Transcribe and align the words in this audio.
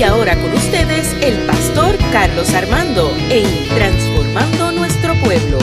Y 0.00 0.02
ahora 0.02 0.34
con 0.34 0.50
ustedes 0.54 1.14
el 1.20 1.36
pastor 1.40 1.94
Carlos 2.10 2.54
Armando 2.54 3.14
en 3.28 3.44
Transformando 3.68 4.72
Nuestro 4.72 5.12
Pueblo. 5.16 5.58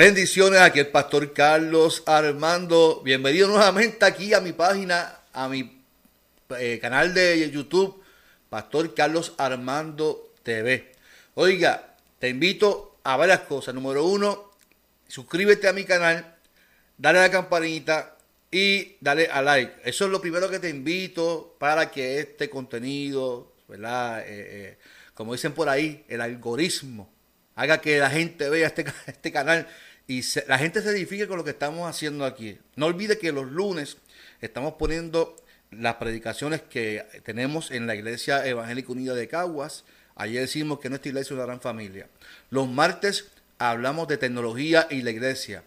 Bendiciones, 0.00 0.62
aquí 0.62 0.78
el 0.78 0.86
pastor 0.86 1.34
Carlos 1.34 2.02
Armando. 2.06 3.02
Bienvenido 3.04 3.48
nuevamente 3.48 4.06
aquí 4.06 4.32
a 4.32 4.40
mi 4.40 4.52
página, 4.52 5.20
a 5.30 5.46
mi 5.46 5.84
eh, 6.58 6.78
canal 6.80 7.12
de 7.12 7.50
YouTube, 7.50 8.02
Pastor 8.48 8.94
Carlos 8.94 9.34
Armando 9.36 10.32
TV. 10.42 10.92
Oiga, 11.34 11.96
te 12.18 12.30
invito 12.30 12.96
a 13.04 13.18
varias 13.18 13.40
cosas. 13.40 13.74
Número 13.74 14.06
uno, 14.06 14.52
suscríbete 15.06 15.68
a 15.68 15.74
mi 15.74 15.84
canal, 15.84 16.34
dale 16.96 17.18
a 17.18 17.22
la 17.24 17.30
campanita 17.30 18.16
y 18.50 18.96
dale 19.02 19.28
a 19.30 19.42
like. 19.42 19.82
Eso 19.84 20.06
es 20.06 20.10
lo 20.10 20.22
primero 20.22 20.48
que 20.48 20.60
te 20.60 20.70
invito 20.70 21.56
para 21.58 21.90
que 21.90 22.20
este 22.20 22.48
contenido, 22.48 23.52
¿verdad? 23.68 24.20
Eh, 24.20 24.24
eh, 24.28 24.78
como 25.12 25.34
dicen 25.34 25.52
por 25.52 25.68
ahí, 25.68 26.06
el 26.08 26.22
algoritmo 26.22 27.20
haga 27.60 27.82
que 27.82 27.98
la 27.98 28.08
gente 28.08 28.48
vea 28.48 28.68
este, 28.68 28.86
este 29.06 29.30
canal 29.30 29.68
y 30.10 30.24
la 30.48 30.58
gente 30.58 30.82
se 30.82 30.90
edifique 30.90 31.28
con 31.28 31.36
lo 31.36 31.44
que 31.44 31.50
estamos 31.50 31.88
haciendo 31.88 32.24
aquí. 32.24 32.58
No 32.74 32.86
olvide 32.86 33.16
que 33.16 33.30
los 33.30 33.48
lunes 33.48 33.96
estamos 34.40 34.74
poniendo 34.74 35.36
las 35.70 35.94
predicaciones 35.94 36.62
que 36.62 37.06
tenemos 37.22 37.70
en 37.70 37.86
la 37.86 37.94
Iglesia 37.94 38.44
Evangélica 38.44 38.90
Unida 38.90 39.14
de 39.14 39.28
Caguas. 39.28 39.84
Ayer 40.16 40.40
decimos 40.40 40.80
que 40.80 40.88
nuestra 40.88 41.10
iglesia 41.10 41.28
es 41.28 41.36
una 41.36 41.46
gran 41.46 41.60
familia. 41.60 42.08
Los 42.50 42.68
martes 42.68 43.28
hablamos 43.58 44.08
de 44.08 44.16
tecnología 44.16 44.88
y 44.90 45.02
la 45.02 45.12
iglesia. 45.12 45.62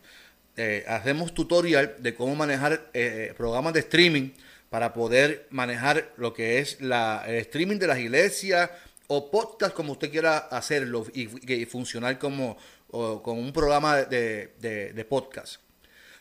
Eh, 0.58 0.84
hacemos 0.90 1.34
tutorial 1.34 1.96
de 2.00 2.14
cómo 2.14 2.36
manejar 2.36 2.90
eh, 2.94 3.34
programas 3.38 3.72
de 3.72 3.80
streaming 3.80 4.32
para 4.70 4.92
poder 4.92 5.48
manejar 5.52 6.12
lo 6.18 6.34
que 6.34 6.60
es 6.60 6.82
la, 6.82 7.24
el 7.26 7.36
streaming 7.36 7.78
de 7.78 7.88
las 7.88 8.00
iglesias 8.00 8.72
o 9.16 9.30
podcast 9.30 9.76
como 9.76 9.92
usted 9.94 10.10
quiera 10.10 10.38
hacerlo 10.50 11.06
y, 11.14 11.54
y 11.54 11.66
funcionar 11.68 12.18
como 12.18 12.58
con 12.90 13.38
un 13.38 13.54
programa 13.54 13.98
de, 13.98 15.06
podcast. 15.08 15.58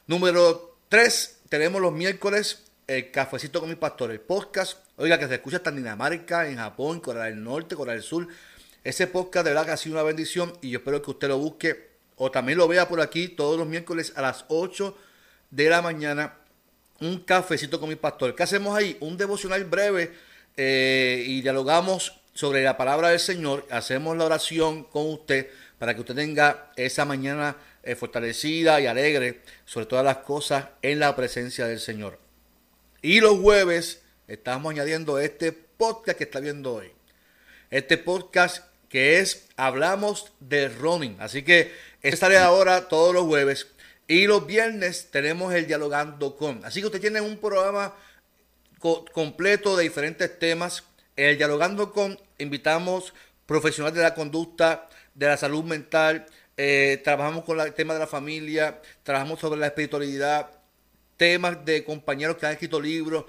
Número 0.07 0.77
3, 0.91 1.41
tenemos 1.49 1.81
los 1.81 1.93
miércoles 1.93 2.65
el 2.87 3.11
Cafecito 3.11 3.61
con 3.61 3.71
mi 3.71 3.77
pastor, 3.77 4.11
el 4.11 4.21
podcast. 4.21 4.79
Oiga, 4.97 5.19
que 5.19 5.27
se 5.27 5.35
escucha 5.35 5.59
hasta 5.59 5.71
en 5.71 5.77
Dinamarca, 5.77 6.47
en 6.47 6.57
Japón, 6.57 7.01
Corea 7.01 7.25
del 7.25 7.43
Norte, 7.43 7.77
Corea 7.77 7.95
del 7.95 8.03
Sur. 8.03 8.29
Ese 8.85 9.07
podcast 9.07 9.45
de 9.45 9.53
verdad 9.53 9.65
que 9.65 9.73
ha 9.73 9.77
sido 9.79 9.95
una 9.95 10.03
bendición 10.03 10.53
y 10.61 10.71
yo 10.71 10.81
espero 10.81 11.01
que 11.01 11.13
usted 11.13 11.29
lo 11.29 11.39
busque 11.39 11.93
o 12.17 12.31
también 12.31 12.59
lo 12.59 12.69
vea 12.69 12.89
por 12.89 13.01
aquí 13.01 13.29
todos 13.29 13.59
los 13.59 13.67
miércoles 13.67 14.13
a 14.17 14.23
las 14.23 14.45
8 14.49 14.97
de 15.51 15.71
la 15.71 15.81
mañana. 15.81 16.35
Un 17.01 17.21
cafecito 17.21 17.81
con 17.81 17.89
mi 17.89 17.97
pastor. 17.97 18.35
¿Qué 18.35 18.43
hacemos 18.43 18.77
ahí? 18.77 18.99
Un 19.01 19.17
devocional 19.17 19.65
breve 19.65 20.13
eh, 20.59 21.25
y 21.27 21.41
dialogamos 21.41 22.22
sobre 22.33 22.63
la 22.63 22.77
palabra 22.77 23.09
del 23.09 23.21
Señor. 23.21 23.67
Hacemos 23.71 24.17
la 24.17 24.25
oración 24.25 24.85
con 24.85 25.11
usted 25.11 25.49
para 25.79 25.95
que 25.95 26.01
usted 26.01 26.15
tenga 26.15 26.73
esa 26.77 27.05
mañana 27.05 27.57
eh, 27.83 27.95
fortalecida 27.97 28.81
y 28.81 28.87
alegre 28.87 29.43
sobre 29.65 29.87
todas 29.87 30.05
las 30.05 30.19
cosas 30.19 30.67
en 30.83 31.01
la 31.01 31.15
presencia 31.17 31.67
del 31.67 31.81
Señor. 31.81 32.19
Y 33.01 33.21
los 33.21 33.41
jueves 33.41 34.03
estamos 34.29 34.71
añadiendo 34.71 35.19
este 35.19 35.53
podcast 35.53 36.17
que 36.17 36.25
está 36.25 36.41
viendo 36.41 36.75
hoy. 36.75 36.93
Este 37.71 37.99
podcast 37.99 38.65
que 38.89 39.19
es 39.19 39.49
Hablamos 39.57 40.33
de 40.39 40.69
Running. 40.69 41.17
Así 41.19 41.43
que 41.43 41.73
estaré 42.03 42.39
ahora 42.39 42.89
todos 42.89 43.15
los 43.15 43.25
jueves. 43.25 43.67
Y 44.07 44.27
los 44.27 44.47
viernes 44.47 45.09
tenemos 45.11 45.55
el 45.55 45.67
Dialogando 45.67 46.37
con. 46.37 46.65
Así 46.65 46.81
que 46.81 46.87
usted 46.87 47.01
tiene 47.01 47.21
un 47.21 47.39
programa 47.39 47.95
completo 49.13 49.77
de 49.77 49.85
diferentes 49.85 50.39
temas. 50.39 50.85
El 51.17 51.37
Dialogando 51.37 51.93
con 51.93 52.19
invitamos 52.39 53.13
profesionales 53.45 53.97
de 53.97 54.03
la 54.03 54.15
conducta, 54.15 54.89
de 55.15 55.27
la 55.27 55.37
salud 55.37 55.63
mental, 55.63 56.27
eh, 56.57 57.01
trabajamos 57.05 57.45
con 57.45 57.61
el 57.61 57.75
tema 57.75 57.93
de 57.93 58.01
la 58.01 58.07
familia, 58.07 58.81
trabajamos 59.03 59.41
sobre 59.41 59.61
la 59.61 59.67
espiritualidad, 59.67 60.51
temas 61.19 61.65
de 61.65 61.85
compañeros 61.85 62.37
que 62.37 62.47
han 62.47 62.53
escrito 62.53 62.81
libros. 62.81 63.27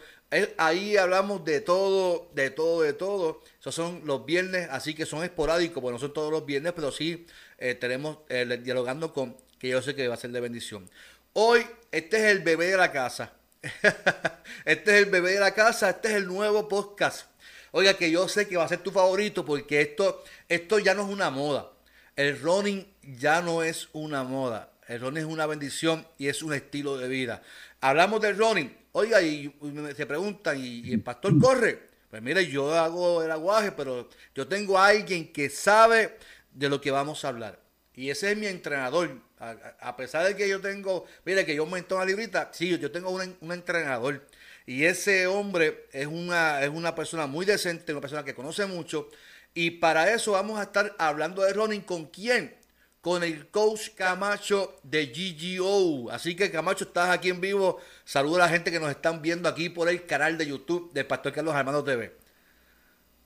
Ahí 0.57 0.97
hablamos 0.97 1.45
de 1.45 1.61
todo, 1.61 2.29
de 2.33 2.49
todo, 2.49 2.81
de 2.81 2.93
todo. 2.93 3.41
Esos 3.59 3.75
son 3.75 4.01
los 4.05 4.25
viernes, 4.25 4.67
así 4.71 4.95
que 4.95 5.05
son 5.05 5.23
esporádicos, 5.23 5.81
bueno, 5.81 5.97
no 5.97 5.99
son 5.99 6.13
todos 6.13 6.31
los 6.31 6.45
viernes, 6.45 6.73
pero 6.73 6.91
sí 6.91 7.27
eh, 7.57 7.75
tenemos 7.75 8.19
eh, 8.29 8.59
dialogando 8.63 9.13
con, 9.13 9.37
que 9.59 9.69
yo 9.69 9.81
sé 9.81 9.93
que 9.93 10.07
va 10.07 10.15
a 10.15 10.17
ser 10.17 10.31
de 10.31 10.39
bendición. 10.39 10.89
Hoy, 11.33 11.65
este 11.91 12.17
es 12.17 12.23
el 12.31 12.39
bebé 12.39 12.67
de 12.67 12.77
la 12.77 12.91
casa. 12.91 13.33
este 14.65 14.91
es 14.91 15.03
el 15.03 15.05
bebé 15.05 15.33
de 15.33 15.39
la 15.39 15.53
casa, 15.53 15.89
este 15.91 16.09
es 16.09 16.15
el 16.15 16.27
nuevo 16.27 16.67
podcast. 16.67 17.32
Oiga, 17.75 17.95
que 17.95 18.11
yo 18.11 18.27
sé 18.27 18.47
que 18.47 18.55
va 18.55 18.65
a 18.65 18.67
ser 18.67 18.83
tu 18.83 18.91
favorito 18.91 19.43
porque 19.43 19.81
esto, 19.81 20.23
esto 20.47 20.77
ya 20.77 20.93
no 20.93 21.01
es 21.01 21.09
una 21.09 21.31
moda. 21.31 21.71
El 22.15 22.39
running 22.39 22.85
ya 23.17 23.41
no 23.41 23.63
es 23.63 23.89
una 23.93 24.23
moda. 24.23 24.71
El 24.87 25.01
running 25.01 25.23
es 25.23 25.25
una 25.25 25.47
bendición 25.47 26.05
y 26.19 26.27
es 26.27 26.43
un 26.43 26.53
estilo 26.53 26.97
de 26.97 27.07
vida. 27.07 27.41
Hablamos 27.81 28.21
del 28.21 28.37
running. 28.37 28.71
Oiga, 28.91 29.23
y, 29.23 29.51
se 29.95 30.05
preguntan, 30.05 30.63
¿y, 30.63 30.93
el 30.93 31.01
pastor 31.01 31.39
corre? 31.39 31.79
Pues 32.11 32.21
mire, 32.21 32.45
yo 32.45 32.71
hago 32.75 33.23
el 33.23 33.31
aguaje, 33.31 33.71
pero 33.71 34.07
yo 34.35 34.47
tengo 34.47 34.77
a 34.77 34.89
alguien 34.89 35.33
que 35.33 35.49
sabe 35.49 36.19
de 36.51 36.69
lo 36.69 36.79
que 36.79 36.91
vamos 36.91 37.25
a 37.25 37.29
hablar. 37.29 37.59
Y 37.95 38.11
ese 38.11 38.33
es 38.33 38.37
mi 38.37 38.45
entrenador. 38.45 39.19
A, 39.39 39.97
pesar 39.97 40.27
de 40.27 40.35
que 40.35 40.47
yo 40.47 40.61
tengo, 40.61 41.05
mire 41.25 41.43
que 41.43 41.55
yo 41.55 41.65
monto 41.65 41.95
una 41.95 42.05
librita, 42.05 42.51
sí, 42.53 42.77
yo 42.77 42.91
tengo 42.91 43.09
un, 43.09 43.35
un, 43.41 43.51
entrenador. 43.51 44.27
Y 44.65 44.85
ese 44.85 45.27
hombre 45.27 45.87
es 45.91 46.07
una, 46.07 46.61
es 46.61 46.69
una 46.69 46.95
persona 46.95 47.27
muy 47.27 47.45
decente, 47.45 47.91
una 47.91 48.01
persona 48.01 48.23
que 48.23 48.33
conoce 48.33 48.65
mucho 48.65 49.09
y 49.53 49.71
para 49.71 50.11
eso 50.13 50.31
vamos 50.31 50.59
a 50.59 50.63
estar 50.63 50.95
hablando 50.97 51.43
de 51.43 51.53
running 51.53 51.81
con 51.81 52.05
quién? 52.05 52.55
Con 53.01 53.23
el 53.23 53.47
coach 53.49 53.89
Camacho 53.95 54.75
de 54.81 55.07
GGO. 55.07 56.09
Así 56.09 56.35
que 56.35 56.49
Camacho, 56.49 56.85
estás 56.85 57.09
aquí 57.09 57.29
en 57.29 57.41
vivo. 57.41 57.77
Saluda 58.03 58.37
a 58.37 58.47
la 58.47 58.49
gente 58.49 58.71
que 58.71 58.79
nos 58.79 58.89
están 58.89 59.21
viendo 59.21 59.47
aquí 59.47 59.69
por 59.69 59.89
el 59.89 60.05
canal 60.05 60.37
de 60.37 60.47
YouTube 60.47 60.91
de 60.93 61.05
Pastor 61.05 61.33
Carlos 61.33 61.53
Armando 61.53 61.83
TV. 61.83 62.15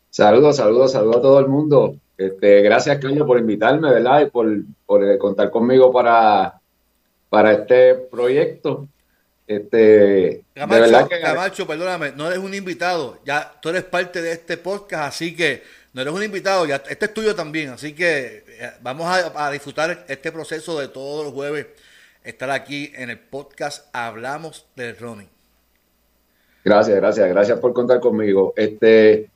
Saludos, 0.09 0.57
saludos, 0.57 0.91
saludos 0.91 1.17
a 1.17 1.21
todo 1.21 1.39
el 1.39 1.47
mundo. 1.47 1.95
Este, 2.17 2.61
gracias, 2.61 2.97
Carlos, 2.97 3.27
por 3.27 3.37
invitarme, 3.37 3.93
¿verdad? 3.93 4.21
Y 4.21 4.25
por, 4.29 4.49
eh, 4.49 5.17
contar 5.17 5.51
conmigo 5.51 5.93
para, 5.93 6.59
para 7.29 7.53
este 7.53 7.95
proyecto. 7.95 8.87
Este, 9.47 10.43
Camacho, 10.53 11.09
Camacho, 11.21 11.67
perdóname, 11.67 12.11
no 12.11 12.27
eres 12.27 12.39
un 12.39 12.53
invitado, 12.53 13.17
ya 13.25 13.57
tú 13.61 13.69
eres 13.69 13.83
parte 13.83 14.21
de 14.21 14.33
este 14.33 14.57
podcast, 14.57 15.07
así 15.07 15.33
que 15.33 15.63
no 15.93 16.01
eres 16.01 16.13
un 16.13 16.21
invitado, 16.21 16.65
ya 16.65 16.83
este 16.89 17.05
es 17.05 17.13
tuyo 17.13 17.33
también, 17.33 17.69
así 17.69 17.93
que 17.93 18.43
eh, 18.45 18.71
vamos 18.81 19.07
a, 19.07 19.49
disfrutar 19.49 20.05
este 20.09 20.33
proceso 20.33 20.77
de 20.77 20.89
todos 20.89 21.23
los 21.23 21.33
jueves, 21.33 21.67
estar 22.25 22.49
aquí 22.51 22.91
en 22.93 23.09
el 23.09 23.19
podcast 23.19 23.87
Hablamos 23.93 24.65
del 24.75 24.97
Running. 24.97 25.29
Gracias, 26.65 26.97
gracias, 26.97 27.29
gracias 27.29 27.59
por 27.59 27.71
contar 27.71 28.01
conmigo. 28.01 28.53
Este, 28.57 29.29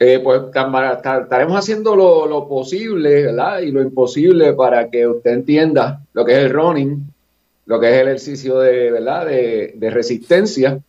eh, 0.00 0.20
pues 0.22 0.42
estaremos 0.50 1.56
haciendo 1.56 1.94
lo, 1.94 2.48
posible, 2.48 3.26
¿verdad? 3.26 3.60
Y 3.60 3.70
lo 3.70 3.82
imposible 3.82 4.52
para 4.54 4.90
que 4.90 5.06
usted 5.06 5.30
entienda 5.30 6.00
lo 6.12 6.24
que 6.24 6.32
es 6.32 6.38
el 6.38 6.50
running, 6.50 7.14
lo 7.66 7.78
que 7.80 7.88
es 7.88 7.94
el 7.94 8.08
ejercicio 8.08 8.58
de, 8.58 8.90
¿verdad? 8.90 9.26
De, 9.26 9.74
de 9.76 9.90
resistencia, 9.90 10.80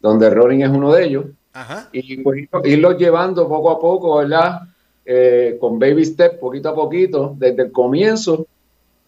donde 0.00 0.30
running 0.30 0.62
es 0.62 0.70
uno 0.70 0.92
de 0.92 1.04
ellos 1.04 1.26
y 1.92 2.18
pues 2.18 2.48
irlo 2.64 2.96
llevando 2.96 3.48
poco 3.48 3.70
a 3.70 3.80
poco, 3.80 4.16
¿verdad? 4.16 4.60
Eh, 5.04 5.56
con 5.60 5.78
baby 5.78 6.04
step, 6.04 6.38
poquito 6.38 6.68
a 6.68 6.74
poquito, 6.74 7.34
desde 7.38 7.62
el 7.62 7.72
comienzo 7.72 8.46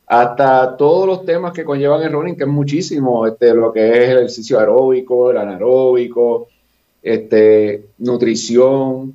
hasta 0.06 0.76
todos 0.76 1.06
los 1.06 1.24
temas 1.26 1.52
que 1.52 1.64
conllevan 1.64 2.02
el 2.02 2.12
running, 2.12 2.36
que 2.36 2.44
es 2.44 2.48
muchísimo, 2.48 3.26
este, 3.26 3.52
lo 3.52 3.70
que 3.72 3.90
es 3.90 4.08
el 4.08 4.18
ejercicio 4.18 4.58
aeróbico, 4.58 5.30
el 5.30 5.36
anaeróbico, 5.36 6.48
este, 7.02 7.88
nutrición, 7.98 9.14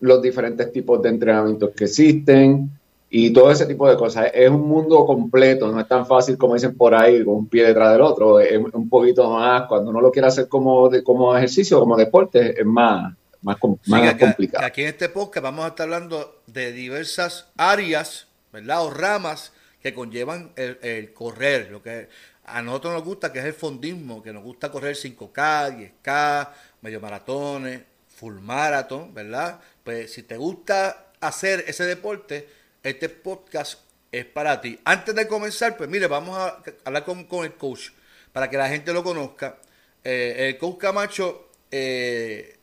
los 0.00 0.22
diferentes 0.22 0.72
tipos 0.72 1.02
de 1.02 1.10
entrenamientos 1.10 1.70
que 1.76 1.84
existen, 1.84 2.70
y 3.16 3.32
todo 3.32 3.52
ese 3.52 3.64
tipo 3.66 3.88
de 3.88 3.96
cosas. 3.96 4.28
Es 4.34 4.50
un 4.50 4.66
mundo 4.66 5.06
completo, 5.06 5.70
no 5.70 5.78
es 5.78 5.86
tan 5.86 6.04
fácil 6.04 6.36
como 6.36 6.54
dicen 6.54 6.76
por 6.76 6.96
ahí, 6.96 7.24
con 7.24 7.34
un 7.36 7.48
pie 7.48 7.64
detrás 7.64 7.92
del 7.92 8.00
otro. 8.00 8.40
Es 8.40 8.58
un 8.58 8.88
poquito 8.88 9.30
más, 9.30 9.68
cuando 9.68 9.92
uno 9.92 10.00
lo 10.00 10.10
quiere 10.10 10.26
hacer 10.26 10.48
como, 10.48 10.88
de, 10.88 11.04
como 11.04 11.36
ejercicio, 11.36 11.78
como 11.78 11.96
deporte, 11.96 12.60
es 12.60 12.66
más, 12.66 13.14
más, 13.40 13.56
complicado. 13.58 14.66
Aquí 14.66 14.82
en 14.82 14.88
este 14.88 15.08
podcast 15.10 15.44
vamos 15.44 15.64
a 15.64 15.68
estar 15.68 15.84
hablando 15.84 16.40
de 16.48 16.72
diversas 16.72 17.46
áreas, 17.56 18.26
¿verdad? 18.52 18.84
O 18.84 18.90
ramas 18.90 19.52
que 19.80 19.94
conllevan 19.94 20.50
el, 20.56 21.12
correr. 21.12 21.70
Lo 21.70 21.84
que 21.84 22.08
a 22.44 22.62
nosotros 22.62 22.94
nos 22.94 23.04
gusta, 23.04 23.32
que 23.32 23.38
es 23.38 23.44
el 23.44 23.54
fondismo, 23.54 24.24
que 24.24 24.32
nos 24.32 24.42
gusta 24.42 24.72
correr 24.72 24.96
5K, 24.96 26.02
10K, 26.02 26.48
medio 26.80 27.00
maratones, 27.00 27.80
full 28.08 28.40
marathon, 28.40 29.14
¿verdad? 29.14 29.60
Pues 29.84 30.12
si 30.12 30.24
te 30.24 30.36
gusta 30.36 31.12
hacer 31.20 31.64
ese 31.68 31.84
deporte, 31.84 32.63
este 32.84 33.08
podcast 33.08 33.80
es 34.12 34.26
para 34.26 34.60
ti. 34.60 34.78
Antes 34.84 35.14
de 35.14 35.26
comenzar, 35.26 35.76
pues 35.76 35.88
mire, 35.88 36.06
vamos 36.06 36.38
a 36.38 36.62
hablar 36.84 37.04
con, 37.04 37.24
con 37.24 37.44
el 37.44 37.54
coach 37.54 37.88
para 38.32 38.48
que 38.48 38.56
la 38.56 38.68
gente 38.68 38.92
lo 38.92 39.02
conozca. 39.02 39.58
Eh, 40.04 40.50
el 40.50 40.58
coach 40.58 40.78
Camacho, 40.78 41.48
eh, 41.70 42.58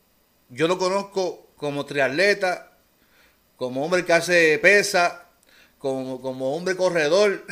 yo 0.49 0.67
lo 0.67 0.77
conozco 0.77 1.49
como 1.57 1.85
triatleta, 1.85 2.71
como 3.57 3.83
hombre 3.83 4.05
que 4.05 4.13
hace 4.13 4.59
pesa, 4.59 5.27
como, 5.77 6.21
como 6.21 6.55
hombre 6.55 6.75
corredor, 6.75 7.45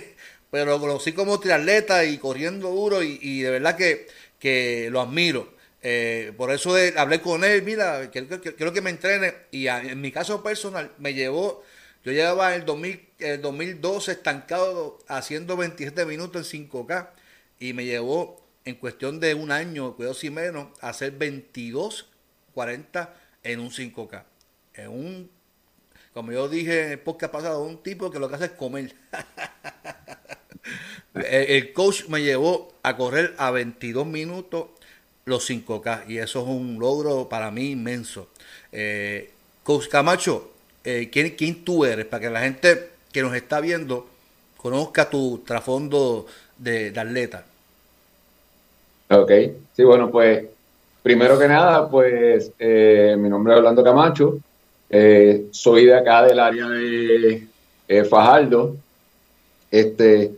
pero 0.50 0.72
lo 0.72 0.80
conocí 0.80 1.12
como 1.12 1.38
triatleta 1.38 2.04
y 2.04 2.18
corriendo 2.18 2.70
duro 2.70 3.02
y, 3.02 3.40
de 3.40 3.50
verdad 3.50 3.76
que, 3.76 4.08
que 4.38 4.88
lo 4.90 5.00
admiro. 5.00 5.54
Eh, 5.82 6.32
por 6.36 6.50
eso 6.50 6.74
hablé 6.96 7.20
con 7.20 7.44
él, 7.44 7.62
mira, 7.62 8.10
quiero, 8.10 8.72
que 8.72 8.80
me 8.80 8.90
entrene 8.90 9.34
y 9.52 9.68
en 9.68 10.00
mi 10.00 10.10
caso 10.10 10.42
personal 10.42 10.90
me 10.98 11.14
llevó, 11.14 11.62
yo 12.06 12.12
llevaba 12.12 12.54
el, 12.54 12.64
2000, 12.64 13.08
el 13.18 13.42
2012 13.42 14.12
estancado 14.12 15.00
haciendo 15.08 15.56
27 15.56 16.06
minutos 16.06 16.54
en 16.54 16.70
5K 16.70 17.08
y 17.58 17.72
me 17.72 17.84
llevó 17.84 18.46
en 18.64 18.76
cuestión 18.76 19.18
de 19.18 19.34
un 19.34 19.50
año, 19.50 19.96
cuidado 19.96 20.14
si 20.14 20.30
menos, 20.30 20.68
a 20.80 20.90
hacer 20.90 21.10
22, 21.10 22.08
40 22.54 23.12
en 23.42 23.58
un 23.58 23.72
5K. 23.72 24.22
En 24.74 24.88
un, 24.88 25.30
como 26.14 26.30
yo 26.30 26.48
dije 26.48 26.84
en 26.84 26.90
el 26.92 27.00
podcast 27.00 27.32
pasado, 27.32 27.64
un 27.64 27.82
tipo 27.82 28.08
que 28.08 28.20
lo 28.20 28.28
que 28.28 28.36
hace 28.36 28.44
es 28.44 28.50
comer. 28.52 28.94
el, 31.14 31.72
coach 31.72 32.06
me 32.06 32.22
llevó 32.22 32.72
a 32.84 32.96
correr 32.96 33.34
a 33.36 33.50
22 33.50 34.06
minutos 34.06 34.68
los 35.24 35.50
5K 35.50 36.04
y 36.06 36.18
eso 36.18 36.42
es 36.42 36.46
un 36.46 36.78
logro 36.78 37.28
para 37.28 37.50
mí 37.50 37.72
inmenso. 37.72 38.28
Eh, 38.70 39.32
coach 39.64 39.88
Camacho, 39.88 40.52
eh, 40.86 41.10
¿quién, 41.10 41.30
¿quién 41.30 41.64
tú 41.64 41.84
eres? 41.84 42.06
Para 42.06 42.20
que 42.22 42.30
la 42.30 42.40
gente 42.40 42.90
que 43.12 43.20
nos 43.20 43.34
está 43.34 43.60
viendo 43.60 44.06
conozca 44.56 45.10
tu 45.10 45.38
trasfondo 45.38 46.26
de 46.56 46.92
atleta. 46.96 47.44
Ok, 49.10 49.30
sí, 49.74 49.82
bueno, 49.82 50.10
pues 50.10 50.44
primero 51.02 51.36
que 51.38 51.48
nada, 51.48 51.90
pues 51.90 52.52
eh, 52.58 53.16
mi 53.18 53.28
nombre 53.28 53.52
es 53.52 53.58
Orlando 53.58 53.82
Camacho, 53.82 54.38
eh, 54.88 55.46
soy 55.50 55.86
de 55.86 55.94
acá 55.94 56.22
del 56.24 56.38
área 56.38 56.68
de 56.68 58.04
Fajardo, 58.08 58.76
este, 59.70 60.32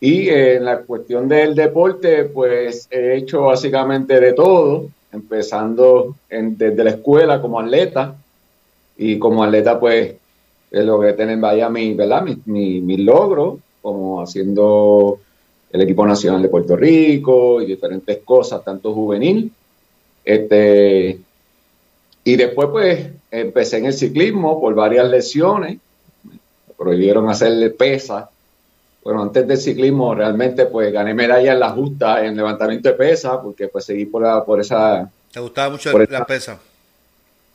y 0.00 0.28
en 0.28 0.64
la 0.64 0.78
cuestión 0.78 1.28
del 1.28 1.54
deporte, 1.54 2.24
pues 2.24 2.88
he 2.90 3.16
hecho 3.16 3.42
básicamente 3.42 4.20
de 4.20 4.32
todo, 4.32 4.88
empezando 5.12 6.16
desde 6.28 6.84
la 6.84 6.90
escuela 6.90 7.40
como 7.40 7.60
atleta, 7.60 8.16
y 8.96 9.18
como 9.18 9.44
atleta, 9.44 9.78
pues 9.78 10.14
logré 10.70 11.12
tener 11.12 11.38
vaya 11.38 11.68
mi, 11.68 11.94
¿verdad? 11.94 12.22
Mi, 12.22 12.40
mi, 12.46 12.80
mi 12.80 12.96
logro, 12.98 13.60
como 13.82 14.22
haciendo 14.22 15.20
el 15.70 15.80
equipo 15.82 16.06
nacional 16.06 16.40
de 16.40 16.48
Puerto 16.48 16.76
Rico 16.76 17.60
y 17.60 17.66
diferentes 17.66 18.18
cosas, 18.24 18.64
tanto 18.64 18.94
juvenil. 18.94 19.52
Este, 20.24 21.18
y 22.24 22.36
después 22.36 22.68
pues 22.70 23.06
empecé 23.30 23.78
en 23.78 23.86
el 23.86 23.92
ciclismo 23.92 24.60
por 24.60 24.74
varias 24.74 25.08
lesiones, 25.08 25.78
me 26.24 26.38
prohibieron 26.76 27.28
hacerle 27.28 27.70
pesa. 27.70 28.30
Bueno, 29.02 29.22
antes 29.22 29.46
del 29.46 29.58
ciclismo 29.58 30.14
realmente 30.14 30.66
pues 30.66 30.92
gané 30.92 31.12
medalla 31.12 31.52
en 31.52 31.60
la 31.60 31.70
justa 31.70 32.24
en 32.24 32.36
levantamiento 32.36 32.88
de 32.88 32.94
pesa 32.94 33.42
porque 33.42 33.68
pues 33.68 33.84
seguí 33.84 34.06
por, 34.06 34.22
la, 34.22 34.44
por 34.44 34.60
esa... 34.60 35.10
¿Te 35.30 35.40
gustaba 35.40 35.70
mucho 35.70 35.90
la 35.98 36.24
pesa? 36.24 36.58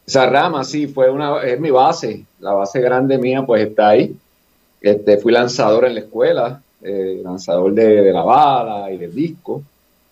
Esa 0.09 0.25
rama, 0.25 0.63
sí, 0.63 0.87
fue 0.87 1.07
una, 1.11 1.43
es 1.43 1.59
mi 1.59 1.69
base, 1.69 2.25
la 2.39 2.53
base 2.53 2.81
grande 2.81 3.19
mía 3.19 3.45
pues 3.45 3.67
está 3.67 3.89
ahí. 3.89 4.15
Este, 4.81 5.17
fui 5.17 5.31
lanzador 5.31 5.85
en 5.85 5.93
la 5.93 5.99
escuela, 5.99 6.63
eh, 6.81 7.21
lanzador 7.23 7.71
de, 7.75 8.11
la 8.11 8.23
bala 8.23 8.91
y 8.91 8.97
del 8.97 9.13
disco, 9.13 9.61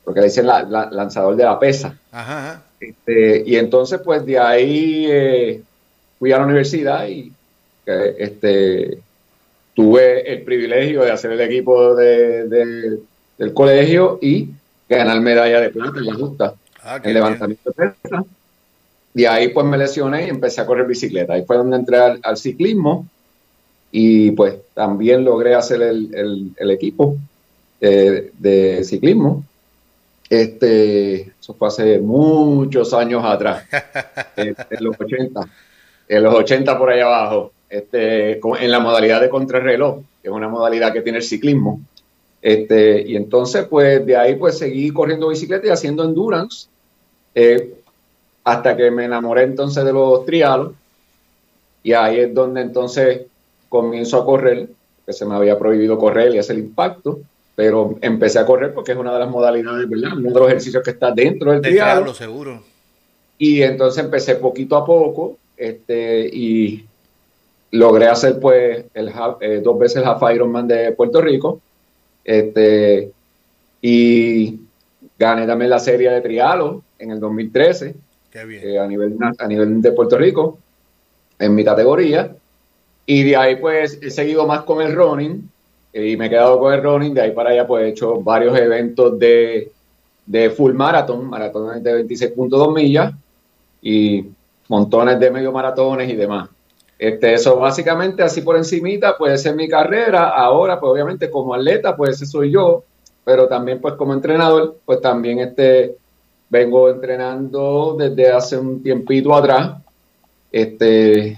porque 0.06 0.20
le 0.20 0.28
dicen 0.28 0.46
la, 0.46 0.62
lanzador 0.92 1.36
de 1.36 1.44
la 1.46 1.58
pesa. 1.58 1.98
Este, 2.80 3.42
y 3.44 3.56
entonces, 3.56 4.00
pues 4.06 4.24
de 4.24 4.38
ahí 4.38 5.08
eh, 5.10 5.64
fui 6.20 6.32
a 6.32 6.38
la 6.38 6.46
universidad 6.46 7.08
y 7.08 7.34
este, 7.88 9.00
tuve 9.74 10.32
el 10.32 10.44
privilegio 10.44 11.02
de 11.02 11.12
hacer 11.12 11.32
el 11.32 11.42
equipo 11.42 11.96
del 11.96 13.02
colegio 13.56 14.20
y 14.22 14.48
ganar 14.88 15.22
medalla 15.22 15.60
de 15.60 15.70
plata 15.70 15.98
en 15.98 16.06
la 16.06 16.14
justa 16.14 16.54
ah, 16.84 17.00
en 17.04 17.14
levantamiento 17.16 17.72
de 17.72 17.90
pesa. 17.90 18.24
De 19.18 19.28
ahí 19.28 19.48
pues 19.48 19.66
me 19.66 19.80
lesioné 19.80 20.28
y 20.28 20.30
empecé 20.30 20.62
a 20.62 20.68
correr 20.68 20.86
bicicleta. 20.86 21.34
Ahí 21.34 21.44
fue 21.44 21.58
donde 21.58 21.76
entré 21.76 21.98
al 21.98 22.38
ciclismo 22.38 23.08
y 23.92 24.30
pues 24.30 24.58
también 24.76 25.26
logré 25.26 25.56
hacer 25.56 25.82
el, 25.82 26.54
equipo 26.70 27.18
eh, 27.82 28.30
de 28.38 28.84
ciclismo. 28.84 29.44
Este, 30.30 31.32
eso 31.40 31.56
fue 31.56 31.68
hace 31.68 31.98
muchos 31.98 32.94
años 32.94 33.26
atrás, 33.26 33.64
en, 34.36 34.56
los 34.82 34.96
80, 35.00 35.42
en 36.10 36.24
los 36.24 36.36
80 36.36 36.78
por 36.78 36.92
ahí 36.92 37.00
abajo, 37.00 37.54
este, 37.72 38.34
en 38.34 38.72
la 38.72 38.80
modalidad 38.80 39.20
de 39.20 39.30
contrarreloj, 39.30 40.02
que 40.22 40.28
es 40.28 40.32
una 40.32 40.48
modalidad 40.48 40.94
que 40.94 41.02
tiene 41.02 41.18
el 41.18 41.24
ciclismo. 41.24 41.82
Este, 42.40 43.02
y 43.02 43.16
entonces, 43.16 43.66
pues 43.68 44.06
de 44.06 44.16
ahí 44.16 44.36
pues 44.36 44.60
seguí 44.60 44.92
corriendo 44.92 45.30
bicicleta 45.30 45.66
y 45.66 45.72
haciendo 45.72 46.04
endurance, 46.04 46.68
eh, 47.34 47.74
hasta 48.48 48.78
que 48.78 48.90
me 48.92 49.04
enamoré 49.04 49.44
entonces 49.44 49.84
de 49.84 49.92
los 49.92 50.26
trialos, 50.26 50.72
y 51.84 51.92
ahí 51.92 52.22
es 52.22 52.34
donde 52.34 52.62
entonces 52.62 53.24
comienzo 53.68 54.22
a 54.22 54.26
correr, 54.26 54.70
que 55.06 55.12
se 55.12 55.26
me 55.26 55.36
había 55.36 55.60
prohibido 55.60 55.98
correr 55.98 56.34
y 56.34 56.38
hacer 56.38 56.58
impacto, 56.58 57.20
pero 57.58 57.98
empecé 58.00 58.40
a 58.40 58.46
correr 58.46 58.74
porque 58.74 58.94
es 58.94 58.98
una 58.98 59.12
de 59.12 59.20
las 59.20 59.30
modalidades, 59.30 59.90
¿verdad? 59.90 60.14
Uno 60.18 60.30
de 60.30 60.40
los 60.40 60.48
ejercicios 60.48 60.82
que 60.82 60.92
está 60.92 61.12
dentro 61.12 61.52
del 61.52 61.60
trial. 61.60 62.16
seguro. 62.16 62.64
Y 63.38 63.64
entonces 63.64 64.02
empecé 64.02 64.36
poquito 64.36 64.78
a 64.78 64.86
poco 64.86 65.36
este, 65.58 66.30
y 66.32 66.86
logré 67.72 68.08
hacer 68.08 68.40
pues 68.40 68.86
el 68.94 69.12
eh, 69.42 69.60
dos 69.62 69.78
veces 69.78 69.98
el 69.98 70.06
Half 70.06 70.24
Ironman 70.34 70.70
de 70.70 70.94
Puerto 70.94 71.20
Rico 71.20 71.60
este, 72.24 73.12
y 73.82 74.58
gané 75.20 75.46
también 75.46 75.70
la 75.70 75.80
serie 75.80 76.10
de 76.12 76.22
trialo 76.22 76.82
en 76.98 77.12
el 77.12 77.20
2013 77.20 78.07
Qué 78.07 78.07
bien. 78.46 78.62
Eh, 78.64 78.80
a, 78.80 78.88
nivel, 78.88 79.18
a 79.38 79.48
nivel 79.48 79.82
de 79.82 79.92
Puerto 79.92 80.18
Rico 80.18 80.60
en 81.40 81.56
mi 81.56 81.64
categoría 81.64 82.36
y 83.06 83.24
de 83.24 83.38
ahí 83.38 83.56
pues 83.56 84.00
he 84.02 84.12
seguido 84.12 84.46
más 84.46 84.64
con 84.64 84.82
el 84.82 84.94
running 84.94 85.50
eh, 85.94 86.10
y 86.10 86.18
me 86.18 86.26
he 86.26 86.30
quedado 86.30 86.60
con 86.60 86.74
el 86.74 86.84
running. 86.84 87.14
De 87.14 87.22
ahí 87.22 87.32
para 87.32 87.52
allá 87.52 87.66
pues 87.66 87.86
he 87.86 87.90
hecho 87.90 88.20
varios 88.20 88.58
eventos 88.58 89.18
de, 89.18 89.72
de 90.26 90.50
full 90.50 90.74
marathon, 90.74 91.26
maratones 91.26 91.82
de 91.82 92.06
26.2 92.06 92.74
millas 92.74 93.14
y 93.82 94.26
montones 94.68 95.20
de 95.20 95.32
medio 95.32 95.54
maratones 95.54 96.10
y 96.10 96.16
demás. 96.16 96.50
Este, 97.00 97.34
eso 97.34 97.58
básicamente 97.58 98.24
así 98.24 98.42
por 98.42 98.58
encimita 98.58 99.18
puede 99.18 99.38
ser 99.38 99.56
mi 99.56 99.70
carrera. 99.70 100.30
Ahora 100.30 100.78
pues 100.78 100.92
obviamente 100.92 101.32
como 101.32 101.54
atleta 101.54 101.96
pues 101.96 102.16
ese 102.16 102.26
soy 102.26 102.52
yo, 102.52 102.84
pero 103.24 103.48
también 103.48 103.80
pues 103.80 103.94
como 103.94 104.14
entrenador 104.14 104.78
pues 104.86 105.00
también 105.00 105.40
este 105.40 105.96
vengo 106.50 106.90
entrenando 106.90 107.96
desde 107.98 108.32
hace 108.32 108.58
un 108.58 108.82
tiempito 108.82 109.34
atrás. 109.36 109.78
Este, 110.52 111.38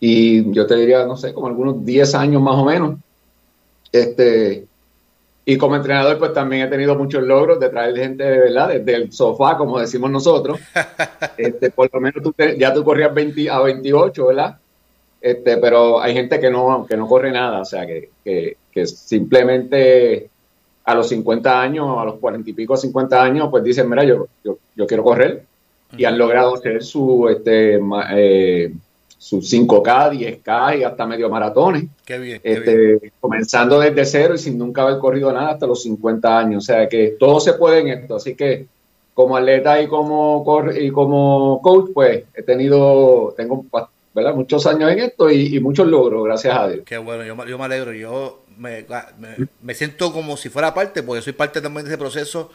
y 0.00 0.50
yo 0.52 0.66
te 0.66 0.76
diría, 0.76 1.04
no 1.04 1.16
sé, 1.16 1.32
como 1.32 1.46
algunos 1.46 1.84
10 1.84 2.14
años 2.14 2.42
más 2.42 2.56
o 2.56 2.64
menos. 2.64 2.98
Este, 3.92 4.66
y 5.44 5.56
como 5.56 5.76
entrenador, 5.76 6.18
pues 6.18 6.32
también 6.32 6.66
he 6.66 6.70
tenido 6.70 6.94
muchos 6.94 7.22
logros 7.22 7.58
de 7.58 7.70
traer 7.70 7.96
gente 7.96 8.22
de 8.22 8.38
verdad, 8.38 8.68
desde 8.68 8.94
el 8.94 9.12
sofá, 9.12 9.56
como 9.56 9.78
decimos 9.78 10.10
nosotros. 10.10 10.60
Este, 11.38 11.70
por 11.70 11.88
lo 11.92 12.00
menos 12.00 12.20
tú 12.20 12.34
ya 12.58 12.74
tú 12.74 12.82
corrías 12.82 13.14
20 13.14 13.48
a 13.48 13.60
28, 13.60 14.26
¿verdad? 14.26 14.58
Este, 15.20 15.56
pero 15.58 16.00
hay 16.00 16.12
gente 16.12 16.40
que 16.40 16.50
no, 16.50 16.84
que 16.84 16.96
no 16.96 17.06
corre 17.06 17.30
nada, 17.30 17.60
o 17.60 17.64
sea, 17.64 17.86
que, 17.86 18.10
que, 18.24 18.56
que 18.72 18.86
simplemente 18.86 20.28
a 20.88 20.94
los 20.94 21.10
50 21.10 21.60
años, 21.60 21.98
a 21.98 22.04
los 22.06 22.14
40 22.14 22.48
y 22.48 22.54
pico, 22.54 22.74
50 22.74 23.22
años, 23.22 23.48
pues 23.50 23.62
dicen, 23.62 23.90
mira, 23.90 24.04
yo, 24.04 24.26
yo, 24.42 24.56
yo 24.74 24.86
quiero 24.86 25.04
correr. 25.04 25.44
Y 25.94 26.06
han 26.06 26.16
logrado 26.16 26.54
hacer 26.54 26.82
su, 26.82 27.28
este, 27.28 27.78
eh, 28.12 28.72
sus 29.18 29.52
5K, 29.52 30.42
10K 30.42 30.78
y 30.78 30.84
hasta 30.84 31.06
medio 31.06 31.28
maratones. 31.28 31.84
Qué 32.06 32.18
bien, 32.18 32.40
este, 32.42 33.12
Comenzando 33.20 33.80
desde 33.80 34.06
cero 34.06 34.34
y 34.34 34.38
sin 34.38 34.56
nunca 34.56 34.80
haber 34.80 34.96
corrido 34.98 35.30
nada 35.30 35.50
hasta 35.50 35.66
los 35.66 35.82
50 35.82 36.38
años. 36.38 36.64
O 36.64 36.66
sea 36.66 36.88
que 36.88 37.16
todo 37.18 37.38
se 37.38 37.52
puede 37.52 37.80
en 37.80 37.88
esto. 37.88 38.16
Así 38.16 38.34
que 38.34 38.66
como 39.12 39.36
atleta 39.36 39.82
y 39.82 39.88
como, 39.88 40.42
y 40.74 40.90
como 40.90 41.60
coach, 41.60 41.90
pues 41.92 42.24
he 42.34 42.42
tenido, 42.42 43.34
tengo 43.36 43.66
¿verdad? 44.14 44.34
muchos 44.34 44.66
años 44.66 44.90
en 44.90 45.00
esto 45.00 45.30
y, 45.30 45.60
muchos 45.60 45.86
logros, 45.86 46.24
gracias 46.24 46.56
a 46.56 46.68
Dios. 46.68 46.84
Qué 46.86 46.96
bueno, 46.96 47.24
yo, 47.24 47.44
yo 47.44 47.58
me 47.58 47.64
alegro. 47.66 47.92
Yo 47.92 48.40
me, 48.58 48.84
me, 49.62 49.74
siento 49.74 50.12
como 50.12 50.36
si 50.36 50.48
fuera 50.48 50.74
parte, 50.74 51.02
porque 51.02 51.22
soy 51.22 51.32
parte 51.32 51.60
también 51.60 51.84
de 51.84 51.92
ese 51.92 51.98
proceso, 51.98 52.50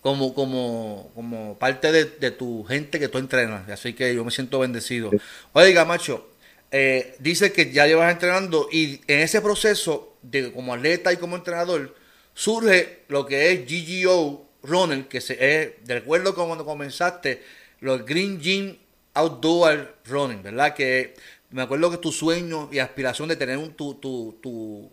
como, 0.00 0.32
como, 0.32 1.10
como 1.14 1.58
parte 1.58 1.92
de, 1.92 2.30
tu 2.30 2.64
gente 2.64 2.98
que 2.98 3.08
tú 3.08 3.18
entrenas. 3.18 3.68
Así 3.68 3.92
que 3.92 4.14
yo 4.14 4.24
me 4.24 4.30
siento 4.30 4.60
bendecido. 4.60 5.10
Oiga, 5.52 5.84
macho, 5.84 6.28
eh, 6.70 7.16
dice 7.18 7.52
que 7.52 7.72
ya 7.72 7.86
llevas 7.86 8.12
entrenando 8.12 8.68
y 8.70 9.00
en 9.08 9.20
ese 9.20 9.40
proceso, 9.40 10.16
de 10.22 10.52
como 10.52 10.74
atleta 10.74 11.12
y 11.12 11.16
como 11.16 11.36
entrenador, 11.36 11.94
surge 12.34 13.04
lo 13.08 13.26
que 13.26 13.52
es 13.52 13.60
GGO 13.66 14.46
Running, 14.62 15.04
que 15.04 15.20
se, 15.20 15.34
es, 15.34 15.72
de 15.84 15.96
acuerdo 15.96 16.34
con 16.34 16.46
cuando 16.46 16.64
comenzaste, 16.64 17.42
los 17.80 18.04
Green 18.04 18.40
Gym 18.40 18.76
Outdoor 19.14 19.96
Running, 20.04 20.42
¿verdad? 20.42 20.74
Que 20.74 21.14
me 21.50 21.62
acuerdo 21.62 21.90
que 21.90 21.98
tu 21.98 22.12
sueño 22.12 22.68
y 22.72 22.78
aspiración 22.78 23.28
de 23.28 23.36
tener 23.36 23.56
un, 23.58 23.72
tu, 23.72 23.94
tu, 23.94 24.38
tu, 24.42 24.90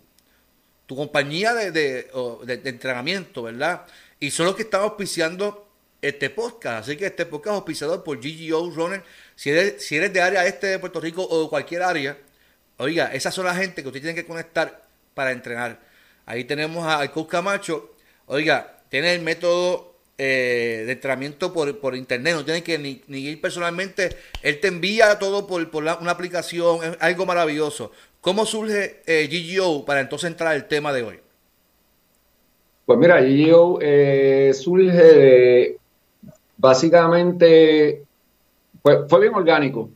tu 0.86 0.96
compañía 0.96 1.54
de, 1.54 1.72
de, 1.72 2.62
entrenamiento, 2.66 3.44
¿verdad? 3.44 3.86
Y 4.20 4.32
son 4.32 4.46
los 4.46 4.56
que 4.56 4.64
están 4.64 4.82
auspiciando 4.82 5.68
este 6.02 6.30
podcast. 6.30 6.88
Así 6.88 6.98
que 6.98 7.08
este 7.08 7.26
podcast 7.26 7.54
es 7.54 7.58
auspiciado 7.58 8.04
por 8.04 8.20
GGO 8.20 8.70
Runner. 8.72 9.04
Si 9.36 9.50
eres, 9.50 9.86
si 9.86 9.98
eres 9.98 10.14
de 10.14 10.22
área 10.22 10.46
este 10.46 10.68
de 10.68 10.80
Puerto 10.80 11.00
Rico 11.00 11.28
o 11.28 11.44
de 11.44 11.50
cualquier 11.50 11.84
área, 11.84 12.18
oiga, 12.78 13.14
esas 13.14 13.34
son 13.34 13.46
la 13.46 13.56
gente 13.56 13.82
que 13.82 13.88
usted 13.88 14.02
tiene 14.02 14.16
que 14.16 14.26
conectar 14.26 14.86
para 15.14 15.32
entrenar. 15.32 15.80
Ahí 16.26 16.44
tenemos 16.44 16.86
a 16.88 17.10
Coach 17.12 17.30
Camacho. 17.30 17.96
Oiga, 18.28 18.80
tiene 18.90 19.14
el 19.14 19.22
método 19.22 19.96
eh, 20.18 20.84
de 20.86 20.94
entrenamiento 20.94 21.52
por, 21.52 21.78
por, 21.80 21.94
internet, 21.94 22.36
no 22.36 22.46
tienes 22.46 22.64
que 22.64 22.78
ni, 22.78 23.02
ir 23.08 23.42
personalmente, 23.42 24.16
él 24.42 24.62
te 24.62 24.70
envía 24.70 25.20
todo 25.20 25.46
por, 25.46 25.70
por 25.70 25.84
una 25.84 26.12
aplicación, 26.12 26.82
es 26.86 26.98
algo 27.02 27.26
maravilloso. 27.26 27.92
¿Cómo 28.26 28.44
surge 28.48 29.04
eh, 29.06 29.30
GGO 29.30 29.86
para 29.86 30.02
entonces 30.02 30.32
entrar 30.32 30.52
al 30.52 30.68
tema 30.68 30.92
de 30.92 31.04
hoy? 31.04 31.20
Pues 32.84 32.98
mira, 32.98 33.22
GGO 33.22 33.78
eh, 33.80 34.52
surge 34.56 35.78
básicamente, 36.58 38.02
fue, 38.82 39.08
fue 39.08 39.20
bien 39.22 39.36
orgánico, 39.36 39.92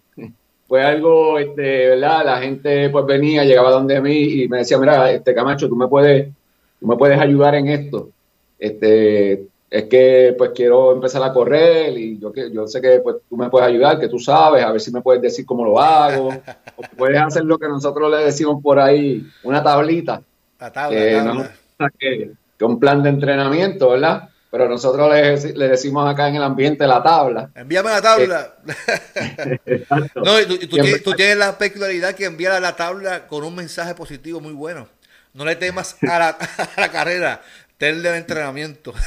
fue 0.68 0.84
algo, 0.84 1.40
este, 1.40 1.90
¿verdad? 1.90 2.24
La 2.24 2.38
gente 2.38 2.92
pues 2.92 3.04
venía, 3.08 3.46
llegaba 3.46 3.72
donde 3.72 4.00
mí 4.00 4.44
y 4.44 4.48
me 4.48 4.60
decía, 4.60 4.78
mira, 4.78 5.12
este 5.12 5.34
Camacho, 5.34 5.68
tú 5.68 5.76
me 5.76 5.88
puedes, 5.88 6.32
tú 6.80 6.86
me 6.86 6.98
puedes 6.98 7.20
ayudar 7.20 7.56
en 7.56 7.68
esto. 7.68 8.12
Este, 8.60 9.48
es 9.70 9.84
que 9.84 10.34
pues 10.38 10.52
quiero 10.56 10.94
empezar 10.94 11.22
a 11.22 11.32
correr 11.32 11.96
y 11.96 12.18
yo 12.18 12.32
que 12.32 12.52
yo 12.52 12.68
sé 12.68 12.82
que 12.82 13.02
pues 13.02 13.18
tú 13.30 13.38
me 13.38 13.50
puedes 13.50 13.68
ayudar, 13.68 14.00
que 14.00 14.08
tú 14.08 14.18
sabes, 14.18 14.64
a 14.64 14.72
ver 14.72 14.82
si 14.82 14.92
me 14.92 15.02
puedes 15.02 15.22
decir 15.22 15.46
cómo 15.46 15.64
lo 15.64 15.80
hago, 15.80 16.30
o 16.76 16.82
puedes 16.98 17.22
hacer 17.22 17.46
lo 17.46 17.60
que 17.60 17.68
nosotros 17.68 18.10
le 18.10 18.26
decimos 18.26 18.62
por 18.64 18.80
ahí, 18.80 19.26
una 19.44 19.62
tablita. 19.62 20.22
La 20.60 20.72
tabla, 20.72 21.54
que, 21.98 22.32
un 22.62 22.80
plan 22.80 23.02
de 23.04 23.10
entrenamiento, 23.10 23.92
¿verdad? 23.92 24.30
Pero 24.52 24.68
nosotros 24.68 25.14
le, 25.14 25.54
le, 25.54 25.68
decimos 25.70 26.10
acá 26.10 26.28
en 26.28 26.36
el 26.36 26.44
ambiente 26.44 26.86
la 26.88 27.02
tabla. 27.02 27.52
Envíame 27.56 27.90
la 27.92 28.02
tabla. 28.02 28.56
no, 30.16 30.42
y 30.42 30.68
tú, 30.68 31.14
tienes, 31.14 31.38
la 31.38 31.58
peculiaridad 31.58 32.16
que 32.16 32.26
enviar 32.26 32.60
la 32.60 32.76
tabla 32.76 33.28
con 33.28 33.44
un 33.44 33.56
mensaje 33.56 33.94
positivo 33.94 34.42
muy 34.42 34.54
bueno. 34.54 34.88
No 35.34 35.46
le 35.46 35.56
temas 35.56 35.96
a 36.02 36.20
la, 36.20 36.30
a 36.76 36.82
la 36.82 36.92
carrera, 36.92 37.42
Tel 37.80 38.04
de 38.04 38.18
entrenamiento. 38.18 38.94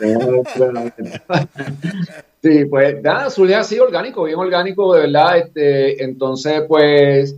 sí, 2.42 2.64
pues 2.66 3.02
nada, 3.02 3.30
surge 3.30 3.54
así 3.54 3.78
orgánico, 3.78 4.24
bien 4.24 4.38
orgánico, 4.38 4.94
de 4.94 5.00
verdad. 5.00 5.38
Este, 5.38 6.04
entonces, 6.04 6.64
pues 6.68 7.34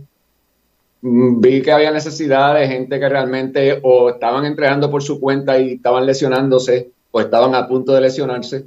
mm, 1.01 1.39
vi 1.39 1.61
que 1.61 1.71
había 1.71 1.91
necesidad 1.91 2.55
de 2.55 2.67
gente 2.67 2.99
que 2.99 3.07
realmente 3.07 3.79
o 3.83 4.09
estaban 4.09 4.45
entrenando 4.45 4.91
por 4.91 5.01
su 5.01 5.17
cuenta 5.17 5.57
y 5.57 5.75
estaban 5.75 6.05
lesionándose 6.05 6.89
o 7.09 7.21
estaban 7.21 7.55
a 7.55 7.69
punto 7.69 7.93
de 7.93 8.01
lesionarse, 8.01 8.65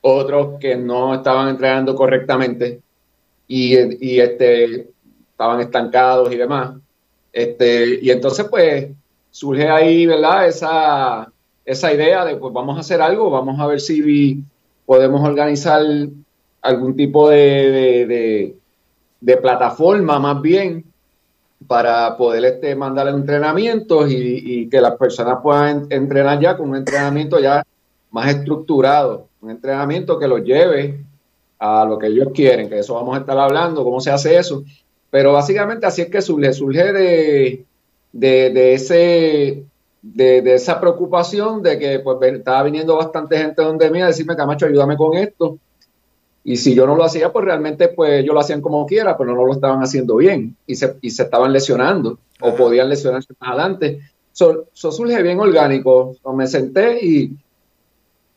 otros 0.00 0.60
que 0.60 0.76
no 0.76 1.16
estaban 1.16 1.48
entrenando 1.48 1.96
correctamente 1.96 2.80
y, 3.48 3.74
y 4.06 4.20
este, 4.20 4.90
estaban 5.32 5.60
estancados 5.60 6.32
y 6.32 6.36
demás. 6.36 6.76
Este, 7.32 7.98
y 8.00 8.12
entonces, 8.12 8.46
pues, 8.48 8.90
surge 9.32 9.68
ahí, 9.68 10.06
¿verdad? 10.06 10.46
Esa, 10.46 11.32
esa 11.68 11.92
idea 11.92 12.24
de 12.24 12.36
pues 12.36 12.52
vamos 12.52 12.78
a 12.78 12.80
hacer 12.80 13.02
algo, 13.02 13.28
vamos 13.28 13.60
a 13.60 13.66
ver 13.66 13.78
si 13.78 14.42
podemos 14.86 15.22
organizar 15.22 15.82
algún 16.62 16.96
tipo 16.96 17.28
de, 17.28 18.56
de, 19.20 19.36
plataforma 19.36 20.18
más 20.18 20.40
bien 20.40 20.84
para 21.66 22.16
poder 22.16 22.44
este, 22.46 22.74
mandar 22.74 23.08
entrenamientos 23.08 24.10
y, 24.10 24.66
que 24.70 24.80
las 24.80 24.96
personas 24.96 25.40
puedan 25.42 25.86
entrenar 25.90 26.40
ya 26.40 26.56
con 26.56 26.70
un 26.70 26.76
entrenamiento 26.76 27.38
ya 27.38 27.62
más 28.10 28.34
estructurado, 28.34 29.28
un 29.42 29.50
entrenamiento 29.50 30.18
que 30.18 30.26
los 30.26 30.42
lleve 30.42 31.04
a 31.58 31.84
lo 31.84 31.98
que 31.98 32.06
ellos 32.06 32.28
quieren, 32.34 32.70
que 32.70 32.78
eso 32.78 32.94
vamos 32.94 33.14
a 33.14 33.20
estar 33.20 33.38
hablando, 33.38 33.84
cómo 33.84 34.00
se 34.00 34.10
hace 34.10 34.38
eso. 34.38 34.64
Pero 35.10 35.34
básicamente 35.34 35.84
así 35.84 36.00
es 36.00 36.08
que 36.08 36.22
surge, 36.22 36.52
surge 36.54 36.92
de, 36.94 37.64
de, 38.12 38.50
de 38.50 38.74
ese 38.74 39.67
de, 40.14 40.54
esa 40.54 40.80
preocupación 40.80 41.62
de 41.62 41.78
que 41.78 41.98
pues 42.00 42.18
estaba 42.32 42.62
viniendo 42.62 42.96
bastante 42.96 43.38
gente 43.38 43.62
donde 43.62 43.90
mí 43.90 44.00
a 44.00 44.06
decirme, 44.06 44.36
Camacho, 44.36 44.66
ayúdame 44.66 44.96
con 44.96 45.16
esto. 45.16 45.58
Y 46.44 46.56
si 46.56 46.74
yo 46.74 46.86
no 46.86 46.96
lo 46.96 47.04
hacía, 47.04 47.32
pues 47.32 47.44
realmente 47.44 47.88
pues 47.88 48.20
ellos 48.20 48.34
lo 48.34 48.40
hacían 48.40 48.62
como 48.62 48.86
quiera, 48.86 49.16
pero 49.18 49.34
no 49.34 49.44
lo 49.44 49.52
estaban 49.52 49.80
haciendo 49.82 50.16
bien 50.16 50.56
y 50.66 50.76
se, 50.76 50.96
y 51.02 51.10
se 51.10 51.24
estaban 51.24 51.52
lesionando 51.52 52.18
o 52.40 52.54
podían 52.54 52.88
lesionarse 52.88 53.34
más 53.38 53.50
adelante. 53.50 54.00
Eso 54.32 54.66
surge 54.72 55.22
bien 55.22 55.40
orgánico. 55.40 56.16
me 56.34 56.46
senté 56.46 57.04
y 57.04 57.32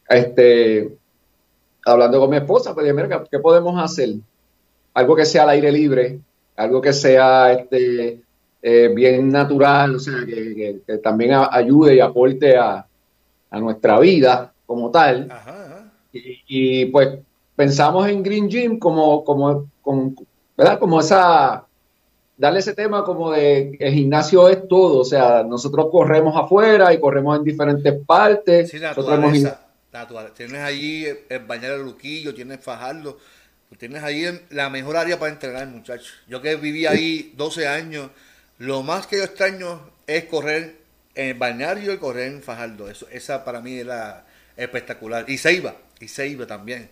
este, 0.10 0.98
hablando 1.86 2.20
con 2.20 2.30
mi 2.30 2.38
esposa, 2.38 2.74
pues 2.74 2.84
dije, 2.86 2.94
mira, 2.94 3.24
¿qué 3.30 3.40
podemos 3.40 3.82
hacer? 3.82 4.10
Algo 4.94 5.16
que 5.16 5.25
sea 5.25 5.44
al 5.44 5.50
aire 5.50 5.72
libre, 5.72 6.20
algo 6.58 6.82
que 6.82 6.92
sea 6.92 7.54
este, 7.54 8.20
eh, 8.63 8.91
bien 8.94 9.30
natural, 9.30 9.96
o 9.96 10.00
sea, 10.00 10.24
que, 10.25 10.82
también 11.01 11.32
ayude 11.50 11.96
y 11.96 12.00
aporte 12.00 12.58
a, 12.58 12.86
nuestra 13.51 14.00
vida 14.00 14.53
como 14.65 14.91
tal. 14.91 15.30
Y, 16.13 16.86
pues 16.86 17.20
pensamos 17.56 18.08
en 18.08 18.24
Green 18.24 18.50
Gym 18.50 18.80
como, 18.80 19.24
como, 19.24 19.68
¿verdad? 20.56 20.80
Como 20.80 21.00
esa, 21.00 21.65
darle 22.38 22.60
ese 22.60 22.74
tema 22.74 23.03
como 23.03 23.32
de 23.32 23.77
el 23.80 23.94
gimnasio 23.94 24.48
es 24.48 24.68
todo, 24.68 25.00
o 25.00 25.06
sea, 25.06 25.44
nosotros 25.44 25.88
corremos 25.91 26.36
afuera 26.38 26.94
y 26.94 27.00
corremos 27.00 27.38
en 27.38 27.44
diferentes 27.44 27.94
partes. 28.06 28.70
Sí, 28.70 28.80
naturaleza, 28.80 29.68
Tienes 30.36 30.62
ahí 30.62 31.06
el 31.27 31.39
bañar 31.39 31.72
el 31.72 31.82
Luquillo, 31.82 32.34
tienes 32.34 32.62
Fajardo, 32.62 33.18
tienes 33.77 34.01
ahí 34.03 34.25
la 34.51 34.70
mejor 34.70 34.96
área 34.96 35.20
para 35.20 35.34
entrenar, 35.34 35.68
muchachos. 35.68 36.13
Yo 36.27 36.41
que 36.41 36.56
viví 36.56 36.86
ahí 36.86 37.34
12 37.36 37.68
años 37.68 38.10
lo 38.62 38.84
más 38.84 39.08
que 39.08 39.18
yo 39.18 39.24
extraño 39.24 39.80
es 40.06 40.25
correr 40.25 40.75
en 41.15 41.30
el 41.30 41.34
balneario 41.34 41.94
y 41.94 41.98
correr 41.98 42.32
en 42.32 42.44
Fajardo. 42.44 42.89
Eso, 42.89 43.08
esa 43.12 43.44
para 43.44 43.60
mí 43.60 43.80
era 43.80 44.24
espectacular. 44.56 45.27
Y 45.27 45.39
Ceiba, 45.39 45.74
y 46.00 46.08
Ceiba 46.08 46.46
también. 46.46 46.88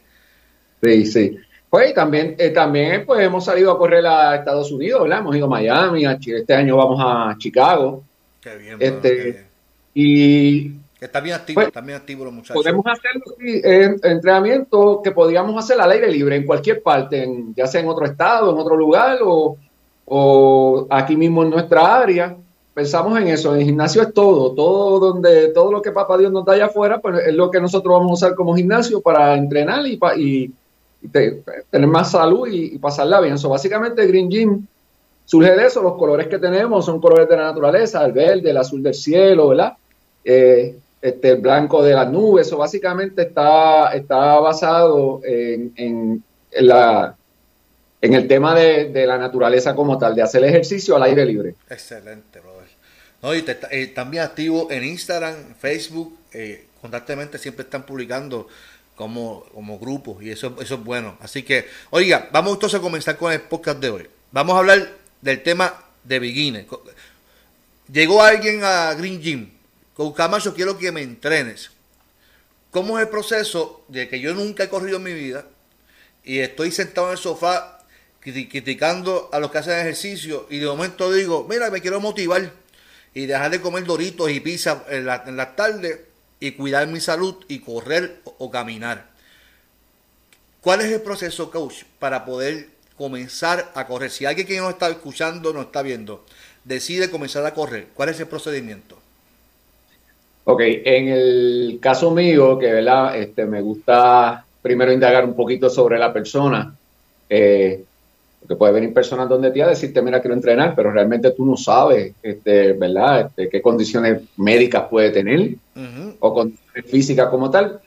Sí, 0.81 1.05
sí. 1.05 1.37
Pues 1.69 1.93
también, 1.93 2.35
eh, 2.39 2.49
también 2.49 3.05
pues 3.05 3.21
hemos 3.21 3.45
salido 3.45 3.71
a 3.71 3.77
correr 3.77 4.03
a 4.07 4.35
Estados 4.35 4.71
Unidos, 4.71 5.03
¿verdad? 5.03 5.19
Hemos 5.19 5.35
ido 5.35 5.45
a 5.45 5.49
Miami, 5.49 6.05
este 6.05 6.55
año 6.55 6.75
vamos 6.75 6.99
a 7.03 7.35
Chicago. 7.37 8.03
Qué 8.41 8.55
bien. 8.55 8.77
Este, 8.79 9.45
Y 9.93 10.71
Está 10.99 11.21
bien 11.21 11.35
activo, 11.35 11.61
pues, 11.61 11.85
bien 11.85 11.97
activo 11.97 12.25
los 12.25 12.33
muchachos. 12.33 12.61
Podemos 12.61 12.83
hacer 12.87 13.11
entrenamiento 14.03 15.01
que 15.03 15.11
podríamos 15.11 15.63
hacer 15.63 15.79
al 15.79 15.91
aire 15.91 16.11
libre 16.11 16.35
en 16.35 16.45
cualquier 16.45 16.81
parte, 16.81 17.25
ya 17.55 17.67
sea 17.67 17.79
en 17.79 17.87
otro 17.87 18.05
estado, 18.05 18.51
en 18.51 18.57
otro 18.57 18.75
lugar 18.75 19.19
o 19.21 19.55
o 20.09 20.87
aquí 20.89 21.15
mismo 21.15 21.43
en 21.43 21.51
nuestra 21.51 22.01
área. 22.01 22.35
Pensamos 22.73 23.19
en 23.19 23.27
eso, 23.27 23.55
el 23.55 23.63
gimnasio 23.63 24.01
es 24.01 24.13
todo, 24.13 24.53
todo 24.53 24.99
donde 24.99 25.49
todo 25.49 25.71
lo 25.71 25.81
que 25.81 25.91
Papá 25.91 26.17
Dios 26.17 26.31
nos 26.31 26.45
da 26.45 26.53
allá 26.53 26.65
afuera, 26.65 26.99
pues 26.99 27.27
es 27.27 27.33
lo 27.33 27.51
que 27.51 27.59
nosotros 27.59 27.93
vamos 27.93 28.11
a 28.11 28.13
usar 28.13 28.35
como 28.35 28.55
gimnasio 28.55 29.01
para 29.01 29.35
entrenar 29.35 29.85
y, 29.85 29.99
y, 30.17 30.53
tener 31.09 31.87
más 31.87 32.11
salud 32.11 32.47
y, 32.47 32.77
pasarla 32.77 33.19
bien. 33.21 33.35
eso 33.35 33.49
básicamente 33.49 34.05
Green 34.07 34.29
Gym 34.29 34.65
surge 35.25 35.55
de 35.55 35.65
eso, 35.65 35.81
los 35.81 35.97
colores 35.97 36.27
que 36.27 36.39
tenemos 36.39 36.85
son 36.85 37.01
colores 37.01 37.27
de 37.27 37.35
la 37.35 37.43
naturaleza, 37.43 38.05
el 38.05 38.13
verde, 38.13 38.49
el 38.49 38.57
azul 38.57 38.81
del 38.81 38.93
cielo, 38.93 39.49
¿verdad? 39.49 39.73
Eh, 40.23 40.75
este, 41.01 41.31
el 41.31 41.41
blanco 41.41 41.83
de 41.83 41.93
las 41.93 42.09
nubes, 42.09 42.47
eso 42.47 42.57
básicamente 42.57 43.23
está, 43.23 43.93
está 43.93 44.39
basado 44.39 45.21
en 45.23 46.23
la 46.51 47.15
en 48.01 48.13
el 48.13 48.27
tema 48.27 48.55
de, 48.55 49.05
la 49.05 49.17
naturaleza 49.17 49.75
como 49.75 49.97
tal, 49.97 50.15
de 50.15 50.21
hacer 50.21 50.43
ejercicio 50.43 50.95
al 50.95 51.03
aire 51.03 51.25
libre. 51.25 51.55
Excelente, 51.69 52.39
brother. 52.39 52.69
No, 53.21 53.35
y 53.35 53.43
eh, 53.71 53.87
también 53.87 54.23
activo 54.23 54.71
en 54.71 54.85
Instagram, 54.85 55.55
Facebook, 55.59 56.17
eh, 56.31 56.67
constantemente 56.79 57.37
siempre 57.37 57.63
están 57.63 57.85
publicando 57.85 58.47
como, 58.95 59.45
como 59.53 59.77
grupos 59.79 60.23
y 60.23 60.31
eso, 60.31 60.55
eso 60.61 60.75
es 60.75 60.83
bueno. 60.83 61.17
Así 61.19 61.43
que, 61.43 61.67
oiga, 61.89 62.29
vamos 62.31 62.53
entonces 62.53 62.79
a 62.79 62.81
comenzar 62.81 63.17
con 63.17 63.33
el 63.33 63.41
podcast 63.41 63.79
de 63.79 63.89
hoy. 63.89 64.07
Vamos 64.31 64.55
a 64.55 64.59
hablar 64.59 64.89
del 65.21 65.43
tema 65.43 65.73
de 66.03 66.19
beginner. 66.19 66.65
llegó 67.91 68.23
alguien 68.23 68.63
a 68.63 68.93
Green 68.93 69.21
Gym, 69.21 69.49
con 69.93 70.13
Camacho 70.13 70.53
quiero 70.53 70.77
que 70.77 70.91
me 70.93 71.01
entrenes. 71.01 71.71
¿Cómo 72.71 72.97
es 72.97 73.05
el 73.05 73.09
proceso 73.09 73.83
de 73.87 74.07
que 74.07 74.19
yo 74.19 74.33
nunca 74.33 74.63
he 74.63 74.69
corrido 74.69 74.97
en 74.97 75.03
mi 75.03 75.13
vida 75.13 75.45
y 76.23 76.39
estoy 76.39 76.71
sentado 76.71 77.07
en 77.07 77.13
el 77.13 77.17
sofá 77.17 77.78
criticando 78.21 79.29
a 79.31 79.39
los 79.39 79.51
que 79.51 79.59
hacen 79.59 79.79
ejercicio 79.79 80.45
y 80.49 80.59
de 80.59 80.67
momento 80.67 81.11
digo, 81.11 81.45
mira, 81.49 81.69
me 81.69 81.81
quiero 81.81 81.99
motivar 81.99 82.51
y 83.13 83.25
dejar 83.25 83.51
de 83.51 83.61
comer 83.61 83.85
doritos 83.85 84.29
y 84.29 84.39
pizza 84.39 84.83
en 84.89 85.05
la, 85.05 85.23
en 85.25 85.37
tarde 85.55 86.05
y 86.39 86.51
cuidar 86.51 86.87
mi 86.87 86.99
salud 86.99 87.35
y 87.47 87.59
correr 87.59 88.19
o, 88.23 88.51
caminar. 88.51 89.07
¿Cuál 90.61 90.81
es 90.81 90.91
el 90.91 91.01
proceso, 91.01 91.49
coach, 91.51 91.83
para 91.99 92.25
poder 92.25 92.67
comenzar 92.97 93.71
a 93.75 93.87
correr? 93.87 94.11
Si 94.11 94.25
alguien 94.25 94.47
que 94.47 94.57
nos 94.57 94.71
está 94.71 94.89
escuchando, 94.89 95.53
nos 95.53 95.65
está 95.65 95.81
viendo, 95.81 96.25
decide 96.63 97.09
comenzar 97.09 97.45
a 97.45 97.53
correr, 97.53 97.87
¿cuál 97.93 98.09
es 98.09 98.19
el 98.19 98.27
procedimiento? 98.27 98.97
Ok, 100.43 100.61
en 100.65 101.07
el 101.09 101.79
caso 101.81 102.11
mío, 102.11 102.57
que 102.57 102.71
¿verdad? 102.71 103.15
Este, 103.17 103.45
me 103.45 103.61
gusta 103.61 104.45
primero 104.61 104.91
indagar 104.91 105.25
un 105.25 105.35
poquito 105.35 105.69
sobre 105.69 105.99
la 105.99 106.11
persona. 106.11 106.75
Eh, 107.29 107.83
porque 108.39 108.55
puede 108.55 108.73
venir 108.73 108.93
personas 108.93 109.27
donde 109.27 109.51
te 109.51 109.61
a 109.61 109.67
decirte, 109.67 110.01
mira, 110.01 110.21
quiero 110.21 110.35
entrenar, 110.35 110.73
pero 110.75 110.91
realmente 110.91 111.31
tú 111.31 111.45
no 111.45 111.57
sabes, 111.57 112.13
este, 112.23 112.73
¿verdad? 112.73 113.27
Este, 113.27 113.49
qué 113.49 113.61
condiciones 113.61 114.21
médicas 114.37 114.85
puede 114.89 115.11
tener 115.11 115.55
o 116.19 116.33
condiciones 116.33 116.89
físicas 116.89 117.29
como 117.29 117.51
tal. 117.51 117.79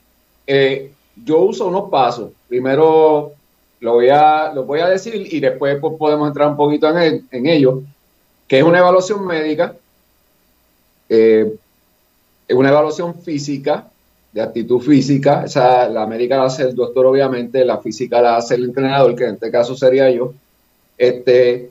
Eh, 0.47 0.92
yo 1.25 1.40
uso 1.40 1.66
unos 1.66 1.90
pasos. 1.90 2.30
Primero 2.49 3.32
lo 3.80 3.94
voy 3.94 4.09
a, 4.11 4.52
lo 4.54 4.64
voy 4.64 4.80
a 4.80 4.88
decir 4.88 5.26
y 5.32 5.40
después 5.40 5.78
pues, 5.80 5.94
podemos 5.99 6.28
entrar 6.28 6.49
un 6.49 6.56
poquito 6.56 6.88
en, 6.97 7.26
en 7.30 7.47
ello, 7.47 7.82
que 8.47 8.59
es 8.59 8.64
una 8.64 8.78
evaluación 8.78 9.26
médica, 9.26 9.75
eh, 11.09 11.52
una 12.50 12.68
evaluación 12.68 13.14
física, 13.14 13.88
de 14.32 14.40
actitud 14.40 14.80
física, 14.80 15.44
esa, 15.44 15.88
la 15.88 16.06
médica 16.06 16.38
la 16.38 16.44
hace 16.44 16.62
el 16.62 16.74
doctor 16.74 17.06
obviamente, 17.06 17.64
la 17.64 17.78
física 17.78 18.20
la 18.22 18.36
hace 18.36 18.54
el 18.54 18.64
entrenador, 18.64 19.14
que 19.14 19.24
en 19.24 19.34
este 19.34 19.50
caso 19.50 19.76
sería 19.76 20.10
yo, 20.10 20.32
este, 20.96 21.70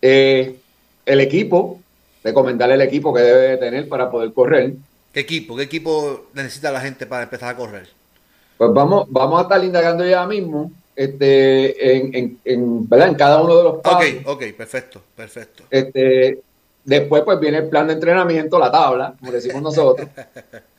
eh, 0.00 0.56
el 1.06 1.20
equipo, 1.20 1.80
recomendarle 2.22 2.74
el 2.74 2.82
equipo 2.82 3.12
que 3.12 3.22
debe 3.22 3.56
tener 3.56 3.88
para 3.88 4.10
poder 4.10 4.32
correr. 4.32 4.74
¿Qué 5.12 5.20
equipo? 5.20 5.56
¿Qué 5.56 5.64
equipo 5.64 6.26
necesita 6.34 6.70
la 6.70 6.80
gente 6.80 7.06
para 7.06 7.24
empezar 7.24 7.54
a 7.54 7.56
correr? 7.56 7.88
Pues 8.56 8.72
vamos, 8.72 9.06
vamos 9.08 9.40
a 9.40 9.42
estar 9.42 9.62
indagando 9.64 10.06
ya 10.06 10.26
mismo 10.26 10.70
este, 10.94 11.96
en, 11.96 12.38
en, 12.44 12.88
¿verdad? 12.88 13.08
en 13.08 13.14
cada 13.14 13.42
uno 13.42 13.56
de 13.56 13.64
los 13.64 13.78
pasos. 13.78 14.10
Ok, 14.22 14.26
ok, 14.26 14.42
perfecto, 14.56 15.02
perfecto. 15.16 15.64
Este, 15.70 16.38
después 16.84 17.22
pues 17.24 17.40
viene 17.40 17.58
el 17.58 17.68
plan 17.68 17.86
de 17.86 17.94
entrenamiento, 17.94 18.58
la 18.58 18.70
tabla, 18.70 19.14
como 19.18 19.32
decimos 19.32 19.62
nosotros. 19.62 20.08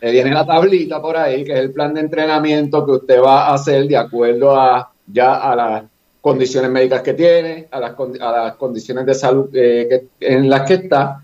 Eh, 0.02 0.12
viene 0.12 0.30
la 0.30 0.46
tablita 0.46 1.02
por 1.02 1.18
ahí, 1.18 1.44
que 1.44 1.54
es 1.54 1.58
el 1.58 1.72
plan 1.72 1.92
de 1.94 2.02
entrenamiento 2.02 2.86
que 2.86 2.92
usted 2.92 3.20
va 3.20 3.48
a 3.48 3.56
hacer 3.56 3.88
de 3.88 3.98
acuerdo 3.98 4.56
a 4.56 4.92
ya 5.08 5.38
a 5.38 5.56
la 5.56 5.86
condiciones 6.22 6.70
médicas 6.70 7.02
que 7.02 7.14
tiene, 7.14 7.68
a 7.72 7.80
las, 7.80 7.94
a 8.20 8.32
las 8.32 8.56
condiciones 8.56 9.06
de 9.06 9.14
salud 9.14 9.50
eh, 9.54 10.08
en 10.20 10.50
las 10.50 10.62
que 10.68 10.74
está 10.76 11.24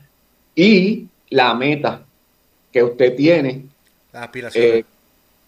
y 0.55 1.07
la 1.31 1.53
meta 1.53 2.03
que 2.71 2.83
usted 2.83 3.15
tiene 3.15 3.65
eh, 4.53 4.83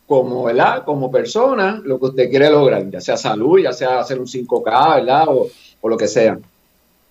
como, 0.07 0.43
¿verdad? 0.45 0.83
como 0.83 1.11
persona, 1.11 1.79
lo 1.83 1.99
que 1.99 2.05
usted 2.05 2.29
quiere 2.29 2.49
lograr, 2.49 2.89
ya 2.89 2.99
sea 2.99 3.15
salud, 3.15 3.59
ya 3.59 3.73
sea 3.73 3.99
hacer 3.99 4.19
un 4.19 4.25
5K, 4.25 4.95
¿verdad? 4.95 5.25
O, 5.27 5.47
o 5.81 5.89
lo 5.89 5.97
que 5.97 6.07
sea. 6.07 6.39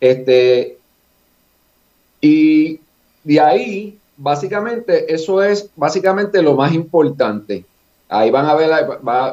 Este, 0.00 0.78
y 2.22 2.80
de 3.24 3.40
ahí, 3.40 3.98
básicamente, 4.16 5.12
eso 5.12 5.42
es 5.42 5.68
básicamente 5.76 6.40
lo 6.40 6.54
más 6.54 6.72
importante. 6.72 7.64
Ahí 8.08 8.30
van 8.30 8.46
a 8.46 8.54
ver, 8.54 8.70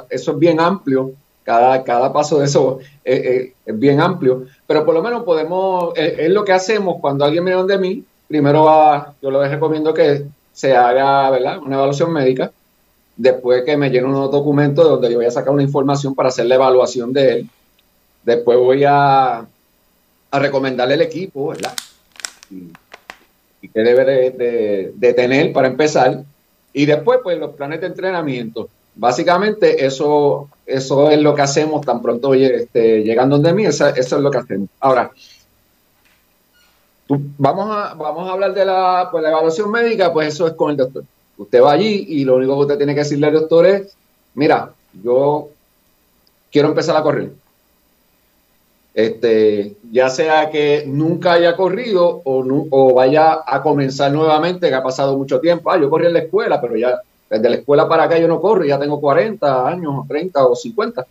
eso 0.09 0.31
es 0.31 0.39
bien 0.39 0.59
amplio, 0.59 1.13
cada, 1.43 2.13
paso 2.13 2.39
de 2.39 2.45
eso 2.45 2.79
es, 3.03 3.53
bien 3.65 4.01
amplio, 4.01 4.45
pero 4.67 4.85
por 4.85 4.93
lo 4.93 5.01
menos 5.01 5.23
podemos, 5.23 5.93
es, 5.95 6.29
lo 6.29 6.43
que 6.43 6.53
hacemos 6.53 6.97
cuando 6.99 7.25
alguien 7.25 7.45
viene 7.45 7.59
donde 7.59 7.77
mí, 7.77 8.03
primero 8.27 8.65
va, 8.65 9.13
yo 9.21 9.31
les 9.31 9.51
recomiendo 9.51 9.93
que 9.93 10.25
se 10.53 10.75
haga, 10.75 11.29
¿verdad? 11.29 11.59
Una 11.59 11.75
evaluación 11.75 12.11
médica, 12.11 12.51
después 13.17 13.63
que 13.63 13.77
me 13.77 13.89
llene 13.89 14.07
unos 14.07 14.31
documentos 14.31 14.87
donde 14.87 15.11
yo 15.11 15.17
voy 15.17 15.25
a 15.25 15.31
sacar 15.31 15.53
una 15.53 15.63
información 15.63 16.15
para 16.15 16.29
hacer 16.29 16.45
la 16.45 16.55
evaluación 16.55 17.13
de 17.13 17.31
él, 17.33 17.49
después 18.23 18.57
voy 18.57 18.83
a, 18.83 19.39
a 19.39 20.39
recomendarle 20.39 20.93
el 20.95 21.01
equipo, 21.01 21.49
¿verdad? 21.49 21.73
Qué 23.67 23.81
debe 23.81 24.05
de, 24.05 24.93
de 24.95 25.13
tener 25.13 25.51
para 25.51 25.67
empezar, 25.67 26.23
y 26.71 26.85
después, 26.85 27.19
pues, 27.21 27.37
los 27.37 27.55
planes 27.55 27.81
de 27.81 27.87
entrenamiento 27.87 28.69
Básicamente 28.99 29.85
eso, 29.85 30.49
eso 30.65 31.09
es 31.09 31.21
lo 31.21 31.33
que 31.33 31.41
hacemos 31.41 31.85
tan 31.85 32.01
pronto 32.01 32.33
este, 32.33 33.01
llegando 33.01 33.37
donde 33.37 33.53
mí, 33.53 33.65
eso, 33.65 33.87
es 33.87 34.11
lo 34.11 34.29
que 34.29 34.39
hacemos. 34.39 34.67
Ahora, 34.81 35.09
vamos, 37.07 37.69
a, 37.71 37.93
vamos 37.93 38.27
a 38.27 38.33
hablar 38.33 38.53
de 38.53 38.65
la, 38.65 39.07
pues, 39.09 39.23
la 39.23 39.29
evaluación 39.29 39.71
médica, 39.71 40.11
pues 40.11 40.33
eso 40.33 40.47
es 40.47 40.53
con 40.53 40.71
el 40.71 40.75
doctor. 40.75 41.05
Usted 41.37 41.63
va 41.63 41.71
allí 41.71 42.07
y 42.09 42.25
lo 42.25 42.35
único 42.35 42.55
que 42.55 42.61
usted 42.61 42.77
tiene 42.77 42.93
que 42.93 42.99
decirle 42.99 43.27
al 43.27 43.33
doctor 43.33 43.67
es, 43.67 43.95
mira, 44.33 44.73
yo 45.01 45.47
quiero 46.51 46.67
empezar 46.67 46.97
a 46.97 47.01
correr. 47.01 47.31
Este, 48.93 49.75
ya 49.91 50.09
sea 50.09 50.49
que 50.49 50.83
nunca 50.87 51.33
haya 51.33 51.55
corrido 51.55 52.21
o, 52.23 52.43
o 52.71 52.93
vaya 52.93 53.39
a 53.45 53.61
comenzar 53.61 54.11
nuevamente, 54.11 54.67
que 54.67 54.75
ha 54.75 54.83
pasado 54.83 55.17
mucho 55.17 55.39
tiempo. 55.39 55.71
Ah, 55.71 55.79
yo 55.79 55.89
corrí 55.89 56.07
en 56.07 56.13
la 56.13 56.19
escuela, 56.19 56.59
pero 56.59 56.75
ya 56.75 57.01
desde 57.29 57.49
la 57.49 57.55
escuela 57.57 57.87
para 57.87 58.03
acá 58.03 58.17
yo 58.17 58.27
no 58.27 58.41
corro, 58.41 58.65
ya 58.65 58.79
tengo 58.79 58.99
40 58.99 59.67
años, 59.67 60.07
30 60.07 60.45
o 60.45 60.55
50. 60.55 61.05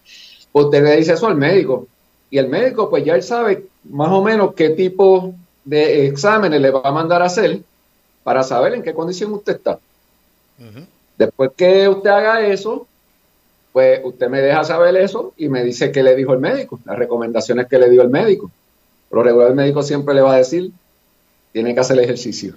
Pues 0.50 0.64
usted 0.64 0.82
le 0.82 0.96
dice 0.96 1.12
eso 1.12 1.28
al 1.28 1.36
médico. 1.36 1.86
Y 2.30 2.38
el 2.38 2.48
médico, 2.48 2.90
pues 2.90 3.04
ya 3.04 3.14
él 3.14 3.22
sabe 3.22 3.66
más 3.84 4.10
o 4.10 4.22
menos 4.22 4.54
qué 4.54 4.70
tipo 4.70 5.34
de 5.64 6.06
exámenes 6.06 6.60
le 6.60 6.70
va 6.70 6.80
a 6.84 6.92
mandar 6.92 7.22
a 7.22 7.26
hacer 7.26 7.60
para 8.22 8.42
saber 8.42 8.74
en 8.74 8.82
qué 8.82 8.92
condición 8.92 9.32
usted 9.32 9.56
está. 9.56 9.78
Después 11.16 11.52
que 11.56 11.88
usted 11.88 12.10
haga 12.10 12.46
eso, 12.46 12.86
pues 13.78 14.00
usted 14.02 14.28
me 14.28 14.40
deja 14.42 14.64
saber 14.64 14.96
eso 14.96 15.34
y 15.36 15.48
me 15.48 15.62
dice 15.62 15.92
qué 15.92 16.02
le 16.02 16.16
dijo 16.16 16.32
el 16.32 16.40
médico, 16.40 16.80
las 16.84 16.98
recomendaciones 16.98 17.68
que 17.68 17.78
le 17.78 17.88
dio 17.88 18.02
el 18.02 18.08
médico. 18.08 18.50
Pero 19.08 19.22
regular 19.22 19.50
el 19.50 19.54
médico 19.54 19.84
siempre 19.84 20.16
le 20.16 20.20
va 20.20 20.34
a 20.34 20.38
decir, 20.38 20.72
tiene 21.52 21.74
que 21.74 21.78
hacer 21.78 21.96
ejercicio. 22.00 22.54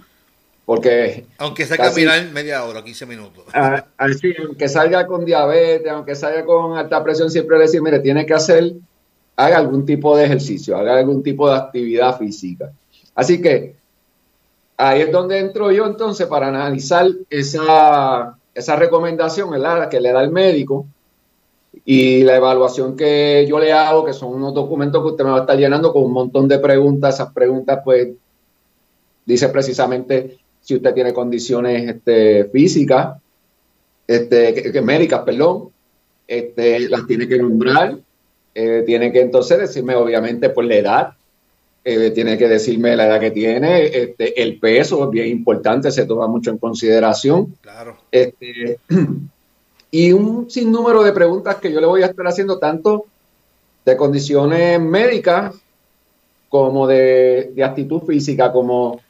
Porque 0.66 1.26
aunque 1.38 1.68
sea 1.68 1.78
caminar 1.78 2.26
media 2.32 2.66
hora, 2.66 2.84
15 2.84 3.06
minutos. 3.06 3.44
aunque 3.54 4.68
salga 4.68 5.06
con 5.06 5.24
diabetes, 5.24 5.92
aunque 5.92 6.16
salga 6.16 6.44
con 6.44 6.76
alta 6.76 7.04
presión, 7.04 7.30
siempre 7.30 7.56
le 7.58 7.66
decir, 7.66 7.84
mire, 7.84 8.00
tiene 8.00 8.26
que 8.26 8.34
hacer, 8.34 8.74
haga 9.36 9.58
algún 9.60 9.86
tipo 9.86 10.18
de 10.18 10.26
ejercicio, 10.26 10.76
haga 10.76 10.98
algún 10.98 11.22
tipo 11.22 11.48
de 11.48 11.56
actividad 11.56 12.18
física. 12.18 12.72
Así 13.14 13.40
que 13.40 13.76
ahí 14.76 15.02
es 15.02 15.12
donde 15.12 15.38
entro 15.38 15.72
yo 15.72 15.86
entonces 15.86 16.26
para 16.26 16.48
analizar 16.48 17.12
esa, 17.30 18.36
esa 18.56 18.76
recomendación 18.76 19.52
¿verdad? 19.52 19.88
que 19.88 20.02
le 20.02 20.12
da 20.12 20.24
el 20.24 20.32
médico 20.32 20.88
y 21.86 22.24
la 22.24 22.36
evaluación 22.36 22.96
que 22.96 23.46
yo 23.50 23.60
le 23.60 23.74
hago, 23.74 24.06
que 24.06 24.13
son 24.13 24.34
unos 24.36 24.54
documentos 24.54 25.02
que 25.02 25.10
usted 25.10 25.24
me 25.24 25.32
va 25.32 25.38
a 25.38 25.41
estar 25.41 25.58
llenando 25.58 25.91
con 25.91 26.04
un 26.04 26.13
montón 26.13 26.48
de 26.48 26.60
preguntas. 26.60 27.15
Esas 27.15 27.34
preguntas, 27.34 27.80
pues, 27.84 28.10
dice 29.26 29.50
precisamente 29.50 30.38
si 30.62 30.76
usted 30.76 30.94
tiene 30.94 31.13
condiciones 31.13 31.89
este, 31.89 32.46
físicas, 32.46 33.17
este, 34.08 34.82
médicas, 34.82 35.22
perdón, 35.22 35.70
este, 36.28 36.88
las 36.88 37.08
tiene 37.08 37.28
que 37.28 37.38
nombrar, 37.39 37.98
eh, 38.54 38.84
tiene 38.86 39.12
que 39.12 39.22
entonces 39.22 39.58
decirme 39.58 39.96
obviamente 39.96 40.50
por 40.50 40.65
la 40.65 40.76
edad, 40.76 41.13
eh, 41.84 42.12
tiene 42.12 42.38
que 42.38 42.48
decirme 42.48 42.96
la 42.96 43.08
edad 43.08 43.20
que 43.20 43.32
tiene, 43.32 43.86
este, 43.88 44.41
el 44.41 44.60
peso 44.60 45.04
es 45.06 45.10
bien 45.10 45.28
importante, 45.30 45.91
se 45.91 46.06
toma 46.06 46.28
mucho 46.28 46.52
en 46.52 46.60
consideración. 46.60 47.56
Claro. 47.62 47.98
Este, 48.12 48.78
y 49.91 50.13
un 50.13 50.49
sinnúmero 50.49 51.04
de 51.04 51.12
preguntas 51.12 51.58
que 51.58 51.71
yo 51.71 51.82
le 51.82 51.88
voy 51.88 52.01
a 52.01 52.08
estar 52.08 52.25
haciendo 52.25 52.58
tanto 52.58 53.06
de 53.84 53.97
condiciones 53.97 54.80
médicas 54.80 55.54
como 56.47 56.88
de, 56.88 57.51
de 57.54 57.63
actitud 57.63 58.01
física, 58.04 58.51
como 58.51 59.01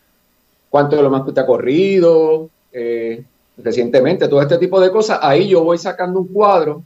cuánto 0.69 0.95
es 0.95 1.01
lo 1.03 1.11
más 1.11 1.21
que 1.21 1.29
usted 1.29 1.43
ha 1.43 1.45
corrido 1.45 2.49
eh, 2.71 3.23
recientemente, 3.57 4.27
todo 4.27 4.41
este 4.41 4.57
tipo 4.57 4.79
de 4.81 4.91
cosas. 4.91 5.19
Ahí 5.21 5.47
yo 5.47 5.63
voy 5.63 5.77
sacando 5.77 6.19
un 6.19 6.27
cuadro 6.27 6.83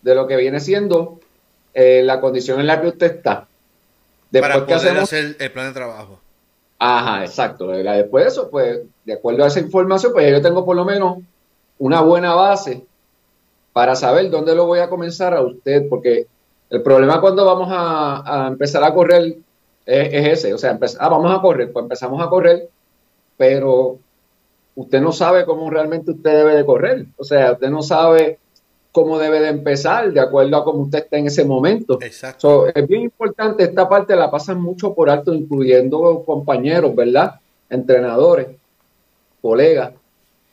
de 0.00 0.14
lo 0.14 0.26
que 0.26 0.36
viene 0.36 0.60
siendo 0.60 1.20
eh, 1.74 2.02
la 2.02 2.20
condición 2.20 2.60
en 2.60 2.66
la 2.66 2.80
que 2.80 2.88
usted 2.88 3.16
está. 3.16 3.46
Después 4.30 4.52
Para 4.52 4.66
poder 4.66 4.98
hacer 4.98 5.36
el 5.38 5.52
plan 5.52 5.68
de 5.68 5.74
trabajo. 5.74 6.18
Ajá, 6.78 7.24
exacto. 7.24 7.68
Después 7.68 8.24
de 8.24 8.30
eso, 8.30 8.50
pues, 8.50 8.80
de 9.04 9.12
acuerdo 9.12 9.44
a 9.44 9.48
esa 9.48 9.60
información, 9.60 10.12
pues 10.12 10.30
yo 10.30 10.40
tengo 10.42 10.64
por 10.64 10.76
lo 10.76 10.84
menos 10.84 11.18
una 11.78 12.00
buena 12.00 12.34
base 12.34 12.84
para 13.74 13.94
saber 13.94 14.30
dónde 14.30 14.54
lo 14.54 14.64
voy 14.64 14.78
a 14.78 14.88
comenzar 14.88 15.34
a 15.34 15.42
usted, 15.42 15.86
porque 15.90 16.26
el 16.70 16.82
problema 16.82 17.20
cuando 17.20 17.44
vamos 17.44 17.68
a, 17.70 18.46
empezar 18.48 18.82
a 18.82 18.94
correr 18.94 19.36
es, 19.84 20.38
ese, 20.38 20.54
o 20.54 20.58
sea, 20.58 20.78
ah, 20.98 21.08
vamos 21.10 21.38
a 21.38 21.42
correr, 21.42 21.70
pues 21.70 21.82
empezamos 21.82 22.22
a 22.22 22.30
correr 22.30 22.70
pero 23.36 23.98
usted 24.74 25.00
no 25.00 25.12
sabe 25.12 25.44
cómo 25.44 25.70
realmente 25.70 26.12
usted 26.12 26.30
debe 26.30 26.56
de 26.56 26.64
correr. 26.64 27.06
O 27.16 27.24
sea, 27.24 27.52
usted 27.52 27.70
no 27.70 27.82
sabe 27.82 28.38
cómo 28.92 29.18
debe 29.18 29.40
de 29.40 29.48
empezar 29.48 30.12
de 30.12 30.20
acuerdo 30.20 30.56
a 30.56 30.64
cómo 30.64 30.82
usted 30.82 31.00
está 31.00 31.16
en 31.16 31.26
ese 31.26 31.44
momento. 31.44 31.98
Exacto. 32.00 32.68
es 32.68 32.86
bien 32.86 33.02
importante, 33.02 33.64
esta 33.64 33.88
parte 33.88 34.14
la 34.14 34.30
pasan 34.30 34.60
mucho 34.60 34.94
por 34.94 35.10
alto, 35.10 35.34
incluyendo 35.34 36.22
compañeros, 36.24 36.94
¿verdad? 36.94 37.40
Entrenadores, 37.68 38.48
colegas. 39.42 39.92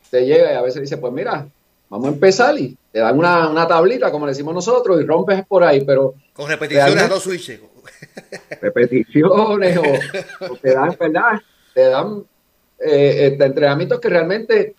Usted 0.04 0.26
llega 0.26 0.54
y 0.54 0.56
a 0.56 0.62
veces 0.62 0.82
dice, 0.82 0.98
pues 0.98 1.14
mira, 1.14 1.48
vamos 1.90 2.08
a 2.08 2.14
empezar 2.14 2.58
y 2.58 2.76
te 2.92 3.00
dan 3.00 3.18
una, 3.18 3.68
tablita, 3.68 4.12
como 4.12 4.26
le 4.26 4.32
decimos 4.32 4.54
nosotros, 4.54 5.02
y 5.02 5.06
rompes 5.06 5.46
por 5.46 5.64
ahí, 5.64 5.84
pero... 5.86 6.16
Con 6.34 6.50
repeticiones 6.50 7.04
a 7.04 7.08
dos 7.08 7.24
switches. 7.24 7.62
repeticiones 8.62 9.78
o, 9.78 10.56
te 10.58 10.74
dan, 10.74 10.96
¿verdad? 11.00 11.42
Te 11.74 11.82
dan 11.82 12.24
eh, 12.80 13.28
este, 13.32 13.46
entrenamientos 13.46 14.00
que 14.00 14.10
realmente 14.10 14.76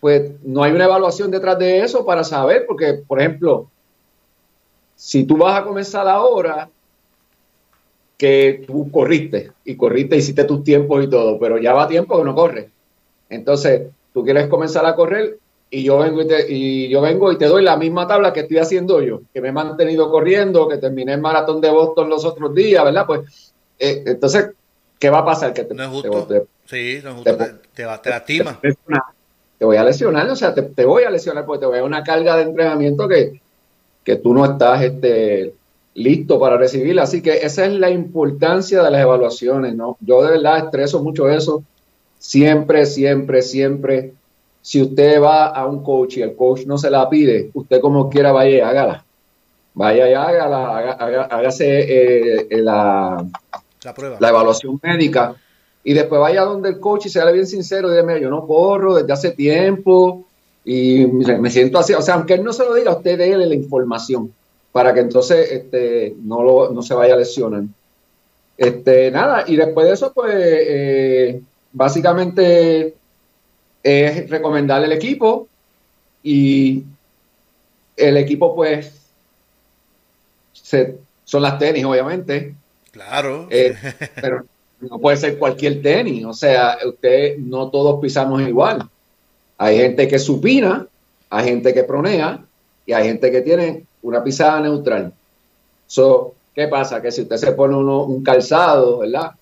pues 0.00 0.30
no 0.44 0.62
hay 0.62 0.72
una 0.72 0.84
evaluación 0.84 1.30
detrás 1.30 1.58
de 1.58 1.80
eso 1.80 2.04
para 2.04 2.22
saber, 2.22 2.64
porque, 2.66 3.02
por 3.06 3.18
ejemplo, 3.20 3.68
si 4.94 5.24
tú 5.24 5.36
vas 5.36 5.60
a 5.60 5.64
comenzar 5.64 6.06
ahora, 6.06 6.68
que 8.16 8.64
tú 8.66 8.90
corriste 8.90 9.52
y 9.64 9.76
corriste, 9.76 10.16
hiciste 10.16 10.44
tus 10.44 10.64
tiempos 10.64 11.04
y 11.04 11.10
todo, 11.10 11.38
pero 11.38 11.58
ya 11.58 11.74
va 11.74 11.88
tiempo 11.88 12.16
que 12.16 12.24
no 12.24 12.34
corre. 12.34 12.70
Entonces, 13.28 13.88
tú 14.14 14.24
quieres 14.24 14.46
comenzar 14.46 14.86
a 14.86 14.94
correr 14.94 15.38
y 15.70 15.82
yo 15.82 15.98
vengo 15.98 16.22
y, 16.22 16.28
te, 16.28 16.52
y 16.52 16.88
yo 16.88 17.00
vengo 17.00 17.32
y 17.32 17.38
te 17.38 17.46
doy 17.46 17.62
la 17.62 17.76
misma 17.76 18.06
tabla 18.06 18.32
que 18.32 18.40
estoy 18.40 18.58
haciendo 18.58 19.02
yo, 19.02 19.22
que 19.32 19.40
me 19.40 19.48
he 19.48 19.52
mantenido 19.52 20.10
corriendo, 20.10 20.68
que 20.68 20.78
terminé 20.78 21.14
el 21.14 21.20
maratón 21.20 21.60
de 21.60 21.70
Boston 21.70 22.08
los 22.08 22.24
otros 22.24 22.54
días, 22.54 22.84
¿verdad? 22.84 23.06
Pues 23.06 23.52
eh, 23.78 24.02
entonces, 24.06 24.50
¿qué 24.98 25.10
va 25.10 25.18
a 25.18 25.24
pasar? 25.24 25.52
Que 25.52 25.64
te, 25.64 25.74
no 25.74 25.82
es 25.82 25.88
justo. 25.88 26.46
sí, 26.64 27.00
no 27.02 27.10
es 27.10 27.14
justo. 27.16 27.36
Te, 27.36 27.44
te, 27.74 27.84
te 28.02 28.10
lastima 28.10 28.60
te 29.58 29.64
voy 29.64 29.76
a 29.76 29.84
lesionar, 29.84 30.28
o 30.28 30.36
sea, 30.36 30.54
te, 30.54 30.84
voy 30.84 31.04
a 31.04 31.10
lesionar 31.10 31.46
porque 31.46 31.60
te 31.60 31.66
voy 31.66 31.78
a 31.78 31.84
una 31.84 32.04
carga 32.04 32.36
de 32.36 32.42
entrenamiento 32.42 33.08
que, 33.08 33.40
que 34.04 34.16
tú 34.16 34.34
no 34.34 34.44
estás 34.44 34.82
este, 34.82 35.54
listo 35.94 36.38
para 36.38 36.58
recibir. 36.58 36.98
Así 37.00 37.22
que 37.22 37.38
esa 37.38 37.64
es 37.64 37.72
la 37.72 37.90
importancia 37.90 38.82
de 38.82 38.90
las 38.90 39.00
evaluaciones, 39.00 39.74
¿no? 39.74 39.96
Yo 40.00 40.22
de 40.22 40.32
verdad 40.32 40.58
estreso 40.58 41.02
mucho 41.02 41.28
eso. 41.28 41.62
Siempre, 42.18 42.86
siempre, 42.86 43.42
siempre. 43.42 44.12
Si 44.66 44.82
usted 44.82 45.22
va 45.22 45.46
a 45.46 45.64
un 45.64 45.84
coach 45.84 46.16
y 46.16 46.22
el 46.22 46.34
coach 46.34 46.66
no 46.66 46.76
se 46.76 46.90
la 46.90 47.08
pide, 47.08 47.50
usted 47.54 47.80
como 47.80 48.10
quiera 48.10 48.32
vaya 48.32 48.56
y 48.56 48.60
hágala. 48.60 49.04
Vaya 49.74 50.10
y 50.10 50.14
hágala, 50.14 50.78
hágase 51.30 51.82
eh, 51.82 52.46
eh, 52.50 52.62
la, 52.62 53.24
la, 53.84 53.94
prueba. 53.94 54.16
la 54.18 54.28
evaluación 54.28 54.80
médica 54.82 55.36
y 55.84 55.92
después 55.92 56.20
vaya 56.20 56.42
donde 56.42 56.70
el 56.70 56.80
coach 56.80 57.06
y 57.06 57.10
sea 57.10 57.30
bien 57.30 57.46
sincero, 57.46 57.88
dígame, 57.88 58.20
yo 58.20 58.28
no 58.28 58.44
corro 58.44 58.96
desde 58.96 59.12
hace 59.12 59.30
tiempo 59.30 60.24
y 60.64 61.06
me 61.06 61.48
siento 61.48 61.78
así, 61.78 61.92
o 61.94 62.02
sea, 62.02 62.14
aunque 62.16 62.34
él 62.34 62.42
no 62.42 62.52
se 62.52 62.64
lo 62.64 62.74
diga, 62.74 62.96
usted 62.96 63.16
déle 63.16 63.46
la 63.46 63.54
información 63.54 64.32
para 64.72 64.92
que 64.92 64.98
entonces 64.98 65.48
este, 65.52 66.16
no, 66.24 66.42
lo, 66.42 66.72
no 66.72 66.82
se 66.82 66.92
vaya 66.92 67.14
a 67.14 67.18
lesionar. 67.18 67.62
Este, 68.58 69.12
nada, 69.12 69.44
y 69.46 69.54
después 69.54 69.86
de 69.86 69.92
eso, 69.92 70.12
pues, 70.12 70.34
eh, 70.36 71.40
básicamente 71.72 72.95
es 73.86 74.28
recomendarle 74.30 74.86
el 74.86 74.92
equipo 74.92 75.48
y 76.22 76.82
el 77.96 78.16
equipo, 78.16 78.54
pues, 78.54 78.92
son 81.24 81.42
las 81.42 81.58
tenis, 81.58 81.84
obviamente. 81.84 82.54
Claro. 82.90 83.46
Eh, 83.50 83.76
pero 84.20 84.44
no 84.80 84.98
puede 84.98 85.16
ser 85.16 85.38
cualquier 85.38 85.80
tenis, 85.82 86.24
o 86.24 86.32
sea, 86.32 86.78
usted 86.84 87.38
no 87.38 87.70
todos 87.70 88.00
pisamos 88.00 88.42
igual. 88.42 88.88
Hay 89.58 89.78
gente 89.78 90.08
que 90.08 90.18
supina, 90.18 90.86
hay 91.30 91.44
gente 91.44 91.72
que 91.72 91.84
pronea 91.84 92.44
y 92.84 92.92
hay 92.92 93.04
gente 93.04 93.30
que 93.30 93.42
tiene 93.42 93.84
una 94.02 94.22
pisada 94.22 94.60
neutral. 94.60 95.12
So, 95.86 96.34
¿Qué 96.56 96.68
pasa? 96.68 97.02
Que 97.02 97.12
si 97.12 97.20
usted 97.20 97.36
se 97.36 97.52
pone 97.52 97.76
uno, 97.76 98.04
un 98.04 98.24
calzado, 98.24 99.00
¿verdad? 99.00 99.32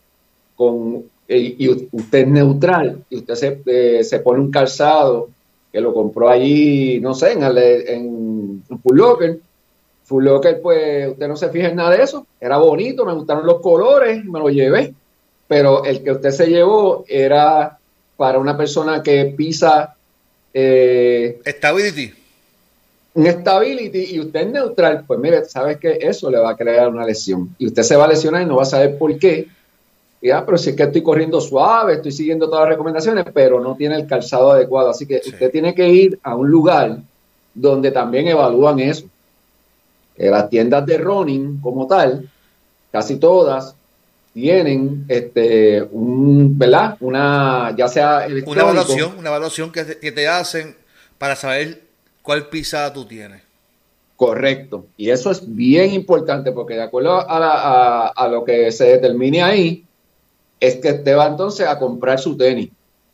Con, 0.56 1.08
y, 1.28 1.68
usted 1.68 2.18
es 2.18 2.28
neutral 2.28 3.02
y 3.08 3.16
usted 3.16 3.34
se, 3.34 3.62
eh, 3.66 4.04
se, 4.04 4.18
pone 4.20 4.40
un 4.40 4.50
calzado 4.50 5.30
que 5.72 5.80
lo 5.80 5.94
compró 5.94 6.28
allí, 6.28 7.00
no 7.00 7.14
sé, 7.14 7.32
en, 7.32 7.42
en, 7.42 8.62
en 8.68 8.78
Full 8.80 8.96
Locker. 8.96 9.38
Full 10.04 10.24
Locker, 10.24 10.60
pues 10.60 11.08
usted 11.08 11.28
no 11.28 11.36
se 11.36 11.48
fija 11.48 11.68
en 11.68 11.76
nada 11.76 11.90
de 11.90 12.02
eso. 12.02 12.26
Era 12.40 12.58
bonito, 12.58 13.04
me 13.04 13.14
gustaron 13.14 13.46
los 13.46 13.60
colores, 13.60 14.24
me 14.24 14.38
lo 14.38 14.50
llevé 14.50 14.94
pero 15.46 15.84
el 15.84 16.02
que 16.02 16.12
usted 16.12 16.30
se 16.30 16.46
llevó 16.46 17.04
era 17.08 17.78
para 18.16 18.38
una 18.38 18.56
persona 18.56 19.02
que 19.02 19.34
pisa... 19.36 19.94
Eh, 20.52 21.40
stability. 21.46 22.12
Un 23.14 23.26
stability 23.26 24.14
y 24.14 24.20
usted 24.20 24.40
es 24.40 24.52
neutral, 24.52 25.04
pues 25.06 25.20
mire, 25.20 25.44
sabes 25.44 25.78
que 25.78 25.98
eso 26.00 26.30
le 26.30 26.38
va 26.38 26.50
a 26.50 26.56
crear 26.56 26.88
una 26.88 27.04
lesión. 27.04 27.54
Y 27.58 27.66
usted 27.66 27.82
se 27.82 27.96
va 27.96 28.06
a 28.06 28.08
lesionar 28.08 28.42
y 28.42 28.46
no 28.46 28.56
va 28.56 28.62
a 28.62 28.66
saber 28.66 28.98
por 28.98 29.16
qué. 29.18 29.46
Ya, 30.24 30.38
ah, 30.38 30.46
pero 30.46 30.56
si 30.56 30.70
es 30.70 30.76
que 30.76 30.84
estoy 30.84 31.02
corriendo 31.02 31.38
suave, 31.38 31.96
estoy 31.96 32.10
siguiendo 32.10 32.46
todas 32.46 32.62
las 32.62 32.70
recomendaciones, 32.70 33.26
pero 33.34 33.60
no 33.60 33.76
tiene 33.76 33.96
el 33.96 34.06
calzado 34.06 34.52
adecuado. 34.52 34.88
Así 34.88 35.04
que 35.04 35.20
usted 35.22 35.50
tiene 35.50 35.74
que 35.74 35.86
ir 35.86 36.18
a 36.22 36.34
un 36.34 36.50
lugar 36.50 36.96
donde 37.52 37.90
también 37.90 38.28
evalúan 38.28 38.80
eso. 38.80 39.04
las 40.16 40.48
tiendas 40.48 40.86
de 40.86 40.96
running 40.96 41.60
como 41.60 41.86
tal, 41.86 42.26
casi 42.90 43.16
todas, 43.16 43.76
tienen 44.32 45.04
este 45.08 45.82
un, 45.82 46.58
¿verdad? 46.58 46.96
Una, 47.00 47.74
ya 47.76 47.86
sea 47.86 48.26
una 48.46 48.62
evaluación, 48.62 49.18
una 49.18 49.28
evaluación 49.28 49.70
que 49.70 49.84
te, 49.84 50.26
hacen 50.26 50.74
para 51.18 51.36
saber 51.36 51.82
cuál 52.22 52.48
pisada 52.48 52.90
tú 52.94 53.04
tienes. 53.04 53.42
Correcto. 54.16 54.86
Y 54.96 55.10
eso 55.10 55.30
es 55.30 55.42
bien 55.54 55.92
importante 55.92 56.50
porque 56.50 56.76
de 56.76 56.84
acuerdo 56.84 57.12
a, 57.12 58.08
a, 58.08 58.28
lo 58.28 58.42
que 58.42 58.72
se 58.72 58.84
determine 58.86 59.42
ahí, 59.42 59.83
es 60.66 60.76
que 60.76 60.94
te 60.94 61.14
va 61.14 61.26
entonces 61.26 61.66
a 61.66 61.78
comprar 61.78 62.18
su 62.18 62.36
tenis. 62.36 62.70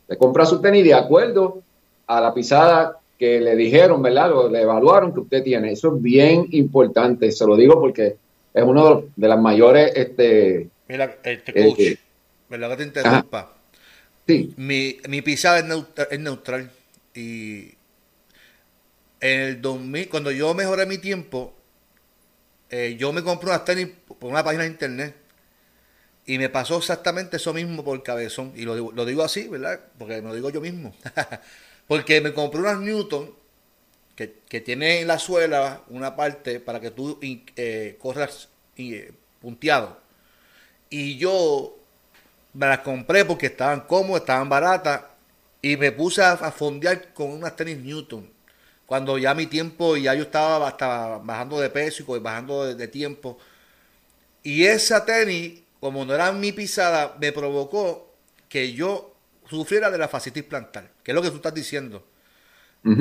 Te 0.07 0.17
compra 0.17 0.45
su 0.45 0.61
tenis 0.61 0.83
de 0.83 0.93
acuerdo 0.93 1.61
a 2.07 2.21
la 2.21 2.33
pisada 2.33 2.97
que 3.17 3.39
le 3.39 3.55
dijeron, 3.55 4.01
¿verdad? 4.01 4.31
O 4.33 4.49
le 4.49 4.61
evaluaron 4.61 5.13
que 5.13 5.19
usted 5.19 5.43
tiene. 5.43 5.71
Eso 5.71 5.95
es 5.95 6.01
bien 6.01 6.47
importante. 6.51 7.31
Se 7.31 7.45
lo 7.45 7.55
digo 7.55 7.79
porque 7.79 8.15
es 8.53 8.63
uno 8.63 9.03
de, 9.15 9.27
las 9.27 9.39
mayores 9.39 9.91
este, 9.95 10.69
Mira, 10.87 11.17
este 11.23 11.53
coach, 11.53 11.79
eh, 11.79 11.97
¿verdad 12.49 12.69
que 12.71 12.75
te 12.77 12.83
interrumpa? 12.83 13.53
Sí. 14.27 14.53
Mi, 14.57 14.97
mi 15.07 15.21
pisada 15.21 15.59
es, 15.59 16.19
neutral, 16.19 16.71
y 17.13 17.69
en 19.19 19.39
el 19.39 19.61
2000, 19.61 20.09
cuando 20.09 20.31
yo 20.31 20.53
mejoré 20.53 20.85
mi 20.85 20.97
tiempo, 20.97 21.53
eh, 22.69 22.95
yo 22.97 23.11
me 23.11 23.23
compré 23.23 23.49
unas 23.49 23.65
tenis 23.65 23.87
por 24.19 24.31
una 24.31 24.43
página 24.43 24.63
de 24.63 24.69
internet 24.69 25.20
y 26.31 26.37
me 26.37 26.47
pasó 26.47 26.77
exactamente 26.77 27.35
eso 27.35 27.53
mismo 27.53 27.83
por 27.83 28.01
cabezón. 28.03 28.53
Y 28.55 28.61
lo, 28.61 28.93
lo 28.93 29.05
digo 29.05 29.21
así, 29.21 29.49
¿verdad? 29.49 29.81
Porque 29.97 30.21
me 30.21 30.29
lo 30.29 30.35
digo 30.35 30.49
yo 30.49 30.61
mismo. 30.61 30.95
Porque 31.89 32.21
me 32.21 32.31
compré 32.31 32.61
unas 32.61 32.79
Newton 32.79 33.35
que, 34.15 34.35
que 34.47 34.61
tiene 34.61 35.01
en 35.01 35.07
la 35.07 35.19
suela 35.19 35.81
una 35.89 36.15
parte 36.15 36.61
para 36.61 36.79
que 36.79 36.91
tú 36.91 37.19
eh, 37.21 37.97
corras 37.99 38.47
eh, 38.77 39.11
punteado. 39.41 39.99
Y 40.89 41.17
yo 41.17 41.77
me 42.53 42.67
las 42.67 42.79
compré 42.79 43.25
porque 43.25 43.47
estaban 43.47 43.81
cómodas, 43.81 44.21
estaban 44.21 44.47
baratas. 44.47 45.01
Y 45.61 45.75
me 45.75 45.91
puse 45.91 46.23
a, 46.23 46.37
fondear 46.53 47.13
con 47.13 47.29
unas 47.31 47.57
tenis 47.57 47.77
Newton. 47.77 48.29
Cuando 48.85 49.17
ya 49.17 49.33
mi 49.33 49.47
tiempo, 49.47 49.97
ya 49.97 50.13
yo 50.13 50.23
estaba 50.23 51.19
bajando 51.19 51.59
de 51.59 51.69
peso 51.69 52.15
y 52.15 52.19
bajando 52.19 52.73
de, 52.73 52.87
tiempo. 52.87 53.37
Y 54.43 54.63
esa 54.63 55.03
tenis, 55.03 55.61
como 55.81 56.05
no 56.05 56.15
era 56.15 56.31
mi 56.31 56.53
pisada, 56.53 57.17
me 57.19 57.33
provocó 57.33 58.15
que 58.47 58.71
yo 58.71 59.13
sufriera 59.49 59.91
de 59.91 59.97
la 59.97 60.07
fascitis 60.07 60.43
plantar, 60.43 60.93
que 61.03 61.11
es 61.11 61.15
lo 61.15 61.21
que 61.21 61.29
tú 61.29 61.35
estás 61.35 61.53
diciendo. 61.53 62.07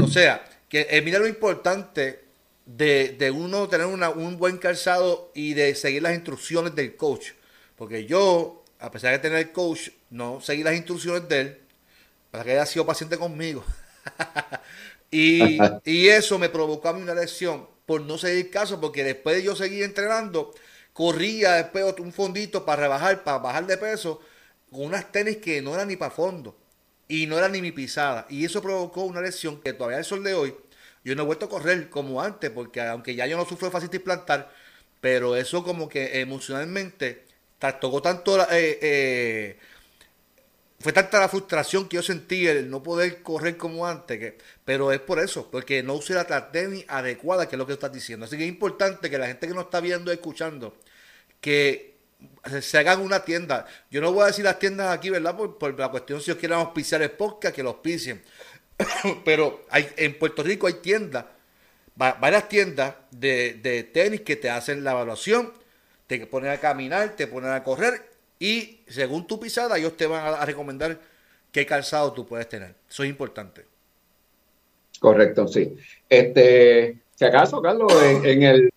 O 0.02 0.08
sea, 0.08 0.44
que 0.68 0.88
eh, 0.90 1.00
mira 1.00 1.18
lo 1.18 1.28
importante 1.28 2.24
de, 2.66 3.16
de 3.18 3.30
uno 3.30 3.68
tener 3.68 3.86
un 3.86 4.36
buen 4.36 4.58
calzado 4.58 5.30
y 5.34 5.54
de 5.54 5.74
seguir 5.74 6.02
las 6.02 6.14
instrucciones 6.14 6.74
del 6.74 6.96
coach. 6.96 7.28
Porque 7.76 8.04
yo, 8.04 8.64
a 8.78 8.90
pesar 8.90 9.12
de 9.12 9.20
tener 9.20 9.52
coach, 9.52 9.90
no 10.10 10.40
seguí 10.40 10.62
las 10.62 10.74
instrucciones 10.74 11.28
de 11.28 11.40
él 11.40 11.58
para 12.30 12.44
que 12.44 12.52
haya 12.52 12.66
sido 12.66 12.86
paciente 12.86 13.16
conmigo. 13.16 13.64
y, 15.10 15.58
eso 16.08 16.38
me 16.38 16.48
provocó 16.48 16.88
a 16.88 16.92
mí 16.92 17.02
una 17.02 17.14
lesión 17.14 17.66
por 17.86 18.00
no 18.02 18.18
seguir 18.18 18.50
caso, 18.50 18.80
porque 18.80 19.02
después 19.02 19.36
de 19.36 19.42
yo 19.42 19.56
seguir 19.56 19.82
entrenando, 19.82 20.54
corría 21.00 21.54
después 21.54 21.94
un 21.98 22.12
fondito 22.12 22.66
para 22.66 22.82
rebajar, 22.82 23.24
para 23.24 23.38
bajar 23.38 23.66
de 23.66 23.78
peso, 23.78 24.20
con 24.70 24.82
unas 24.82 25.10
tenis 25.10 25.38
que 25.38 25.62
no 25.62 25.72
eran 25.72 25.88
ni 25.88 25.96
para 25.96 26.10
fondo 26.10 26.54
y 27.08 27.26
no 27.26 27.38
eran 27.38 27.52
ni 27.52 27.62
mi 27.62 27.72
pisada. 27.72 28.26
Y 28.28 28.44
eso 28.44 28.60
provocó 28.60 29.04
una 29.04 29.22
lesión 29.22 29.62
que 29.62 29.72
todavía 29.72 29.96
al 29.96 30.04
sol 30.04 30.22
de 30.22 30.34
hoy 30.34 30.54
yo 31.02 31.14
no 31.16 31.22
he 31.22 31.24
vuelto 31.24 31.46
a 31.46 31.48
correr 31.48 31.88
como 31.88 32.20
antes, 32.20 32.50
porque 32.50 32.82
aunque 32.82 33.14
ya 33.14 33.26
yo 33.26 33.38
no 33.38 33.46
sufro 33.46 33.68
de 33.68 33.72
fascitis 33.72 34.00
plantar, 34.00 34.52
pero 35.00 35.36
eso 35.36 35.64
como 35.64 35.88
que 35.88 36.20
emocionalmente 36.20 37.24
tocó 37.80 38.02
tanto 38.02 38.38
eh, 38.52 38.78
eh, 38.82 39.58
fue 40.80 40.92
tanta 40.92 41.18
la 41.18 41.30
frustración 41.30 41.88
que 41.88 41.96
yo 41.96 42.02
sentí 42.02 42.46
el 42.46 42.68
no 42.68 42.82
poder 42.82 43.22
correr 43.22 43.56
como 43.56 43.86
antes, 43.86 44.18
que, 44.18 44.38
pero 44.66 44.92
es 44.92 45.00
por 45.00 45.18
eso, 45.18 45.50
porque 45.50 45.82
no 45.82 45.94
usé 45.94 46.12
la 46.12 46.52
tenis 46.52 46.84
adecuada, 46.88 47.48
que 47.48 47.56
es 47.56 47.58
lo 47.58 47.66
que 47.66 47.72
estás 47.72 47.92
diciendo. 47.92 48.26
Así 48.26 48.36
que 48.36 48.44
es 48.44 48.50
importante 48.50 49.08
que 49.08 49.16
la 49.16 49.28
gente 49.28 49.48
que 49.48 49.54
nos 49.54 49.64
está 49.64 49.80
viendo 49.80 50.10
y 50.10 50.14
escuchando, 50.14 50.74
que 51.40 51.94
se 52.60 52.78
hagan 52.78 53.00
una 53.00 53.24
tienda. 53.24 53.66
Yo 53.90 54.00
no 54.00 54.12
voy 54.12 54.24
a 54.24 54.26
decir 54.26 54.44
las 54.44 54.58
tiendas 54.58 54.96
aquí, 54.96 55.10
¿verdad? 55.10 55.36
Por, 55.36 55.78
la 55.78 55.88
cuestión 55.88 56.20
si 56.20 56.30
ellos 56.30 56.40
quieren 56.40 56.58
auspiciar 56.58 57.02
el 57.02 57.10
podcast, 57.12 57.54
que 57.54 57.62
los 57.62 57.74
auspicien. 57.74 58.22
pero 59.24 59.66
hay, 59.70 59.88
en 59.96 60.18
Puerto 60.18 60.42
Rico 60.42 60.66
hay 60.66 60.74
tiendas, 60.74 61.24
varias 61.94 62.48
tiendas 62.48 62.94
de, 63.10 63.54
de 63.54 63.84
tenis 63.84 64.22
que 64.22 64.36
te 64.36 64.50
hacen 64.50 64.82
la 64.84 64.92
evaluación, 64.92 65.52
te 66.06 66.26
ponen 66.26 66.50
a 66.50 66.58
caminar, 66.58 67.14
te 67.16 67.26
ponen 67.26 67.50
a 67.50 67.62
correr 67.62 68.10
y 68.42 68.80
según 68.88 69.26
tu 69.26 69.38
pisada, 69.38 69.76
ellos 69.76 69.96
te 69.96 70.06
van 70.06 70.34
a, 70.34 70.44
recomendar 70.46 70.98
qué 71.52 71.66
calzado 71.66 72.12
tú 72.14 72.26
puedes 72.26 72.48
tener. 72.48 72.74
Eso 72.88 73.04
es 73.04 73.10
importante. 73.10 73.66
Correcto, 74.98 75.46
sí. 75.46 75.76
Este, 76.08 76.98
si 77.14 77.24
acaso, 77.26 77.60
Carlos, 77.60 77.92
en, 78.24 78.42
el 78.42 78.70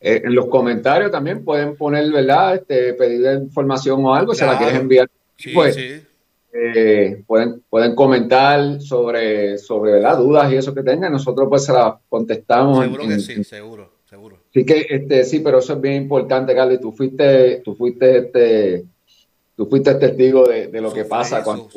eh, 0.00 0.22
en 0.24 0.34
los 0.34 0.46
comentarios 0.46 1.10
también 1.10 1.44
pueden 1.44 1.76
poner, 1.76 2.10
¿verdad? 2.10 2.56
Este, 2.56 2.94
pedir 2.94 3.42
información 3.42 4.04
o 4.04 4.14
algo, 4.14 4.34
si 4.34 4.44
la 4.44 4.56
quieres 4.56 4.76
enviar. 4.76 5.10
Sí, 5.36 5.50
pues, 5.52 5.74
sí. 5.74 6.02
Eh, 6.52 7.22
pueden, 7.26 7.62
pueden 7.68 7.94
comentar 7.94 8.80
sobre, 8.80 9.56
sobre 9.58 9.92
¿verdad? 9.92 10.18
dudas 10.18 10.52
y 10.52 10.56
eso 10.56 10.74
que 10.74 10.82
tengan. 10.82 11.12
Nosotros 11.12 11.46
pues 11.48 11.64
se 11.64 11.72
las 11.72 11.94
contestamos. 12.08 12.82
Seguro 12.82 13.08
que 13.08 13.18
sí, 13.20 13.44
seguro. 13.44 14.00
Sí 14.52 14.64
que, 14.64 14.86
este, 14.88 15.24
sí, 15.24 15.38
pero 15.38 15.60
eso 15.60 15.74
es 15.74 15.80
bien 15.80 15.94
importante, 15.94 16.54
Carly. 16.54 16.80
Tú 16.80 16.92
fuiste, 16.92 17.62
tú 17.64 17.76
fuiste, 17.76 18.18
este, 18.18 18.84
tú 19.56 19.66
fuiste 19.66 19.94
testigo 19.94 20.48
de, 20.48 20.80
lo 20.80 20.92
que 20.92 21.04
pasa 21.04 21.44
cuando. 21.44 21.68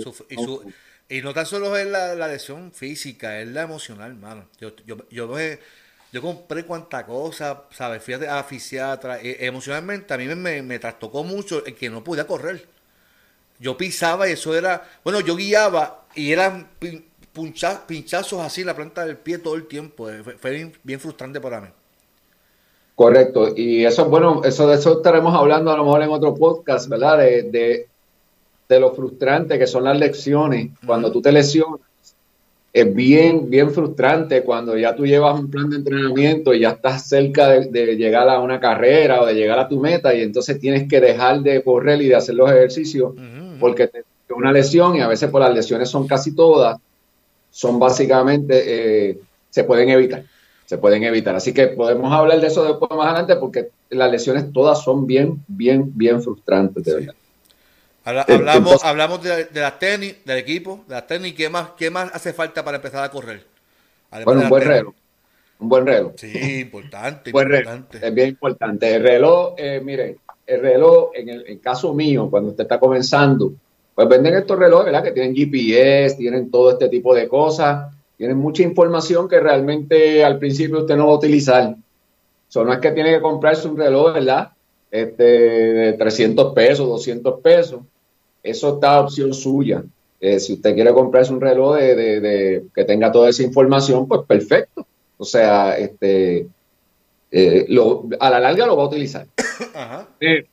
y, 1.09 1.21
no 1.21 1.33
tan 1.33 1.45
solo 1.45 1.77
es 1.77 1.85
la, 1.85 2.27
lesión 2.27 2.71
física, 2.71 3.39
es 3.39 3.47
la 3.49 3.61
emocional, 3.61 4.11
hermano. 4.11 4.45
Yo, 4.59 4.75
yo, 4.87 4.97
yo, 5.11 5.27
yo 5.27 5.27
compré 6.21 6.65
cuánta 6.65 7.05
cosa, 7.05 7.63
¿sabes? 7.71 8.03
Fíjate 8.03 8.27
a 8.27 8.43
fisiatra. 8.43 9.19
E, 9.19 9.45
emocionalmente 9.45 10.13
a 10.13 10.17
mí 10.17 10.27
me, 10.27 10.61
me, 10.61 10.79
trastocó 10.79 11.23
mucho 11.23 11.65
el 11.65 11.73
que 11.75 11.89
no 11.89 12.03
podía 12.03 12.27
correr. 12.27 12.67
Yo 13.59 13.75
pisaba 13.75 14.29
y 14.29 14.33
eso 14.33 14.55
era. 14.55 14.83
Bueno, 15.03 15.21
yo 15.21 15.35
guiaba 15.35 16.05
y 16.15 16.31
eran 16.31 16.69
pinchazos 17.87 18.41
así 18.41 18.61
en 18.61 18.67
la 18.67 18.75
planta 18.75 19.05
del 19.05 19.17
pie 19.17 19.39
todo 19.39 19.55
el 19.55 19.65
tiempo. 19.65 20.07
Fue, 20.39 20.71
bien 20.83 20.99
frustrante 20.99 21.41
para 21.41 21.61
mí. 21.61 21.67
Correcto, 22.95 23.53
y 23.55 23.83
eso 23.85 24.03
es 24.03 24.07
bueno, 24.07 24.43
eso 24.43 24.67
de 24.67 24.75
eso 24.75 24.97
estaremos 24.97 25.33
hablando 25.33 25.71
a 25.71 25.77
lo 25.77 25.83
mejor 25.83 26.03
en 26.03 26.09
otro 26.09 26.35
podcast, 26.35 26.87
¿verdad? 26.87 27.17
De, 27.17 27.41
de, 27.43 27.87
de 28.69 28.79
lo 28.79 28.93
frustrante 28.93 29.57
que 29.57 29.65
son 29.65 29.85
las 29.85 29.97
lecciones. 29.97 30.69
Cuando 30.85 31.11
tú 31.11 31.19
te 31.19 31.31
lesionas, 31.31 31.79
es 32.73 32.93
bien, 32.93 33.49
bien 33.49 33.71
frustrante 33.71 34.43
cuando 34.43 34.75
ya 34.75 34.95
tú 34.95 35.05
llevas 35.05 35.39
un 35.39 35.49
plan 35.49 35.69
de 35.69 35.77
entrenamiento 35.77 36.53
y 36.53 36.61
ya 36.61 36.71
estás 36.71 37.07
cerca 37.07 37.47
de, 37.49 37.95
llegar 37.95 38.27
a 38.27 38.39
una 38.39 38.59
carrera 38.59 39.21
o 39.21 39.25
de 39.27 39.35
llegar 39.35 39.59
a 39.59 39.67
tu 39.69 39.79
meta 39.79 40.13
y 40.15 40.21
entonces 40.21 40.59
tienes 40.59 40.89
que 40.89 40.99
dejar 40.99 41.41
de 41.41 41.63
correr 41.63 42.01
y 42.01 42.07
de 42.07 42.15
hacer 42.15 42.33
los 42.33 42.49
ejercicios 42.49 43.13
porque 43.59 43.87
te 43.87 44.03
una 44.35 44.51
lesión 44.51 44.95
y 44.95 45.01
a 45.01 45.07
veces 45.07 45.29
por 45.29 45.41
las 45.41 45.53
lesiones 45.53 45.89
son 45.89 46.07
casi 46.07 46.35
todas, 46.35 46.79
son 47.51 47.77
básicamente, 47.77 48.63
eh, 49.11 49.19
se 49.51 49.63
pueden 49.63 49.89
evitar 49.89 50.23
se 50.65 50.77
pueden 50.77 51.03
evitar. 51.03 51.35
Así 51.35 51.53
que 51.53 51.67
podemos 51.67 52.11
hablar 52.11 52.39
de 52.41 52.47
eso 52.47 52.63
después 52.63 52.89
más 52.91 53.07
adelante 53.07 53.35
porque 53.35 53.69
las 53.89 54.11
lesiones 54.11 54.51
todas 54.51 54.83
son 54.83 55.05
bien, 55.05 55.43
bien, 55.47 55.91
bien 55.95 56.21
frustrantes, 56.21 56.83
de 56.83 56.93
verdad. 56.95 57.15
Hablamos, 58.03 58.83
hablamos 58.83 59.23
de, 59.23 59.47
la 59.53 59.79
tenis, 59.79 60.17
del 60.25 60.37
equipo, 60.37 60.83
de 60.87 60.95
la 60.95 61.07
tenis, 61.07 61.33
¿qué 61.33 61.49
más, 61.49 61.69
¿qué 61.77 61.89
más 61.89 62.13
hace 62.13 62.33
falta 62.33 62.63
para 62.63 62.77
empezar 62.77 63.03
a 63.03 63.09
correr? 63.09 63.45
bueno, 64.25 64.41
un 64.41 64.49
buen 64.49 64.63
reloj. 64.63 64.93
Un 65.59 65.69
buen 65.69 65.85
reloj. 65.85 66.13
Sí, 66.17 66.61
importante. 66.61 67.29
importante. 67.29 68.05
Es 68.05 68.13
bien 68.13 68.29
importante. 68.29 68.95
El 68.95 69.03
reloj, 69.03 69.55
eh, 69.57 69.81
mire, 69.83 70.17
el 70.45 70.61
reloj, 70.61 71.11
en 71.13 71.29
el 71.29 71.59
caso 71.61 71.93
mío, 71.93 72.29
cuando 72.29 72.51
usted 72.51 72.63
está 72.63 72.79
comenzando, 72.79 73.53
pues 73.95 74.07
venden 74.09 74.35
estos 74.35 74.59
relojes, 74.59 74.85
¿verdad? 74.85 75.03
Que 75.03 75.11
tienen 75.11 75.35
GPS, 75.35 76.17
tienen 76.17 76.51
todo 76.51 76.71
este 76.71 76.89
tipo 76.89 77.15
de 77.15 77.27
cosas 77.27 77.93
tienen 78.17 78.37
mucha 78.37 78.63
información 78.63 79.27
que 79.27 79.39
realmente 79.39 80.23
al 80.23 80.39
principio 80.39 80.79
usted 80.79 80.95
no 80.95 81.07
va 81.07 81.13
a 81.13 81.17
utilizar. 81.17 81.75
Eso 82.49 82.63
no 82.63 82.71
es 82.71 82.79
que 82.79 82.91
tiene 82.91 83.11
que 83.11 83.21
comprarse 83.21 83.67
un 83.67 83.77
reloj, 83.77 84.13
¿verdad? 84.13 84.49
Este, 84.91 85.23
de 85.23 85.93
300 85.93 86.53
pesos, 86.53 86.87
200 86.87 87.41
pesos. 87.41 87.81
Eso 88.43 88.75
está 88.75 88.95
a 88.95 89.01
opción 89.01 89.33
suya. 89.33 89.83
Eh, 90.19 90.39
si 90.39 90.53
usted 90.53 90.75
quiere 90.75 90.93
comprarse 90.93 91.33
un 91.33 91.41
reloj 91.41 91.77
de, 91.77 92.65
que 92.75 92.85
tenga 92.85 93.11
toda 93.11 93.29
esa 93.29 93.43
información, 93.43 94.07
pues 94.07 94.21
perfecto. 94.27 94.85
O 95.17 95.25
sea, 95.25 95.77
este, 95.77 96.47
eh, 97.31 97.67
a 98.19 98.29
la 98.29 98.39
larga 98.39 98.65
lo 98.65 98.77
va 98.77 98.83
a 98.83 98.87
utilizar. 98.87 99.27
Eh, 100.19 100.45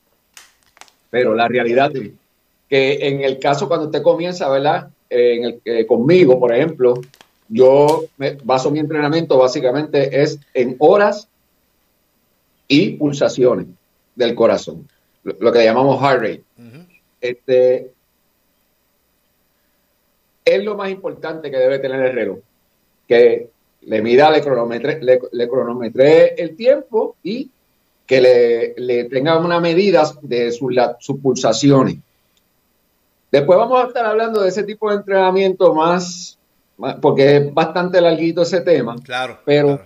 pero 1.08 1.34
la 1.34 1.48
realidad 1.48 1.94
es 1.96 2.10
que 2.68 3.08
en 3.08 3.22
el 3.22 3.38
caso 3.38 3.68
cuando 3.68 3.86
usted 3.86 4.02
comienza, 4.02 4.48
¿verdad? 4.48 4.90
En 5.08 5.60
el, 5.64 5.86
conmigo, 5.86 6.38
por 6.38 6.52
ejemplo, 6.52 7.00
yo 7.48 8.04
me 8.16 8.36
baso 8.44 8.70
mi 8.70 8.80
entrenamiento 8.80 9.38
básicamente 9.38 10.20
es 10.20 10.38
en 10.54 10.76
horas 10.78 11.28
y 12.68 12.90
pulsaciones 12.90 13.66
del 14.14 14.34
corazón, 14.34 14.88
lo, 15.22 15.52
que 15.52 15.64
llamamos 15.64 16.00
heart 16.00 16.20
rate. 16.20 16.44
Este 17.20 17.92
es 20.44 20.64
lo 20.64 20.76
más 20.76 20.90
importante 20.90 21.50
que 21.50 21.58
debe 21.58 21.78
tener 21.78 22.00
el 22.06 22.12
reloj, 22.12 22.38
que 23.06 23.50
le 23.82 24.02
mida, 24.02 24.30
le 24.30 24.42
cronometre, 24.42 25.00
le, 25.02 26.34
el 26.36 26.56
tiempo 26.56 27.16
y 27.22 27.50
que 28.06 28.20
le, 28.20 28.74
le 28.76 29.04
tenga 29.04 29.38
una 29.38 29.60
medida 29.60 30.04
de 30.22 30.50
sus 30.52 31.20
pulsaciones. 31.20 31.98
Después 33.30 33.58
vamos 33.58 33.84
a 33.84 33.86
estar 33.86 34.04
hablando 34.04 34.42
de 34.42 34.48
ese 34.48 34.64
tipo 34.64 34.90
de 34.90 34.96
entrenamiento 34.96 35.72
más 35.74 36.36
porque 37.00 37.36
es 37.36 37.54
bastante 37.54 38.00
larguito 38.00 38.42
ese 38.42 38.62
tema. 38.62 38.96
Claro. 39.02 39.38
Pero 39.44 39.80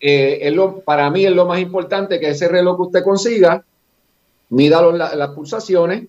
eh, 0.00 0.50
lo, 0.52 0.80
para 0.80 1.10
mí 1.10 1.24
es 1.24 1.32
lo 1.32 1.46
más 1.46 1.60
importante 1.60 2.18
que 2.18 2.30
ese 2.30 2.48
reloj 2.48 2.76
que 2.76 2.82
usted 2.82 3.04
consiga 3.04 3.64
mida 4.48 4.82
las 4.92 5.30
pulsaciones 5.30 6.06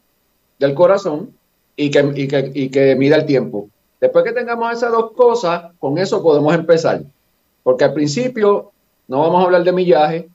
del 0.61 0.73
corazón 0.73 1.33
y 1.75 1.91
que, 1.91 2.13
y, 2.15 2.27
que, 2.29 2.51
y 2.53 2.69
que 2.69 2.95
mida 2.95 3.17
el 3.17 3.25
tiempo. 3.25 3.67
Después 3.99 4.23
que 4.23 4.31
tengamos 4.31 4.71
esas 4.71 4.93
dos 4.93 5.11
cosas, 5.11 5.73
con 5.77 5.97
eso 5.97 6.23
podemos 6.23 6.55
empezar. 6.55 7.01
Porque 7.61 7.83
al 7.83 7.93
principio 7.93 8.71
no 9.09 9.19
vamos 9.19 9.41
a 9.41 9.45
hablar 9.45 9.65
de 9.65 9.73
millaje. 9.73 10.29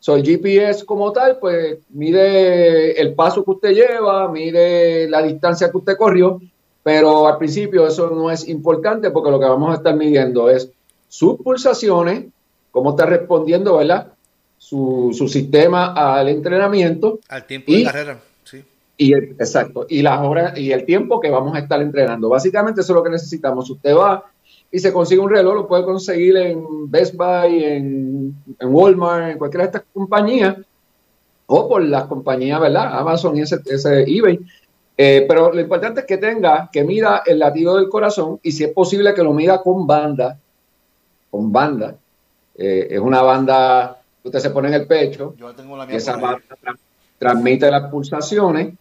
So, 0.00 0.16
el 0.16 0.24
GPS 0.24 0.84
como 0.86 1.12
tal, 1.12 1.38
pues 1.38 1.76
mide 1.90 2.98
el 2.98 3.14
paso 3.14 3.44
que 3.44 3.50
usted 3.50 3.70
lleva, 3.72 4.28
mide 4.28 5.08
la 5.10 5.22
distancia 5.22 5.70
que 5.70 5.76
usted 5.76 5.96
corrió 5.98 6.40
pero 6.82 7.28
al 7.28 7.38
principio 7.38 7.86
eso 7.86 8.10
no 8.10 8.30
es 8.30 8.48
importante 8.48 9.10
porque 9.10 9.30
lo 9.30 9.38
que 9.38 9.46
vamos 9.46 9.70
a 9.72 9.76
estar 9.76 9.94
midiendo 9.94 10.50
es 10.50 10.70
sus 11.08 11.36
pulsaciones, 11.36 12.26
cómo 12.70 12.90
está 12.90 13.06
respondiendo, 13.06 13.76
¿verdad? 13.76 14.08
Su, 14.58 15.10
su 15.16 15.28
sistema 15.28 15.92
al 15.92 16.28
entrenamiento. 16.28 17.20
Al 17.28 17.46
tiempo 17.46 17.72
de 17.72 17.84
carrera, 17.84 18.20
exacto, 19.10 19.86
y 19.88 20.02
las 20.02 20.20
horas 20.20 20.56
y 20.56 20.70
el 20.70 20.84
tiempo 20.84 21.18
que 21.18 21.30
vamos 21.30 21.56
a 21.56 21.58
estar 21.58 21.80
entrenando. 21.80 22.28
Básicamente 22.28 22.82
eso 22.82 22.92
es 22.92 22.96
lo 22.96 23.02
que 23.02 23.10
necesitamos. 23.10 23.68
Usted 23.68 23.96
va 23.96 24.24
y 24.70 24.78
se 24.78 24.92
consigue 24.92 25.20
un 25.20 25.30
reloj, 25.30 25.54
lo 25.54 25.68
puede 25.68 25.84
conseguir 25.84 26.36
en 26.36 26.90
Best 26.90 27.14
Buy, 27.14 27.64
en, 27.64 28.34
en 28.58 28.74
Walmart, 28.74 29.32
en 29.32 29.38
cualquiera 29.38 29.64
de 29.64 29.68
estas 29.68 29.84
compañías, 29.92 30.56
o 31.46 31.68
por 31.68 31.82
las 31.82 32.04
compañías, 32.04 32.60
¿verdad? 32.60 32.98
Amazon 32.98 33.36
y 33.36 33.42
ese, 33.42 33.60
ese 33.66 34.02
eBay 34.02 34.38
eh, 34.96 35.24
pero 35.26 35.52
lo 35.52 35.60
importante 35.60 36.00
es 36.00 36.06
que 36.06 36.18
tenga, 36.18 36.68
que 36.70 36.84
mida 36.84 37.22
el 37.24 37.38
latido 37.38 37.76
del 37.76 37.88
corazón 37.88 38.38
y 38.42 38.52
si 38.52 38.64
es 38.64 38.70
posible 38.70 39.14
que 39.14 39.22
lo 39.22 39.32
mida 39.32 39.62
con 39.62 39.86
banda, 39.86 40.38
con 41.30 41.50
banda. 41.50 41.96
Eh, 42.54 42.88
es 42.90 43.00
una 43.00 43.22
banda 43.22 44.00
que 44.22 44.28
usted 44.28 44.40
se 44.40 44.50
pone 44.50 44.68
en 44.68 44.74
el 44.74 44.86
pecho. 44.86 45.34
Yo 45.38 45.54
tengo 45.54 45.76
la 45.76 45.90
y 45.90 45.96
esa 45.96 46.16
banda 46.16 46.42
transmite 47.18 47.70
las 47.70 47.90
pulsaciones 47.90 48.74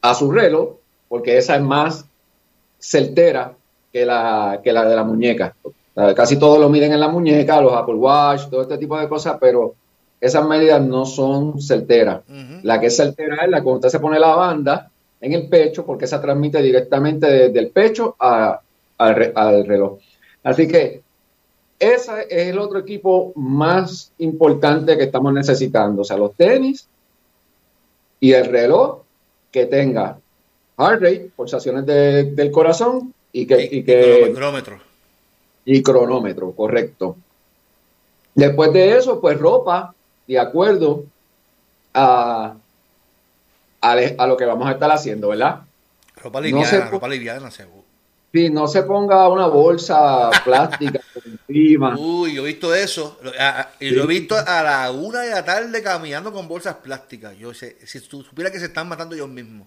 a 0.00 0.14
su 0.14 0.30
reloj, 0.30 0.76
porque 1.08 1.38
esa 1.38 1.56
es 1.56 1.62
más 1.62 2.06
certera 2.78 3.54
que 3.92 4.04
la, 4.04 4.60
que 4.62 4.72
la 4.72 4.84
de 4.84 4.96
la 4.96 5.04
muñeca. 5.04 5.54
Casi 6.14 6.38
todos 6.38 6.58
lo 6.58 6.68
miden 6.68 6.92
en 6.92 7.00
la 7.00 7.08
muñeca, 7.08 7.60
los 7.60 7.72
Apple 7.72 7.94
Watch, 7.94 8.50
todo 8.50 8.62
este 8.62 8.76
tipo 8.76 8.98
de 8.98 9.08
cosas, 9.08 9.38
pero 9.40 9.74
esas 10.20 10.46
medidas 10.46 10.82
no 10.82 11.06
son 11.06 11.60
certeras. 11.60 12.22
La 12.62 12.78
que 12.78 12.86
es 12.86 12.96
certera 12.96 13.44
es 13.44 13.48
la 13.48 13.62
que 13.62 13.68
usted 13.68 13.88
se 13.88 14.00
pone 14.00 14.18
la 14.18 14.34
banda 14.34 14.90
en 15.20 15.32
el 15.32 15.48
pecho 15.48 15.86
porque 15.86 16.06
se 16.06 16.18
transmite 16.18 16.60
directamente 16.60 17.26
desde 17.26 17.58
el 17.58 17.70
pecho 17.70 18.14
al, 18.18 18.60
reloj. 19.66 19.98
Así 20.42 20.68
que 20.68 21.02
ese 21.78 22.26
es 22.28 22.48
el 22.48 22.58
otro 22.58 22.78
equipo 22.78 23.32
más 23.34 24.12
importante 24.18 24.98
que 24.98 25.04
estamos 25.04 25.32
necesitando. 25.32 26.02
O 26.02 26.04
sea, 26.04 26.18
los 26.18 26.34
tenis 26.34 26.88
y 28.20 28.32
el 28.32 28.46
reloj 28.46 29.05
que 29.50 29.66
tenga 29.66 30.18
heart 30.78 31.02
rate, 31.02 31.30
pulsaciones 31.34 31.86
del 31.86 32.50
corazón 32.50 33.14
y 33.32 33.46
que... 33.46 33.68
Y, 33.70 33.82
que 33.82 34.32
cronómetro. 34.34 34.78
Y 35.64 35.82
cronómetro, 35.82 36.52
correcto. 36.52 37.16
Después 38.34 38.72
de 38.72 38.96
eso, 38.96 39.20
pues 39.20 39.38
ropa, 39.38 39.94
de 40.26 40.38
acuerdo 40.38 41.04
a, 41.94 42.54
a, 43.80 44.26
lo 44.26 44.36
que 44.36 44.44
vamos 44.44 44.68
a 44.68 44.72
estar 44.72 44.90
haciendo, 44.90 45.28
¿verdad? 45.28 45.62
Ropa 46.16 46.40
liviana, 46.40 46.90
ropa 46.90 47.08
liviana, 47.08 47.50
seguro. 47.50 47.85
Sí, 48.36 48.50
no 48.50 48.68
se 48.68 48.82
ponga 48.82 49.26
una 49.30 49.46
bolsa 49.46 50.28
plástica 50.44 51.00
por 51.14 51.22
encima. 51.26 51.96
Uy, 51.98 52.34
yo 52.34 52.42
he 52.42 52.48
visto 52.48 52.74
eso. 52.74 53.16
Y 53.80 53.94
yo 53.94 54.02
he 54.02 54.06
visto 54.06 54.34
a 54.36 54.62
la 54.62 54.90
una 54.90 55.22
de 55.22 55.30
la 55.30 55.42
tarde 55.42 55.82
caminando 55.82 56.30
con 56.30 56.46
bolsas 56.46 56.74
plásticas. 56.74 57.34
Yo 57.38 57.54
sé, 57.54 57.78
si 57.86 57.98
supiera 57.98 58.50
que 58.50 58.58
se 58.58 58.66
están 58.66 58.90
matando 58.90 59.14
ellos 59.14 59.30
mismos. 59.30 59.66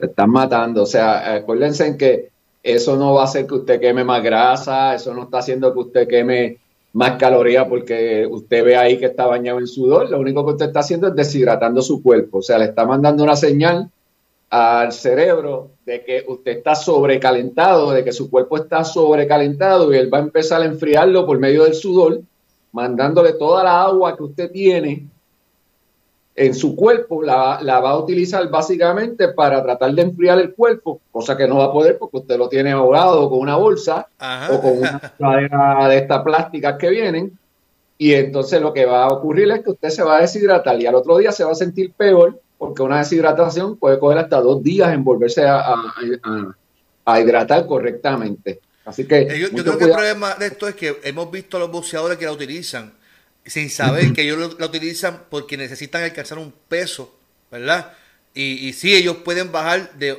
Se 0.00 0.06
están 0.06 0.30
matando. 0.30 0.82
O 0.82 0.86
sea, 0.86 1.36
acuérdense 1.36 1.86
en 1.86 1.96
que 1.96 2.30
eso 2.60 2.96
no 2.96 3.14
va 3.14 3.20
a 3.20 3.24
hacer 3.26 3.46
que 3.46 3.54
usted 3.54 3.80
queme 3.80 4.02
más 4.02 4.20
grasa, 4.20 4.96
eso 4.96 5.14
no 5.14 5.22
está 5.22 5.38
haciendo 5.38 5.72
que 5.72 5.78
usted 5.78 6.08
queme 6.08 6.58
más 6.94 7.18
calorías 7.18 7.68
porque 7.68 8.26
usted 8.28 8.64
ve 8.64 8.76
ahí 8.76 8.98
que 8.98 9.06
está 9.06 9.26
bañado 9.26 9.60
en 9.60 9.68
sudor. 9.68 10.10
Lo 10.10 10.18
único 10.18 10.44
que 10.44 10.52
usted 10.54 10.66
está 10.66 10.80
haciendo 10.80 11.06
es 11.06 11.14
deshidratando 11.14 11.80
su 11.82 12.02
cuerpo. 12.02 12.38
O 12.38 12.42
sea, 12.42 12.58
le 12.58 12.64
está 12.64 12.84
mandando 12.84 13.22
una 13.22 13.36
señal 13.36 13.92
al 14.52 14.92
cerebro 14.92 15.70
de 15.86 16.04
que 16.04 16.24
usted 16.28 16.58
está 16.58 16.74
sobrecalentado, 16.74 17.90
de 17.90 18.04
que 18.04 18.12
su 18.12 18.28
cuerpo 18.28 18.58
está 18.58 18.84
sobrecalentado 18.84 19.90
y 19.90 19.96
él 19.96 20.12
va 20.12 20.18
a 20.18 20.20
empezar 20.20 20.60
a 20.60 20.66
enfriarlo 20.66 21.24
por 21.24 21.38
medio 21.38 21.64
del 21.64 21.72
sudor, 21.72 22.20
mandándole 22.70 23.32
toda 23.32 23.64
la 23.64 23.82
agua 23.82 24.14
que 24.14 24.22
usted 24.24 24.50
tiene 24.50 25.06
en 26.34 26.54
su 26.54 26.76
cuerpo, 26.76 27.22
la, 27.22 27.62
va 27.62 27.90
a 27.92 27.98
utilizar 27.98 28.46
básicamente 28.50 29.28
para 29.28 29.62
tratar 29.62 29.94
de 29.94 30.02
enfriar 30.02 30.38
el 30.38 30.52
cuerpo, 30.52 31.00
cosa 31.10 31.34
que 31.34 31.48
no 31.48 31.56
va 31.56 31.64
a 31.64 31.72
poder 31.72 31.96
porque 31.96 32.18
usted 32.18 32.36
lo 32.36 32.50
tiene 32.50 32.72
ahogado 32.72 33.30
con 33.30 33.38
una 33.38 33.56
bolsa 33.56 34.06
o 34.50 34.60
con 34.60 34.78
una 34.80 35.00
cadena 35.18 35.88
de 35.88 35.96
estas 35.96 36.22
plásticas 36.22 36.76
que 36.76 36.90
vienen. 36.90 37.38
Y 37.96 38.12
entonces 38.12 38.60
lo 38.60 38.74
que 38.74 38.84
va 38.84 39.04
a 39.04 39.12
ocurrir 39.12 39.50
es 39.50 39.62
que 39.62 39.70
usted 39.70 39.88
se 39.88 40.02
va 40.02 40.18
a 40.18 40.20
deshidratar 40.20 40.78
y 40.78 40.84
al 40.84 40.94
otro 40.94 41.16
día 41.16 41.32
se 41.32 41.44
va 41.44 41.52
a 41.52 41.54
sentir 41.54 41.94
peor 41.94 42.38
porque 42.62 42.80
una 42.80 42.98
deshidratación 42.98 43.76
puede 43.76 43.98
coger 43.98 44.18
hasta 44.18 44.40
dos 44.40 44.62
días 44.62 44.94
en 44.94 45.02
volverse 45.02 45.42
a, 45.44 45.74
hidratar 47.18 47.66
correctamente. 47.66 48.60
Así 48.84 49.04
que. 49.04 49.22
Eh, 49.22 49.40
yo, 49.40 49.50
creo 49.50 49.76
que 49.76 49.86
el 49.86 49.90
problema 49.90 50.36
de 50.36 50.46
esto 50.46 50.68
es 50.68 50.76
que 50.76 51.00
hemos 51.02 51.28
visto 51.32 51.56
a 51.56 51.60
los 51.60 51.72
boxeadores 51.72 52.18
que 52.18 52.24
la 52.24 52.30
utilizan 52.30 52.92
sin 53.44 53.68
saber 53.68 54.12
que 54.12 54.22
ellos 54.22 54.56
la 54.60 54.66
utilizan 54.66 55.24
porque 55.28 55.56
necesitan 55.56 56.04
alcanzar 56.04 56.38
un 56.38 56.54
peso, 56.68 57.12
¿verdad? 57.50 57.94
Y, 58.32 58.68
y 58.68 58.72
sí, 58.74 58.94
ellos 58.94 59.16
pueden 59.24 59.50
bajar 59.50 59.94
de. 59.94 60.16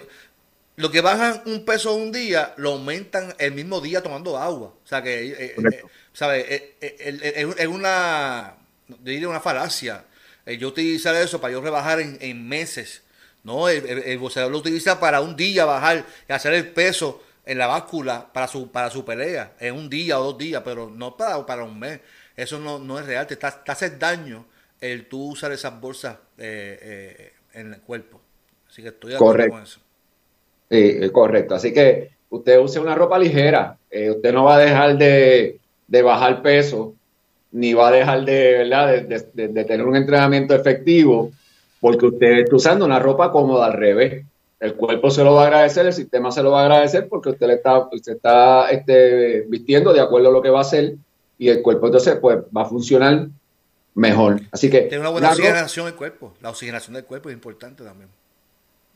Lo 0.76 0.92
que 0.92 1.00
bajan 1.00 1.44
un 1.46 1.64
peso 1.64 1.96
un 1.96 2.12
día, 2.12 2.54
lo 2.58 2.74
aumentan 2.74 3.34
el 3.38 3.54
mismo 3.54 3.80
día 3.80 4.04
tomando 4.04 4.38
agua. 4.38 4.74
O 4.84 4.86
sea 4.88 5.02
que, 5.02 5.30
eh, 5.30 5.56
eh, 5.58 5.82
¿sabes? 6.12 6.46
Es 6.82 7.68
una, 7.68 8.56
diría 9.02 9.30
una 9.30 9.40
falacia 9.40 10.04
eh, 10.46 10.58
yo 10.58 10.68
utilizar 10.70 11.16
eso 11.16 11.40
para 11.40 11.54
yo 11.54 11.62
rebajar 11.62 12.00
en, 12.00 12.48
meses. 12.48 13.04
No, 13.44 13.68
el, 13.70 13.86
el, 13.86 14.20
lo 14.20 14.58
utiliza 14.58 15.00
para 15.00 15.22
un 15.22 15.36
día 15.36 15.66
bajar 15.66 16.06
y 16.28 16.32
hacer 16.32 16.54
el 16.54 16.70
peso 16.70 17.22
en 17.46 17.58
la 17.58 17.68
báscula 17.68 18.32
para 18.32 18.48
su, 18.48 18.72
para 18.72 18.90
su 18.90 19.04
pelea, 19.04 19.54
en 19.60 19.76
un 19.76 19.90
día 19.90 20.20
o 20.20 20.24
dos 20.24 20.38
días, 20.38 20.62
pero 20.64 20.90
no 20.90 21.18
para, 21.18 21.46
para 21.46 21.64
un 21.64 21.78
mes. 21.78 22.00
Eso 22.36 22.58
no, 22.60 23.00
es 23.00 23.06
real, 23.06 23.28
te, 23.28 23.34
está, 23.34 23.64
hace 23.68 23.92
daño 23.92 24.46
el 24.80 25.08
tú 25.08 25.32
usar 25.32 25.52
esas 25.52 25.80
bolsas 25.80 26.18
eh, 26.38 26.80
eh, 26.82 27.34
en 27.54 27.74
el 27.74 27.82
cuerpo. 27.82 28.22
Así 28.70 28.82
que 28.82 28.90
estoy 28.90 29.12
de 29.12 29.16
acuerdo 29.18 29.50
con 29.50 29.64
eso. 29.64 29.80
Sí, 30.72 31.10
correcto. 31.12 31.56
Así 31.56 31.74
que 31.74 32.12
usted 32.30 32.58
use 32.60 32.80
una 32.80 32.96
ropa 32.96 33.20
ligera, 33.20 33.78
usted 33.92 34.34
no 34.34 34.46
va 34.46 34.56
a 34.56 34.60
dejar 34.60 34.98
de, 34.98 35.60
de 35.88 36.02
bajar 36.02 36.42
peso 36.42 36.96
ni 37.54 37.74
va 37.74 37.88
a 37.88 37.92
dejar 37.92 38.26
de, 38.26 38.58
¿verdad? 38.58 39.04
De, 39.04 39.64
tener 39.64 39.86
un 39.86 39.96
entrenamiento 39.96 40.56
efectivo 40.56 41.32
porque 41.80 42.08
usted 42.08 42.40
está 42.40 42.56
usando 42.56 42.86
una 42.86 43.00
ropa 43.00 43.32
cómoda 43.32 43.68
al 43.68 43.74
revés. 43.74 44.26
El 44.60 44.76
cuerpo 44.76 45.12
se 45.12 45.24
lo 45.24 45.34
va 45.36 45.44
a 45.44 45.46
agradecer, 45.48 45.86
el 45.86 45.94
sistema 45.94 46.32
se 46.32 46.42
lo 46.42 46.52
va 46.52 46.62
a 46.62 46.64
agradecer 46.66 47.08
porque 47.08 47.30
usted 47.30 47.48
le 47.48 47.54
está, 47.56 47.80
usted 47.80 48.14
está 48.14 48.70
este, 48.70 49.42
vistiendo 49.48 49.94
de 49.94 50.02
acuerdo 50.02 50.30
a 50.30 50.32
lo 50.32 50.42
que 50.42 50.50
va 50.50 50.60
a 50.60 50.62
hacer 50.62 50.96
y 51.38 51.50
el 51.50 51.62
cuerpo 51.62 51.88
entonces 51.88 52.16
pues 52.16 52.40
va 52.56 52.64
a 52.64 52.66
funcionar 52.66 53.28
mejor. 53.94 54.42
Así 54.52 54.70
que... 54.70 54.82
Tiene 54.82 55.00
una 55.00 55.10
buena 55.10 55.30
oxigenación 55.32 55.86
del 55.86 55.96
cuerpo. 55.96 56.34
La 56.42 56.50
oxigenación 56.50 56.96
del 56.96 57.04
cuerpo 57.04 57.30
es 57.30 57.36
importante 57.36 57.84
también. 57.84 58.10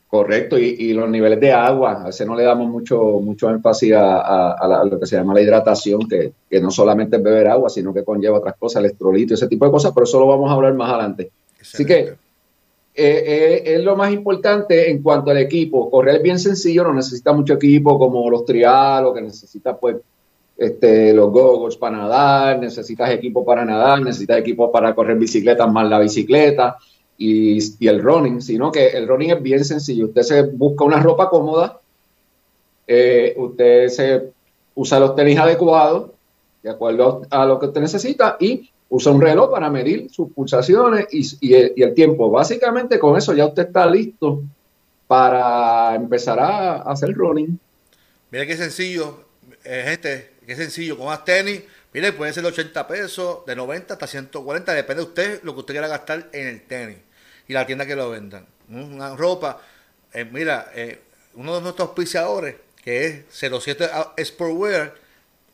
Correcto, 0.08 0.58
y, 0.58 0.94
los 0.94 1.10
niveles 1.10 1.38
de 1.38 1.52
agua, 1.52 2.04
a 2.04 2.06
veces 2.06 2.26
no 2.26 2.34
le 2.34 2.44
damos 2.44 2.70
mucho, 2.70 3.20
mucho 3.20 3.50
énfasis 3.50 3.94
a, 3.94 4.86
lo 4.90 4.98
que 4.98 5.06
se 5.06 5.18
llama 5.18 5.34
la 5.34 5.42
hidratación, 5.42 6.08
que, 6.08 6.62
no 6.62 6.72
solamente 6.72 7.18
es 7.18 7.24
beber 7.24 7.48
agua, 7.50 7.70
sino 7.70 7.94
que 7.94 8.06
conlleva 8.06 8.38
otras 8.38 8.56
cosas, 8.58 8.80
electrolito, 8.80 9.34
ese 9.34 9.48
tipo 9.48 9.66
de 9.66 9.72
cosas, 9.72 9.92
pero 9.94 10.06
eso 10.06 10.18
lo 10.18 10.28
vamos 10.28 10.50
a 10.50 10.54
hablar 10.54 10.74
más 10.76 10.90
adelante. 10.90 11.30
Así 11.60 11.84
que 11.84 12.00
eh, 12.00 12.16
eh, 12.96 13.64
es 13.66 13.84
lo 13.84 13.98
más 13.98 14.14
importante 14.14 14.90
en 14.90 15.04
cuanto 15.04 15.32
al 15.32 15.40
equipo. 15.40 15.92
Correr 15.92 16.16
es 16.16 16.22
bien 16.22 16.40
sencillo, 16.40 16.86
no 16.86 16.94
necesita 16.94 17.34
mucho 17.34 17.56
equipo 17.56 18.00
como 18.00 18.30
los 18.30 18.46
trial 18.46 19.08
o 19.08 19.14
que 19.14 19.22
necesita 19.22 19.76
pues 19.76 19.98
este, 20.58 21.14
los 21.14 21.30
goggles 21.32 21.76
para 21.76 21.98
nadar, 21.98 22.60
necesitas 22.60 23.12
equipo 23.12 23.44
para 23.44 23.66
nadar, 23.66 24.02
necesitas 24.02 24.40
equipo 24.40 24.72
para 24.72 24.96
correr 24.96 25.18
bicicletas 25.18 25.70
más 25.70 25.90
la 25.90 26.00
bicicleta 26.00 26.78
y, 27.18 27.88
el 27.88 28.02
running, 28.02 28.42
sino 28.42 28.72
que 28.72 28.90
el 28.90 29.08
running 29.08 29.32
es 29.32 29.42
bien 29.42 29.66
sencillo. 29.66 30.06
Usted 30.06 30.22
se 30.22 30.42
busca 30.44 30.84
una 30.84 31.00
ropa 31.00 31.30
cómoda, 31.30 31.80
eh, 32.86 33.34
usted 33.38 33.88
se 33.90 34.32
usa 34.76 35.00
los 35.00 35.16
tenis 35.16 35.40
adecuados, 35.40 36.12
de 36.62 36.70
acuerdo 36.70 37.24
a 37.30 37.46
lo 37.46 37.60
que 37.60 37.68
usted 37.68 37.82
necesita, 37.82 38.38
y 38.40 38.70
usa 38.90 39.12
un 39.12 39.22
reloj 39.22 39.52
para 39.52 39.70
medir 39.70 40.10
sus 40.12 40.32
pulsaciones 40.32 41.08
y, 41.12 41.54
el, 41.54 41.94
tiempo. 41.94 42.30
Básicamente 42.30 43.00
con 43.00 43.18
eso 43.18 43.34
ya 43.34 43.46
usted 43.46 43.68
está 43.68 43.86
listo 43.88 44.44
para 45.08 45.96
empezar 45.96 46.40
a, 46.40 46.76
hacer 46.84 47.14
running. 47.14 47.60
Mira 48.30 48.46
qué 48.46 48.56
sencillo, 48.56 49.26
este, 49.64 50.34
qué 50.46 50.56
sencillo, 50.56 50.98
con 50.98 51.08
más 51.08 51.24
tenis, 51.26 51.64
mire, 51.94 52.12
puede 52.12 52.34
ser 52.34 52.44
de 52.44 52.50
80 52.50 52.88
pesos, 52.88 53.46
de 53.46 53.56
90 53.56 53.94
hasta 53.94 54.06
140, 54.06 54.74
depende 54.74 55.02
de 55.02 55.08
usted 55.08 55.44
lo 55.44 55.54
que 55.54 55.62
usted 55.62 55.74
quiera 55.74 55.88
gastar 55.88 56.30
en 56.34 56.48
el 56.48 56.62
tenis 56.64 57.07
y 57.48 57.54
la 57.54 57.66
tienda 57.66 57.86
que 57.86 57.96
lo 57.96 58.10
vendan. 58.10 58.46
Una 58.70 59.16
ropa, 59.16 59.62
eh, 60.14 60.26
mira, 60.26 60.72
eh, 60.76 61.02
uno 61.36 61.56
de 61.56 61.62
nuestros 61.62 61.90
auspiciadores, 61.90 62.56
que 62.84 63.06
es 63.06 63.26
07 63.30 63.90
Sportwear, 64.24 64.96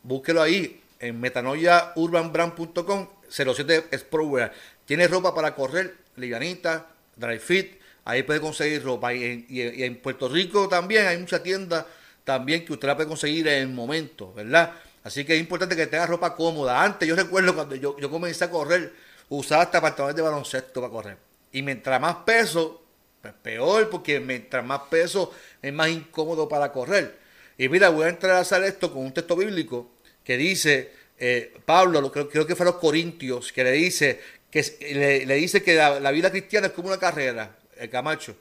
búsquelo 0.02 0.42
ahí 0.42 0.80
en 0.98 1.20
metanoiaurbanbrand.com, 1.20 3.08
07 3.28 3.98
Sportwear. 3.98 4.52
Tiene 4.84 5.08
ropa 5.08 5.34
para 5.34 5.54
correr, 5.54 5.96
livianita, 6.16 6.86
dry 7.16 7.38
fit, 7.38 7.80
ahí 8.04 8.22
puede 8.22 8.40
conseguir 8.40 8.82
ropa. 8.82 9.12
Y 9.14 9.46
en, 9.82 10.00
Puerto 10.00 10.28
Rico 10.28 10.68
también 10.68 11.06
hay 11.06 11.18
mucha 11.18 11.42
tienda 11.42 11.86
también 12.24 12.64
que 12.64 12.72
usted 12.72 12.88
la 12.88 12.96
puede 12.96 13.08
conseguir 13.08 13.46
en 13.48 13.62
el 13.62 13.68
momento, 13.68 14.32
¿verdad? 14.32 14.72
Así 15.02 15.24
que 15.24 15.34
es 15.34 15.40
importante 15.40 15.76
que 15.76 15.86
tenga 15.86 16.06
ropa 16.06 16.34
cómoda. 16.34 16.82
Antes 16.82 17.06
yo 17.06 17.14
recuerdo 17.14 17.54
cuando 17.54 17.74
yo, 17.74 17.98
yo 17.98 18.10
comencé 18.10 18.44
a 18.44 18.50
correr, 18.50 18.94
usaba 19.28 19.62
hasta 19.62 19.80
pantalones 19.80 20.16
de 20.16 20.22
baloncesto 20.22 20.80
para 20.80 20.90
correr. 20.90 21.33
Y 21.54 21.62
mientras 21.62 21.98
más 22.00 22.16
peso, 22.26 22.84
pues 23.22 23.32
peor, 23.42 23.88
porque 23.88 24.20
mientras 24.20 24.62
más 24.64 24.82
peso 24.90 25.32
es 25.62 25.72
más 25.72 25.88
incómodo 25.88 26.48
para 26.48 26.70
correr. 26.70 27.16
Y 27.56 27.68
mira, 27.70 27.88
voy 27.88 28.06
a 28.06 28.38
hacer 28.38 28.64
esto 28.64 28.92
con 28.92 29.02
un 29.02 29.14
texto 29.14 29.36
bíblico 29.36 29.92
que 30.22 30.36
dice, 30.36 30.92
eh, 31.18 31.54
Pablo, 31.64 32.12
creo, 32.12 32.28
creo, 32.28 32.46
que 32.46 32.56
fue 32.56 32.66
a 32.66 32.70
los 32.72 32.80
Corintios, 32.80 33.52
que 33.52 33.64
le 33.64 33.72
dice 33.72 34.20
que 34.50 35.24
le, 35.26 35.34
dice 35.34 35.64
que 35.64 35.74
la, 35.74 36.10
vida 36.12 36.30
cristiana 36.30 36.68
es 36.68 36.72
como 36.72 36.88
una 36.88 36.98
carrera, 36.98 37.56
el 37.76 37.90
Camacho. 37.90 38.36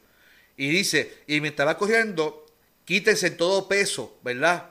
Y 0.56 0.70
dice, 0.70 1.22
y 1.26 1.42
mientras 1.42 1.68
va 1.68 1.78
corriendo, 1.78 2.46
quítense 2.86 3.32
todo 3.32 3.68
peso, 3.68 4.20
¿verdad? 4.22 4.70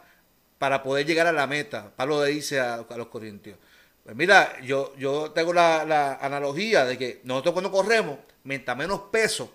Para 0.59 0.85
poder 0.85 1.05
llegar 1.05 1.27
a 1.27 1.33
la 1.33 1.49
meta. 1.49 1.93
Pablo 1.97 2.25
le 2.25 2.31
dice 2.31 2.61
a, 2.61 2.87
los 2.97 3.09
Corintios. 3.09 3.59
Pues 4.05 4.15
mira, 4.15 4.61
yo, 4.63 4.95
yo 4.97 5.33
tengo 5.33 5.53
la, 5.53 6.15
analogía 6.21 6.85
de 6.85 6.97
que 6.97 7.21
nosotros 7.25 7.55
cuando 7.55 7.73
corremos, 7.73 8.19
mientras 8.45 8.77
menos 8.77 9.03
peso, 9.11 9.53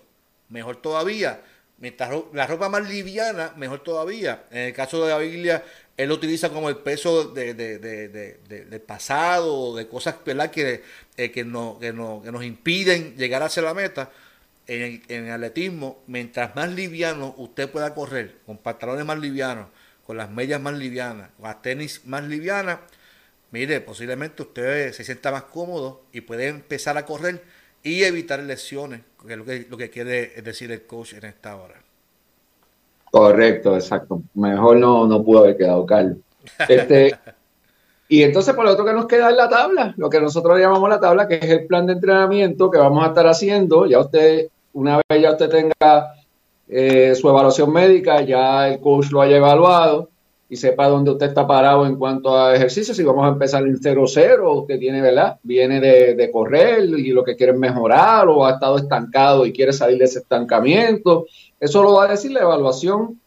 mejor 0.48 0.76
todavía. 0.76 1.42
Mientras 1.78 2.10
la 2.32 2.46
ropa 2.46 2.68
más 2.68 2.88
liviana, 2.88 3.52
mejor 3.56 3.84
todavía. 3.84 4.46
En 4.50 4.58
el 4.58 4.72
caso 4.72 5.04
de 5.04 5.10
la 5.10 5.18
Biblia, 5.18 5.64
él 5.96 6.08
lo 6.08 6.16
utiliza 6.16 6.50
como 6.50 6.68
el 6.68 6.78
peso 6.78 7.24
de, 7.24 7.54
de, 7.54 7.78
de, 7.78 8.38
del 8.64 8.80
pasado, 8.80 9.76
de 9.76 9.86
cosas 9.86 10.16
¿verdad? 10.24 10.50
Que, 10.50 10.82
eh, 11.16 11.30
que, 11.30 11.44
no, 11.44 11.78
que, 11.80 11.92
no, 11.92 12.20
que, 12.22 12.32
nos 12.32 12.44
impiden 12.44 13.16
llegar 13.16 13.42
hacia 13.42 13.62
la 13.62 13.74
meta. 13.74 14.10
En, 14.66 15.02
en 15.08 15.26
el 15.26 15.32
atletismo, 15.32 16.02
mientras 16.06 16.54
más 16.54 16.70
liviano 16.70 17.34
usted 17.38 17.70
pueda 17.70 17.94
correr, 17.94 18.36
con 18.44 18.58
pantalones 18.58 19.06
más 19.06 19.18
livianos, 19.18 19.68
con 20.06 20.16
las 20.16 20.30
medias 20.30 20.60
más 20.60 20.74
livianas, 20.74 21.30
con 21.36 21.46
las 21.46 21.62
tenis 21.62 22.02
más 22.04 22.24
livianas, 22.24 22.80
mire, 23.50 23.80
posiblemente 23.80 24.42
usted 24.42 24.92
se 24.92 25.04
sienta 25.04 25.30
más 25.30 25.44
cómodo 25.44 26.04
y 26.12 26.20
puede 26.20 26.48
empezar 26.48 26.98
a 26.98 27.06
correr 27.06 27.42
y 27.82 28.02
evitar 28.02 28.40
lesiones, 28.40 29.00
que 29.26 29.32
es 29.32 29.38
lo 29.38 29.44
que, 29.44 29.66
lo 29.68 29.76
que 29.76 29.90
quiere 29.90 30.28
decir 30.42 30.70
el 30.72 30.82
coach 30.82 31.14
en 31.14 31.24
esta 31.24 31.56
hora. 31.56 31.74
Correcto, 33.10 33.74
exacto. 33.74 34.22
Mejor 34.34 34.76
no, 34.76 35.06
no 35.06 35.22
pudo 35.22 35.40
haber 35.40 35.56
quedado, 35.56 35.86
Carlos. 35.86 36.18
Este, 36.68 37.14
y 38.08 38.22
entonces, 38.22 38.54
por 38.54 38.64
lo 38.64 38.72
otro 38.72 38.84
que 38.84 38.92
nos 38.92 39.06
queda 39.06 39.30
es 39.30 39.36
la 39.36 39.48
tabla, 39.48 39.94
lo 39.96 40.10
que 40.10 40.20
nosotros 40.20 40.58
llamamos 40.58 40.88
la 40.88 41.00
tabla, 41.00 41.28
que 41.28 41.36
es 41.36 41.44
el 41.44 41.66
plan 41.66 41.86
de 41.86 41.94
entrenamiento 41.94 42.70
que 42.70 42.78
vamos 42.78 43.04
a 43.04 43.08
estar 43.08 43.26
haciendo. 43.26 43.86
Ya 43.86 44.00
usted, 44.00 44.48
una 44.72 45.00
vez 45.08 45.22
ya 45.22 45.32
usted 45.32 45.48
tenga 45.48 46.14
eh, 46.68 47.14
su 47.14 47.28
evaluación 47.28 47.72
médica, 47.72 48.20
ya 48.22 48.68
el 48.68 48.80
coach 48.80 49.10
lo 49.10 49.22
haya 49.22 49.36
evaluado 49.36 50.10
y 50.50 50.56
sepa 50.56 50.88
dónde 50.88 51.10
usted 51.10 51.26
está 51.26 51.46
parado 51.46 51.86
en 51.86 51.96
cuanto 51.96 52.34
a 52.34 52.54
ejercicio. 52.54 52.94
Si 52.94 53.02
vamos 53.02 53.26
a 53.26 53.28
empezar 53.28 53.62
en 53.64 53.78
0-0, 53.78 54.60
usted 54.62 54.78
tiene, 54.78 55.02
¿verdad? 55.02 55.38
Viene 55.42 55.80
de, 55.80 56.30
correr 56.32 56.84
y 56.84 57.10
lo 57.10 57.22
que 57.22 57.36
quiere 57.36 57.52
mejorar 57.52 58.28
o 58.28 58.46
ha 58.46 58.52
estado 58.52 58.78
estancado 58.78 59.44
y 59.44 59.52
quiere 59.52 59.72
salir 59.72 59.98
de 59.98 60.06
ese 60.06 60.20
estancamiento. 60.20 61.26
Eso 61.60 61.82
lo 61.82 61.94
va 61.94 62.04
a 62.04 62.08
decir 62.08 62.30
la 62.30 62.40
evaluación 62.40 63.20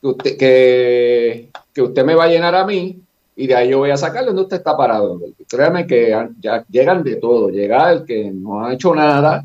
que 0.00 0.06
usted, 0.06 0.36
que, 0.36 1.50
usted 1.82 2.04
me 2.04 2.14
va 2.14 2.24
a 2.24 2.28
llenar 2.28 2.54
a 2.54 2.64
mí 2.64 3.00
y 3.34 3.46
de 3.46 3.54
ahí 3.54 3.70
yo 3.70 3.78
voy 3.78 3.90
a 3.90 3.96
sacarle 3.96 4.28
donde 4.28 4.42
usted 4.42 4.58
está 4.58 4.76
parado. 4.76 5.20
Créame 5.48 5.86
que 5.86 6.16
ya 6.40 6.64
llegan 6.68 7.02
de 7.02 7.16
todo. 7.16 7.48
Llega 7.50 7.90
el 7.90 8.04
que 8.04 8.30
no 8.30 8.64
ha 8.64 8.74
hecho 8.74 8.94
nada, 8.94 9.44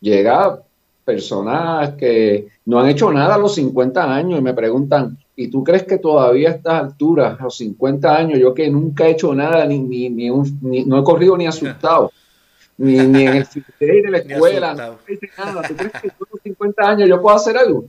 llega 0.00 0.60
personas 1.06 1.90
que 1.94 2.48
no 2.64 2.80
han 2.80 2.88
hecho 2.88 3.12
nada 3.12 3.36
a 3.36 3.38
los 3.38 3.54
50 3.54 4.12
años 4.12 4.40
y 4.40 4.42
me 4.42 4.52
preguntan, 4.52 5.16
¿y 5.36 5.48
tú 5.48 5.62
crees 5.62 5.84
que 5.84 5.98
todavía 5.98 6.48
a 6.48 6.52
estas 6.52 6.82
alturas, 6.82 7.40
a 7.40 7.44
los 7.44 7.56
50 7.56 8.16
años, 8.16 8.40
yo 8.40 8.52
que 8.52 8.68
nunca 8.68 9.06
he 9.06 9.12
hecho 9.12 9.32
nada, 9.32 9.64
ni, 9.66 9.78
ni, 9.78 10.10
ni, 10.10 10.84
no 10.84 10.98
he 10.98 11.04
corrido 11.04 11.36
ni 11.36 11.46
asustado, 11.46 12.10
ni, 12.78 12.98
ni 12.98 13.24
en 13.24 13.36
el 13.36 13.46
de 13.78 14.10
la 14.10 14.18
escuela, 14.18 14.74
no 14.74 14.98
hice 15.08 15.30
nada, 15.38 15.62
¿tú 15.62 15.76
crees 15.76 15.92
que 15.92 16.08
a 16.08 16.14
los 16.18 16.42
50 16.42 16.82
años 16.82 17.08
yo 17.08 17.22
puedo 17.22 17.36
hacer 17.36 17.56
algo? 17.56 17.84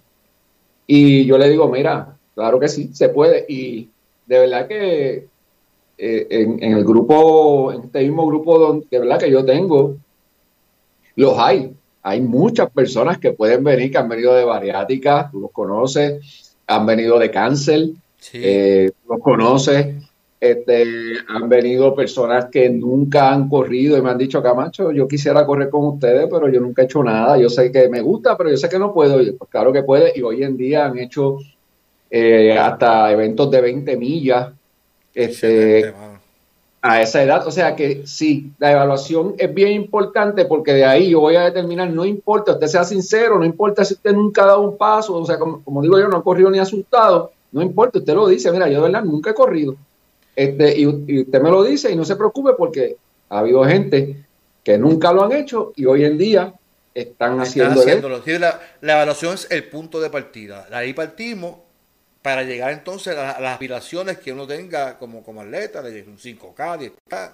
Y 0.86 1.26
yo 1.26 1.40
le 1.40 1.50
digo, 1.50 1.68
mira, 1.68 2.16
claro 2.36 2.60
que 2.60 2.70
sí, 2.70 2.92
se 2.94 3.10
puede. 3.10 3.46
Y 3.50 3.90
de 4.28 4.40
verdad 4.40 4.68
que 4.68 5.28
eh, 5.98 6.28
en, 6.30 6.64
el 6.64 6.86
grupo, 6.86 7.74
en 7.74 7.86
este 7.86 8.04
mismo 8.04 8.28
grupo 8.28 8.60
donde, 8.60 8.86
de 8.90 9.00
verdad 9.00 9.20
que 9.20 9.32
yo 9.32 9.44
tengo, 9.44 9.98
los 11.16 11.38
hay. 11.40 11.76
Hay 12.08 12.22
muchas 12.22 12.70
personas 12.70 13.18
que 13.18 13.32
pueden 13.32 13.64
venir, 13.64 13.92
que 13.92 13.98
han 13.98 14.08
venido 14.08 14.34
de 14.34 14.46
bariátrica, 14.46 15.30
tú 15.32 15.42
los 15.42 15.52
conoces, 15.52 16.56
han 16.66 16.86
venido 16.86 17.20
de 17.20 17.30
cáncer, 17.30 17.90
eh, 18.34 18.92
los 19.10 19.20
conoces, 19.20 19.96
este, 20.40 20.86
han 21.28 21.50
venido 21.50 21.96
personas 21.96 22.46
que 22.46 22.70
nunca 22.70 23.34
han 23.34 23.50
corrido 23.50 23.98
y 23.98 24.02
me 24.02 24.10
han 24.10 24.18
dicho, 24.18 24.42
Camacho, 24.42 24.92
yo 24.92 25.08
quisiera 25.08 25.46
correr 25.46 25.70
con 25.70 25.86
ustedes, 25.86 26.28
pero 26.32 26.48
yo 26.50 26.62
nunca 26.62 26.84
he 26.84 26.86
hecho 26.86 27.04
nada. 27.04 27.38
Yo 27.38 27.50
sé 27.50 27.72
que 27.72 27.90
me 27.90 28.02
gusta, 28.02 28.38
pero 28.38 28.52
yo 28.52 28.58
sé 28.58 28.70
que 28.70 28.80
no 28.80 28.94
puedo. 28.94 29.18
pues 29.38 29.50
claro 29.50 29.74
que 29.74 29.84
puede. 29.84 30.14
Y 30.16 30.22
hoy 30.22 30.44
en 30.44 30.56
día 30.56 30.86
han 30.86 30.98
hecho 30.98 31.40
eh, 32.10 32.58
hasta 32.58 33.12
eventos 33.12 33.52
de 33.52 33.62
20 33.62 33.98
millas 33.98 34.54
este, 35.14 35.94
a 36.88 37.02
esa 37.02 37.22
edad. 37.22 37.46
O 37.46 37.52
sea 37.52 37.76
que 37.76 38.06
sí, 38.06 38.52
la 38.60 38.72
evaluación 38.72 39.36
es 39.38 39.54
bien 39.54 39.74
importante 39.74 40.46
porque 40.46 40.74
de 40.74 40.86
ahí 40.86 41.10
yo 41.10 41.20
voy 41.20 41.36
a 41.36 41.44
determinar, 41.44 41.90
no 41.90 42.06
importa, 42.06 42.54
usted 42.54 42.68
sea 42.68 42.84
sincero, 42.84 43.38
no 43.38 43.46
importa 43.46 43.84
si 43.84 43.94
usted 43.96 44.14
nunca 44.14 44.44
ha 44.44 44.48
dado 44.48 44.62
un 44.62 44.78
paso, 44.78 45.16
o 45.16 45.26
sea, 45.26 45.38
como, 45.38 45.82
digo 45.82 46.00
yo, 46.00 46.08
no 46.08 46.18
ha 46.18 46.24
corrido 46.24 46.50
ni 46.50 46.60
asustado, 46.60 47.32
no 47.52 47.62
importa, 47.62 48.00
usted 48.00 48.14
lo 48.14 48.28
dice, 48.28 48.52
mira, 48.52 48.68
yo 48.70 48.76
de 48.76 48.84
verdad 48.84 49.04
nunca 49.04 49.32
he 49.32 49.34
corrido. 49.34 49.76
Este, 50.36 50.80
y, 50.80 50.86
usted 50.86 51.42
me 51.42 51.50
lo 51.50 51.64
dice 51.64 51.92
y 51.92 51.96
no 51.96 52.06
se 52.06 52.16
preocupe 52.16 52.54
porque 52.58 52.96
ha 53.30 53.40
habido 53.40 53.64
gente 53.66 54.24
que 54.64 54.78
nunca 54.78 55.12
lo 55.12 55.24
han 55.24 55.32
hecho 55.34 55.74
y 55.76 55.86
hoy 55.86 56.06
en 56.06 56.18
día 56.18 56.54
están, 56.94 57.40
haciendo 57.42 57.82
haciéndolo. 57.82 58.22
La, 58.26 58.60
la, 58.82 58.94
evaluación 58.94 59.34
es 59.34 59.48
el 59.52 59.66
punto 59.66 60.00
de 60.00 60.10
partida. 60.10 60.68
De 60.70 60.76
ahí 60.76 60.94
partimos 60.94 61.67
para 62.28 62.44
llegar 62.44 62.74
entonces 62.74 63.16
a, 63.16 63.40
las 63.40 63.54
aspiraciones 63.54 64.18
que 64.18 64.34
uno 64.34 64.46
tenga 64.46 64.98
como, 64.98 65.24
como 65.24 65.40
atleta, 65.40 65.82
de 65.82 66.04
un 66.04 66.18
5K, 66.18 66.92
10K, 67.08 67.32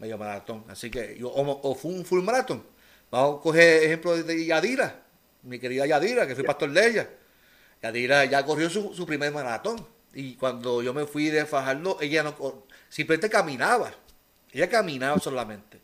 medio 0.00 0.18
maratón. 0.18 0.64
Así 0.68 0.90
que, 0.90 1.18
o, 1.24 1.74
fue 1.74 1.92
un 1.92 2.04
full 2.04 2.22
maratón. 2.22 2.62
Vamos 3.10 3.38
a 3.38 3.42
coger 3.42 3.84
ejemplo 3.84 4.14
de 4.22 4.44
Yadira, 4.44 5.00
mi 5.44 5.58
querida 5.58 5.86
Yadira, 5.86 6.26
que 6.26 6.34
fui 6.34 6.44
pastor 6.44 6.72
de 6.72 6.86
ella. 6.86 7.08
Yadira 7.82 8.26
ya 8.26 8.44
corrió 8.44 8.68
su, 8.68 8.92
su 8.92 9.06
primer 9.06 9.32
maratón. 9.32 9.76
Y 10.12 10.34
cuando 10.34 10.82
yo 10.82 10.92
me 10.92 11.06
fui 11.06 11.30
de 11.30 11.46
Fajardo, 11.46 11.96
ella 11.98 12.22
no 12.22 12.66
simplemente 12.90 13.30
caminaba. 13.30 13.92
Ella 14.52 14.68
caminaba 14.68 15.18
solamente. 15.20 15.80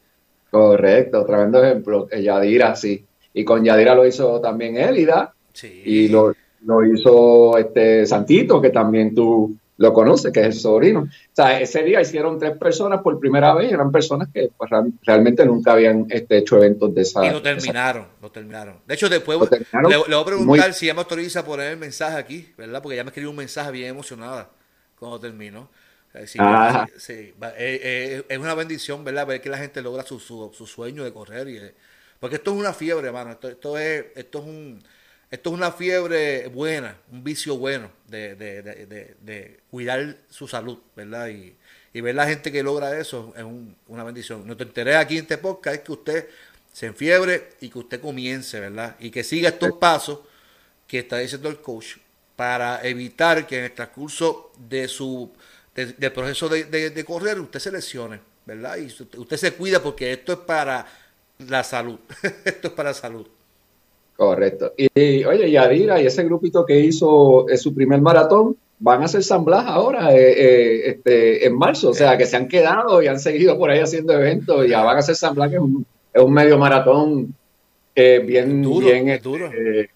Correcto, 0.50 1.24
tremendo 1.24 1.64
ejemplo. 1.64 2.10
Yadira, 2.10 2.76
sí. 2.76 3.06
Y 3.32 3.42
con 3.42 3.64
Yadira 3.64 3.94
lo 3.94 4.04
hizo 4.04 4.38
también 4.42 4.76
Elida. 4.76 5.32
Sí. 5.54 5.82
Y 5.82 6.08
lo, 6.08 6.34
lo 6.64 6.84
hizo 6.84 7.56
este 7.58 8.06
Santito, 8.06 8.60
que 8.60 8.70
también 8.70 9.14
tú 9.14 9.56
lo 9.78 9.92
conoces, 9.92 10.32
que 10.32 10.40
es 10.40 10.46
el 10.46 10.52
sobrino. 10.54 11.02
O 11.02 11.08
sea, 11.32 11.60
ese 11.60 11.84
día 11.84 12.00
hicieron 12.00 12.38
tres 12.38 12.56
personas 12.58 13.00
por 13.00 13.18
primera 13.20 13.54
vez, 13.54 13.72
eran 13.72 13.92
personas 13.92 14.28
que 14.34 14.50
pues, 14.56 14.70
realmente 15.02 15.44
nunca 15.46 15.72
habían 15.72 16.06
este, 16.10 16.38
hecho 16.38 16.56
eventos 16.56 16.92
de 16.94 17.02
esa. 17.02 17.24
Y 17.24 17.30
lo 17.30 17.40
terminaron, 17.40 18.06
lo 18.20 18.30
terminaron. 18.30 18.80
De 18.86 18.94
hecho, 18.94 19.08
después 19.08 19.38
le, 19.88 19.96
voy 19.96 20.14
a 20.14 20.24
preguntar 20.24 20.74
si 20.74 20.86
ella 20.86 20.94
me 20.94 21.00
autoriza 21.00 21.40
a 21.40 21.44
poner 21.44 21.72
el 21.72 21.78
mensaje 21.78 22.16
aquí, 22.16 22.52
¿verdad? 22.58 22.82
Porque 22.82 22.96
ella 22.96 23.04
me 23.04 23.10
escribió 23.10 23.30
un 23.30 23.36
mensaje 23.36 23.70
bien 23.70 23.90
emocionada 23.90 24.50
cuando 24.98 25.20
terminó. 25.20 25.70
Sí, 26.26 26.38
sí, 26.96 27.12
eh, 27.12 27.34
eh, 27.58 28.24
es 28.28 28.38
una 28.38 28.54
bendición, 28.54 29.04
¿verdad? 29.04 29.26
Ver 29.26 29.40
que 29.40 29.50
la 29.50 29.58
gente 29.58 29.80
logra 29.80 30.02
su, 30.02 30.18
su, 30.18 30.50
su 30.52 30.66
sueño 30.66 31.04
de 31.04 31.12
correr. 31.12 31.48
Y, 31.48 31.60
porque 32.18 32.36
esto 32.36 32.52
es 32.52 32.58
una 32.58 32.72
fiebre, 32.72 33.06
hermano. 33.06 33.30
Esto, 33.30 33.48
esto, 33.48 33.78
es, 33.78 34.06
esto 34.16 34.38
es 34.40 34.44
un 34.44 34.82
esto 35.30 35.50
es 35.50 35.54
una 35.54 35.72
fiebre 35.72 36.48
buena, 36.48 36.96
un 37.12 37.22
vicio 37.22 37.56
bueno 37.58 37.90
de, 38.06 38.34
de, 38.34 38.62
de, 38.62 39.16
de 39.20 39.60
cuidar 39.70 40.16
su 40.30 40.48
salud, 40.48 40.78
¿verdad? 40.96 41.28
Y, 41.28 41.54
y, 41.92 42.00
ver 42.00 42.14
la 42.14 42.26
gente 42.26 42.50
que 42.50 42.62
logra 42.62 42.98
eso 42.98 43.34
es 43.36 43.44
una 43.86 44.04
bendición. 44.04 44.46
Nuestro 44.46 44.66
interés 44.66 44.96
aquí 44.96 45.16
en 45.16 45.22
este 45.22 45.38
podcast 45.38 45.76
es 45.76 45.82
que 45.82 45.92
usted 45.92 46.28
se 46.72 46.86
enfiebre 46.86 47.50
y 47.60 47.68
que 47.68 47.78
usted 47.78 48.00
comience, 48.00 48.58
¿verdad? 48.58 48.96
Y 49.00 49.10
que 49.10 49.22
siga 49.22 49.50
estos 49.50 49.72
pasos 49.72 50.20
que 50.86 51.00
está 51.00 51.18
diciendo 51.18 51.48
el 51.48 51.60
coach 51.60 51.96
para 52.36 52.82
evitar 52.86 53.46
que 53.46 53.58
en 53.58 53.64
el 53.64 53.72
transcurso 53.72 54.52
de 54.56 54.88
su 54.88 55.30
del 55.74 56.12
proceso 56.12 56.48
de, 56.48 57.04
correr 57.04 57.38
usted 57.38 57.60
se 57.60 57.70
lesione, 57.70 58.20
¿verdad? 58.46 58.78
Y 58.78 58.86
usted 58.86 59.36
se 59.36 59.52
cuida 59.52 59.82
porque 59.82 60.12
esto 60.12 60.32
es 60.32 60.38
para 60.38 60.86
la 61.38 61.62
salud. 61.62 62.00
esto 62.44 62.68
es 62.68 62.74
para 62.74 62.90
la 62.90 62.94
salud. 62.94 63.28
Correcto. 64.18 64.72
Y, 64.76 65.24
oye, 65.24 65.48
Yadira 65.48 66.02
y 66.02 66.06
ese 66.06 66.24
grupito 66.24 66.66
que 66.66 66.80
hizo 66.80 67.46
su 67.56 67.72
primer 67.72 68.00
maratón 68.00 68.56
van 68.80 69.02
a 69.02 69.04
hacer 69.04 69.22
San 69.22 69.44
Blas 69.44 69.64
ahora 69.64 70.12
eh, 70.12 70.32
eh, 70.32 70.82
este, 70.86 71.46
en 71.46 71.56
marzo. 71.56 71.90
O 71.90 71.94
sea, 71.94 72.18
que 72.18 72.26
se 72.26 72.36
han 72.36 72.48
quedado 72.48 73.00
y 73.00 73.06
han 73.06 73.20
seguido 73.20 73.56
por 73.56 73.70
ahí 73.70 73.78
haciendo 73.78 74.12
eventos 74.14 74.66
y 74.66 74.70
ya 74.70 74.82
van 74.82 74.96
a 74.96 74.98
hacer 74.98 75.14
San 75.14 75.36
Blas, 75.36 75.50
que 75.50 75.54
es 75.54 75.62
un, 75.62 76.32
medio 76.32 76.58
maratón 76.58 77.32
eh, 77.94 78.20
bien, 78.26 78.60
bien 78.60 79.20
duro. 79.22 79.52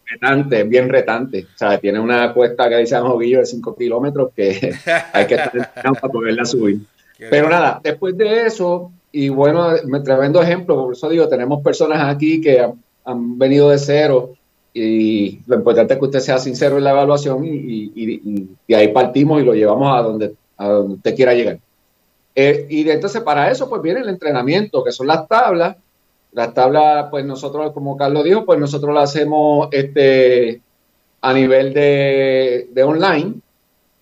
retante, 0.07 0.63
bien 0.63 0.89
retante. 0.89 1.49
O 1.53 1.59
sea, 1.59 1.79
tiene 1.79 1.99
una 1.99 2.33
cuesta 2.33 2.69
que 2.69 2.77
dice 2.77 3.01
Joguillo 3.01 3.41
de 3.41 3.47
5 3.47 3.75
kilómetros 3.75 4.31
que 4.37 4.73
hay 5.13 5.27
que 5.27 5.35
estar 5.35 5.73
en 5.83 5.95
para 5.95 6.13
poderla 6.13 6.45
subir. 6.45 6.79
Pero 7.19 7.49
nada, 7.49 7.81
después 7.83 8.17
de 8.17 8.47
eso, 8.47 8.93
y 9.11 9.31
bueno, 9.31 9.67
tremendo 10.05 10.41
ejemplo, 10.41 10.77
por 10.77 10.93
eso 10.93 11.09
digo, 11.09 11.29
tenemos 11.29 11.61
personas 11.61 12.15
aquí 12.15 12.41
que 12.41 12.69
han 13.05 13.39
venido 13.39 13.71
de 13.71 13.79
cero 13.79 14.35
y 14.75 15.41
lo 15.47 15.57
importante 15.57 15.95
es 15.95 15.99
que 15.99 16.05
usted 16.07 16.21
sea 16.21 16.39
sincero 16.39 16.79
en 16.79 16.85
la 16.85 16.93
evaluación 16.93 17.45
y, 17.45 18.75
ahí 18.75 18.89
partimos 18.89 19.43
y 19.43 19.45
lo 19.45 19.55
llevamos 19.55 19.99
a 19.99 20.03
donde, 20.03 20.35
a 20.57 20.69
donde 20.69 20.95
usted 20.95 21.15
quiera 21.15 21.35
llegar. 21.35 21.59
Eh, 22.35 22.67
y 22.71 22.89
entonces 22.89 23.21
para 23.21 23.51
eso 23.51 23.69
pues 23.69 23.83
viene 23.83 24.01
el 24.01 24.09
entrenamiento, 24.09 24.83
que 24.83 24.93
son 24.93 25.07
las 25.07 25.29
tablas. 25.29 25.77
Las 26.33 26.55
tablas, 26.55 27.09
pues 27.11 27.27
nosotros, 27.27 27.73
como 27.73 27.97
Carlos 27.97 28.25
dijo, 28.25 28.47
pues 28.47 28.59
nosotros 28.59 28.95
las 28.95 29.11
hacemos 29.11 29.69
este, 29.71 30.63
a 31.21 31.35
nivel 31.35 31.75
de, 31.75 32.71
de 32.73 32.83
online. 32.83 33.35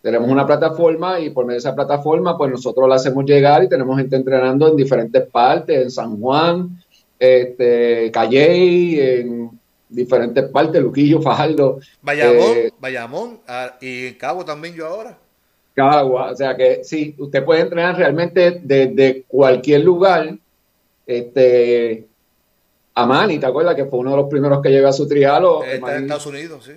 Tenemos 0.00 0.30
una 0.30 0.46
plataforma 0.46 1.18
y 1.18 1.30
por 1.30 1.44
medio 1.44 1.56
de 1.56 1.58
esa 1.58 1.74
plataforma, 1.74 2.38
pues 2.38 2.52
nosotros 2.52 2.88
la 2.88 2.94
hacemos 2.94 3.24
llegar 3.24 3.64
y 3.64 3.68
tenemos 3.68 3.98
gente 3.98 4.14
entrenando 4.14 4.68
en 4.68 4.76
diferentes 4.76 5.26
partes, 5.26 5.82
en 5.82 5.90
San 5.90 6.20
Juan, 6.20 6.80
este, 7.20 8.10
Calley, 8.10 8.98
en 8.98 9.50
diferentes 9.88 10.44
partes, 10.48 10.82
Luquillo, 10.82 11.20
Fajardo. 11.20 11.78
Bayamón, 12.00 12.56
eh, 12.56 12.70
Bayamón, 12.80 13.40
ah, 13.46 13.76
y 13.80 14.06
en 14.06 14.14
Cabo 14.14 14.44
también 14.44 14.74
yo 14.74 14.86
ahora. 14.86 15.18
Cabo, 15.74 16.14
o 16.14 16.34
sea 16.34 16.56
que 16.56 16.82
sí, 16.82 17.14
usted 17.18 17.44
puede 17.44 17.60
entrenar 17.60 17.96
realmente 17.96 18.60
desde 18.62 19.24
cualquier 19.28 19.82
lugar. 19.82 20.36
Este, 21.06 22.06
Amani, 22.94 23.38
¿te 23.38 23.46
acuerdas? 23.46 23.76
Que 23.76 23.84
fue 23.84 24.00
uno 24.00 24.10
de 24.12 24.16
los 24.16 24.28
primeros 24.28 24.60
que 24.62 24.70
llegó 24.70 24.88
a 24.88 24.92
su 24.92 25.06
trialo. 25.06 25.62
Está 25.62 25.96
en 25.96 26.04
Estados 26.04 26.26
Unidos, 26.26 26.64
sí. 26.64 26.72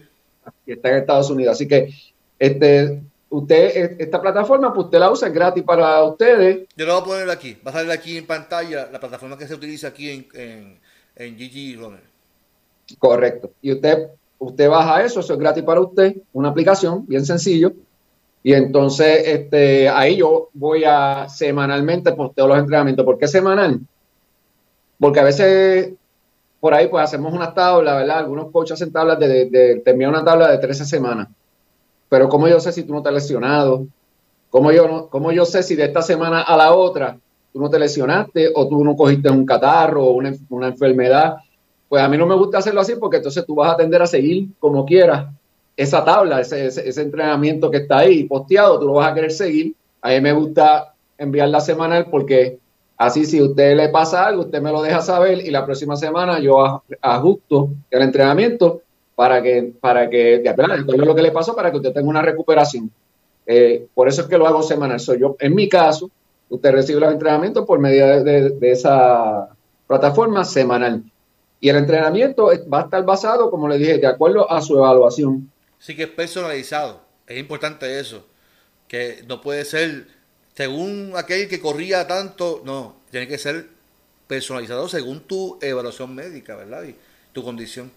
Está 0.67 0.89
en 0.89 0.95
Estados 0.97 1.29
Unidos. 1.29 1.53
Así 1.53 1.67
que 1.67 1.89
este, 2.37 3.01
usted, 3.33 3.99
esta 3.99 4.21
plataforma, 4.21 4.73
pues 4.73 4.85
usted 4.85 4.99
la 4.99 5.11
usa, 5.11 5.27
es 5.27 5.33
gratis 5.33 5.63
para 5.63 6.03
ustedes. 6.03 6.67
Yo 6.77 6.85
lo 6.85 6.93
voy 6.93 7.01
a 7.01 7.05
poner 7.05 7.29
aquí, 7.29 7.57
va 7.65 7.71
a 7.71 7.73
salir 7.73 7.91
aquí 7.91 8.17
en 8.17 8.27
pantalla 8.27 8.89
la 8.91 8.99
plataforma 8.99 9.37
que 9.37 9.47
se 9.47 9.55
utiliza 9.55 9.87
aquí 9.87 10.09
en, 10.09 10.27
en, 10.35 10.79
en 11.15 11.35
GG 11.35 11.79
Runner. 11.79 12.01
Correcto. 12.99 13.51
Y 13.61 13.71
usted, 13.71 14.09
usted 14.37 14.69
baja 14.69 15.03
eso, 15.03 15.19
eso 15.19 15.33
es 15.33 15.39
gratis 15.39 15.63
para 15.63 15.81
usted, 15.81 16.15
una 16.31 16.49
aplicación 16.49 17.07
bien 17.07 17.25
sencillo. 17.25 17.73
Y 18.43 18.53
entonces 18.53 19.23
este, 19.25 19.89
ahí 19.89 20.17
yo 20.17 20.49
voy 20.53 20.83
a 20.85 21.27
semanalmente 21.27 22.11
posteo 22.11 22.47
los 22.47 22.59
entrenamientos. 22.59 23.05
¿Por 23.05 23.17
qué 23.17 23.27
semanal? 23.27 23.79
Porque 24.99 25.19
a 25.21 25.23
veces 25.23 25.93
por 26.59 26.73
ahí 26.73 26.87
pues 26.87 27.03
hacemos 27.03 27.33
una 27.33 27.53
tabla, 27.53 27.95
¿verdad? 27.95 28.19
Algunos 28.19 28.51
coaches 28.51 28.73
hacen 28.73 28.93
tablas 28.93 29.17
de, 29.17 29.45
de, 29.45 29.81
terminar 29.83 30.11
una 30.13 30.23
tabla 30.23 30.51
de 30.51 30.59
13 30.59 30.85
semanas. 30.85 31.29
Pero 32.13 32.29
¿cómo 32.29 32.47
yo 32.47 32.59
sé 32.59 32.71
si 32.71 32.83
tú 32.83 32.93
no 32.93 33.01
te 33.01 33.09
has 33.09 33.15
lesionado? 33.15 33.87
¿Cómo 34.51 34.71
yo, 34.71 34.87
no, 34.87 35.07
¿Cómo 35.07 35.31
yo 35.31 35.45
sé 35.45 35.63
si 35.63 35.73
de 35.75 35.85
esta 35.85 36.03
semana 36.03 36.43
a 36.43 36.55
la 36.55 36.71
otra 36.75 37.17
tú 37.51 37.59
no 37.59 37.71
te 37.71 37.79
lesionaste 37.79 38.51
o 38.53 38.67
tú 38.67 38.83
no 38.83 38.95
cogiste 38.95 39.31
un 39.31 39.47
catarro 39.47 40.05
o 40.05 40.11
una, 40.11 40.67
enfermedad? 40.67 41.37
Pues 41.89 42.03
a 42.03 42.07
mí 42.07 42.15
no 42.15 42.27
me 42.27 42.35
gusta 42.35 42.59
hacerlo 42.59 42.81
así 42.81 42.93
porque 42.99 43.17
entonces 43.17 43.43
tú 43.47 43.55
vas 43.55 43.73
a 43.73 43.77
tender 43.77 43.99
a 43.99 44.05
seguir 44.05 44.49
como 44.59 44.85
quieras 44.85 45.25
esa 45.75 46.05
tabla, 46.05 46.39
ese, 46.39 46.67
ese, 46.67 47.01
entrenamiento 47.01 47.71
que 47.71 47.77
está 47.77 47.97
ahí 47.97 48.25
posteado, 48.25 48.79
tú 48.79 48.85
lo 48.85 48.93
vas 48.93 49.11
a 49.11 49.15
querer 49.15 49.31
seguir. 49.31 49.73
A 49.99 50.09
mí 50.09 50.21
me 50.21 50.33
gusta 50.33 50.93
enviar 51.17 51.49
la 51.49 51.61
semanal 51.61 52.11
porque 52.11 52.59
así 52.95 53.25
si 53.25 53.39
a 53.39 53.45
usted 53.45 53.75
le 53.75 53.89
pasa 53.89 54.27
algo, 54.27 54.43
usted 54.43 54.61
me 54.61 54.71
lo 54.71 54.83
deja 54.83 55.01
saber 55.01 55.39
y 55.39 55.49
la 55.49 55.65
próxima 55.65 55.95
semana 55.95 56.39
yo 56.39 56.83
ajusto 57.01 57.69
el 57.89 58.03
entrenamiento 58.03 58.83
para 59.15 59.41
que, 59.41 59.73
para 59.79 60.09
que, 60.09 60.39
de 60.39 60.97
lo 60.97 61.15
que 61.15 61.21
le 61.21 61.31
pasó, 61.31 61.55
para 61.55 61.71
que 61.71 61.77
usted 61.77 61.93
tenga 61.93 62.09
una 62.09 62.21
recuperación. 62.21 62.91
Eh, 63.45 63.87
por 63.93 64.07
eso 64.07 64.21
es 64.21 64.27
que 64.27 64.37
lo 64.37 64.47
hago 64.47 64.63
semanal. 64.63 64.99
Soy 64.99 65.19
yo, 65.19 65.35
en 65.39 65.53
mi 65.53 65.69
caso, 65.69 66.09
usted 66.49 66.71
recibe 66.71 66.99
los 66.99 67.11
entrenamientos 67.11 67.65
por 67.65 67.79
medio 67.79 68.23
de 68.23 68.71
esa 68.71 69.49
plataforma 69.87 70.43
semanal. 70.45 71.03
Y 71.63 71.69
el 71.69 71.77
entrenamiento 71.77 72.49
va 72.71 72.81
a 72.81 72.83
estar 72.83 73.05
basado, 73.05 73.49
como 73.49 73.69
le 73.69 73.77
dije, 73.77 73.97
de 73.97 74.07
acuerdo 74.07 74.51
a 74.51 74.61
su 74.61 74.75
evaluación. 74.75 75.49
Sí 75.79 75.95
que 75.95 76.03
es 76.03 76.09
personalizado. 76.09 76.99
Es 77.25 77.39
importante 77.39 77.99
eso. 77.99 78.25
Que 78.89 79.23
no 79.29 79.39
puede 79.39 79.63
ser 79.63 80.07
según 80.55 81.13
aquel 81.15 81.47
que 81.47 81.61
corría 81.61 82.05
tanto. 82.05 82.61
No, 82.65 82.95
tiene 83.11 83.29
que 83.29 83.37
ser 83.37 83.67
personalizado 84.27 84.89
según 84.89 85.21
tu 85.21 85.57
evaluación 85.61 86.13
médica, 86.13 86.57
¿verdad? 86.57 86.83
Y 86.83 86.95
tu 87.31 87.43
condición. 87.43 87.89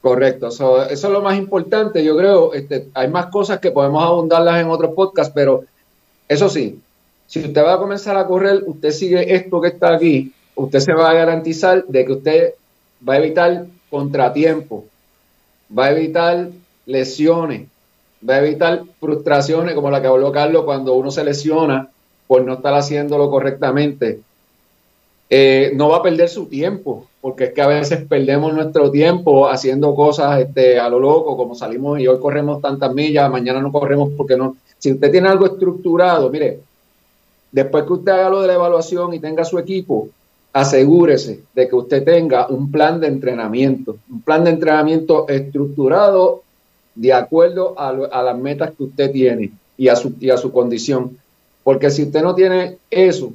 Correcto, 0.00 0.48
eso, 0.48 0.84
es 0.84 1.02
lo 1.02 1.20
más 1.20 1.36
importante, 1.36 2.04
yo 2.04 2.16
creo. 2.16 2.54
Este, 2.54 2.88
hay 2.94 3.08
más 3.08 3.26
cosas 3.26 3.58
que 3.58 3.72
podemos 3.72 4.04
abundarlas 4.04 4.60
en 4.60 4.70
otros 4.70 4.94
podcasts, 4.94 5.32
pero 5.34 5.64
eso 6.28 6.48
sí, 6.48 6.80
si 7.26 7.40
usted 7.40 7.62
va 7.62 7.74
a 7.74 7.78
comenzar 7.78 8.16
a 8.16 8.26
correr, 8.26 8.62
usted 8.66 8.90
sigue 8.90 9.34
esto 9.34 9.60
que 9.60 9.68
está 9.68 9.94
aquí, 9.94 10.32
usted 10.54 10.80
se 10.80 10.94
va 10.94 11.10
a 11.10 11.14
garantizar 11.14 11.84
de 11.86 12.04
que 12.04 12.12
usted 12.12 12.54
va 13.06 13.14
a 13.14 13.18
evitar 13.18 13.66
contratiempos, 13.90 14.84
va 15.76 15.86
a 15.86 15.90
evitar 15.90 16.48
lesiones, 16.86 17.68
va 18.26 18.34
a 18.34 18.44
evitar 18.44 18.82
frustraciones 19.00 19.74
como 19.74 19.90
la 19.90 20.00
que 20.00 20.06
habló 20.06 20.30
Carlos 20.32 20.64
cuando 20.64 20.94
uno 20.94 21.10
se 21.10 21.24
lesiona 21.24 21.88
por 22.26 22.44
no 22.44 22.54
estar 22.54 22.74
haciéndolo 22.74 23.30
correctamente. 23.30 24.20
Eh, 25.30 25.72
no 25.74 25.90
va 25.90 25.98
a 25.98 26.02
perder 26.02 26.28
su 26.28 26.46
tiempo, 26.46 27.06
porque 27.20 27.44
es 27.44 27.52
que 27.52 27.60
a 27.60 27.66
veces 27.66 28.06
perdemos 28.08 28.54
nuestro 28.54 28.90
tiempo 28.90 29.48
haciendo 29.48 29.94
cosas 29.94 30.40
este, 30.40 30.78
a 30.78 30.88
lo 30.88 30.98
loco, 30.98 31.36
como 31.36 31.54
salimos 31.54 32.00
y 32.00 32.06
hoy 32.06 32.18
corremos 32.18 32.62
tantas 32.62 32.94
millas, 32.94 33.30
mañana 33.30 33.60
no 33.60 33.70
corremos 33.70 34.10
porque 34.16 34.36
no. 34.36 34.56
Si 34.78 34.92
usted 34.92 35.10
tiene 35.10 35.28
algo 35.28 35.44
estructurado, 35.44 36.30
mire, 36.30 36.60
después 37.52 37.84
que 37.84 37.92
usted 37.92 38.12
haga 38.12 38.30
lo 38.30 38.40
de 38.40 38.46
la 38.46 38.54
evaluación 38.54 39.12
y 39.12 39.18
tenga 39.18 39.44
su 39.44 39.58
equipo, 39.58 40.08
asegúrese 40.52 41.40
de 41.54 41.68
que 41.68 41.76
usted 41.76 42.04
tenga 42.04 42.46
un 42.48 42.70
plan 42.70 42.98
de 42.98 43.08
entrenamiento, 43.08 43.98
un 44.10 44.22
plan 44.22 44.44
de 44.44 44.50
entrenamiento 44.50 45.28
estructurado 45.28 46.42
de 46.94 47.12
acuerdo 47.12 47.74
a, 47.78 47.92
las 47.92 48.38
metas 48.38 48.72
que 48.76 48.84
usted 48.84 49.12
tiene 49.12 49.52
y 49.76 49.88
a, 49.88 49.94
su, 49.94 50.14
y 50.18 50.30
a 50.30 50.38
su 50.38 50.50
condición. 50.52 51.18
Porque 51.62 51.90
si 51.90 52.04
usted 52.04 52.22
no 52.22 52.34
tiene 52.34 52.78
eso, 52.90 53.32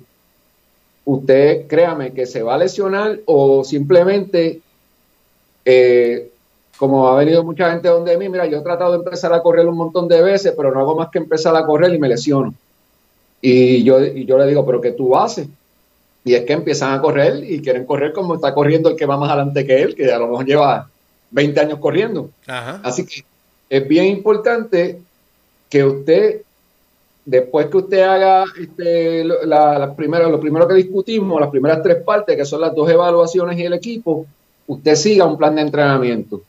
usted 1.05 1.67
créame 1.67 2.13
que 2.13 2.25
se 2.25 2.43
va 2.43 2.55
a 2.55 2.57
lesionar 2.57 3.19
o 3.25 3.63
simplemente, 3.63 4.61
eh, 5.65 6.29
como 6.77 7.07
ha 7.07 7.15
venido 7.15 7.43
mucha 7.43 7.71
gente 7.71 7.87
donde 7.87 8.17
mí, 8.17 8.29
mira, 8.29 8.45
yo 8.45 8.59
he 8.59 8.63
tratado 8.63 8.93
de 8.93 8.97
empezar 8.99 9.33
a 9.33 9.41
correr 9.41 9.67
un 9.67 9.77
montón 9.77 10.07
de 10.07 10.21
veces, 10.21 10.53
pero 10.55 10.73
no 10.73 10.79
hago 10.79 10.95
más 10.95 11.09
que 11.09 11.19
empezar 11.19 11.55
a 11.55 11.65
correr 11.65 11.93
y 11.93 11.99
me 11.99 12.09
lesiono. 12.09 12.53
Y 13.41 13.83
yo, 13.83 14.03
y 14.03 14.25
yo 14.25 14.37
le 14.37 14.47
digo, 14.47 14.65
pero 14.65 14.79
¿qué 14.79 14.91
tú 14.91 15.15
haces? 15.17 15.47
Y 16.25 16.33
es 16.33 16.45
que 16.45 16.53
empiezan 16.53 16.93
a 16.93 17.01
correr 17.01 17.43
y 17.43 17.61
quieren 17.61 17.85
correr 17.85 18.13
como 18.13 18.35
está 18.35 18.53
corriendo 18.53 18.89
el 18.89 18.95
que 18.95 19.05
va 19.05 19.17
más 19.17 19.29
adelante 19.29 19.65
que 19.65 19.81
él, 19.81 19.95
que 19.95 20.11
a 20.11 20.19
lo 20.19 20.29
mejor 20.29 20.45
lleva 20.45 20.89
20 21.31 21.59
años 21.59 21.79
corriendo. 21.79 22.29
Así 22.47 23.05
que 23.05 23.25
es 23.69 23.87
bien 23.87 24.05
importante 24.05 24.99
que 25.69 25.83
usted, 25.83 26.41
después 27.25 27.67
que 27.67 27.77
usted 27.77 28.01
haga 28.01 28.45
este, 28.59 29.23
la, 29.23 29.87
lo 29.87 30.39
primero 30.39 30.67
que 30.67 30.73
discutimos, 30.73 31.39
las 31.39 31.49
primeras 31.49 31.81
tres 31.81 32.03
partes, 32.03 32.35
que 32.35 32.45
son 32.45 32.61
las 32.61 32.75
dos 32.75 32.89
evaluaciones 32.89 33.57
y 33.57 33.63
el 33.63 33.73
equipo, 33.73 34.25
usted 34.67 34.95
siga 34.95 35.25
un 35.25 35.37
plan 35.37 35.55
de 35.55 35.61
entrenamiento. 35.61 36.41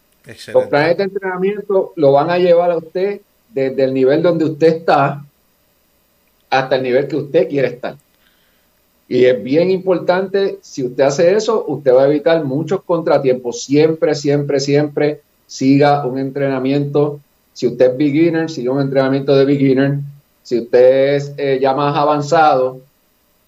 Los 0.53 0.67
planes 0.67 0.97
de 0.97 1.05
entrenamiento 1.05 1.93
lo 1.97 2.13
van 2.13 2.31
a 2.31 2.39
llevar 2.39 2.71
a 2.71 2.79
usted 2.79 3.21
desde 3.53 3.85
el 3.85 3.93
nivel 3.93 4.23
donde 4.23 4.47
usted 4.47 4.69
está 4.69 5.25
hasta 6.49 6.77
el 6.77 6.83
nivel 6.83 7.07
que 7.09 7.17
usted 7.17 7.49
quiere 7.49 7.69
estar. 7.69 7.97
Y 9.07 9.27
es 9.27 9.43
bien 9.43 9.71
importante, 9.71 10.59
si 10.63 10.83
usted 10.83 11.05
hace 11.05 11.35
eso, 11.35 11.65
usted 11.69 11.95
va 11.95 12.05
a 12.05 12.09
evitar 12.09 12.43
muchos 12.43 12.83
contratiempos. 12.83 13.63
Siempre, 13.63 14.15
siempre, 14.15 14.61
siempre 14.61 15.21
siga 15.47 16.07
un 16.07 16.19
entrenamiento. 16.19 17.21
Si 17.53 17.67
usted 17.67 17.93
es 17.93 17.97
beginner, 17.99 18.51
siga 18.51 18.73
un 18.73 18.81
entrenamiento 18.81 19.37
de 19.37 19.45
beginner. 19.45 19.99
Si 20.45 20.61
usted 20.61 21.15
es 21.15 21.35
eh, 21.39 21.59
ya 21.61 21.73
más 21.73 21.97
avanzado, 21.97 22.83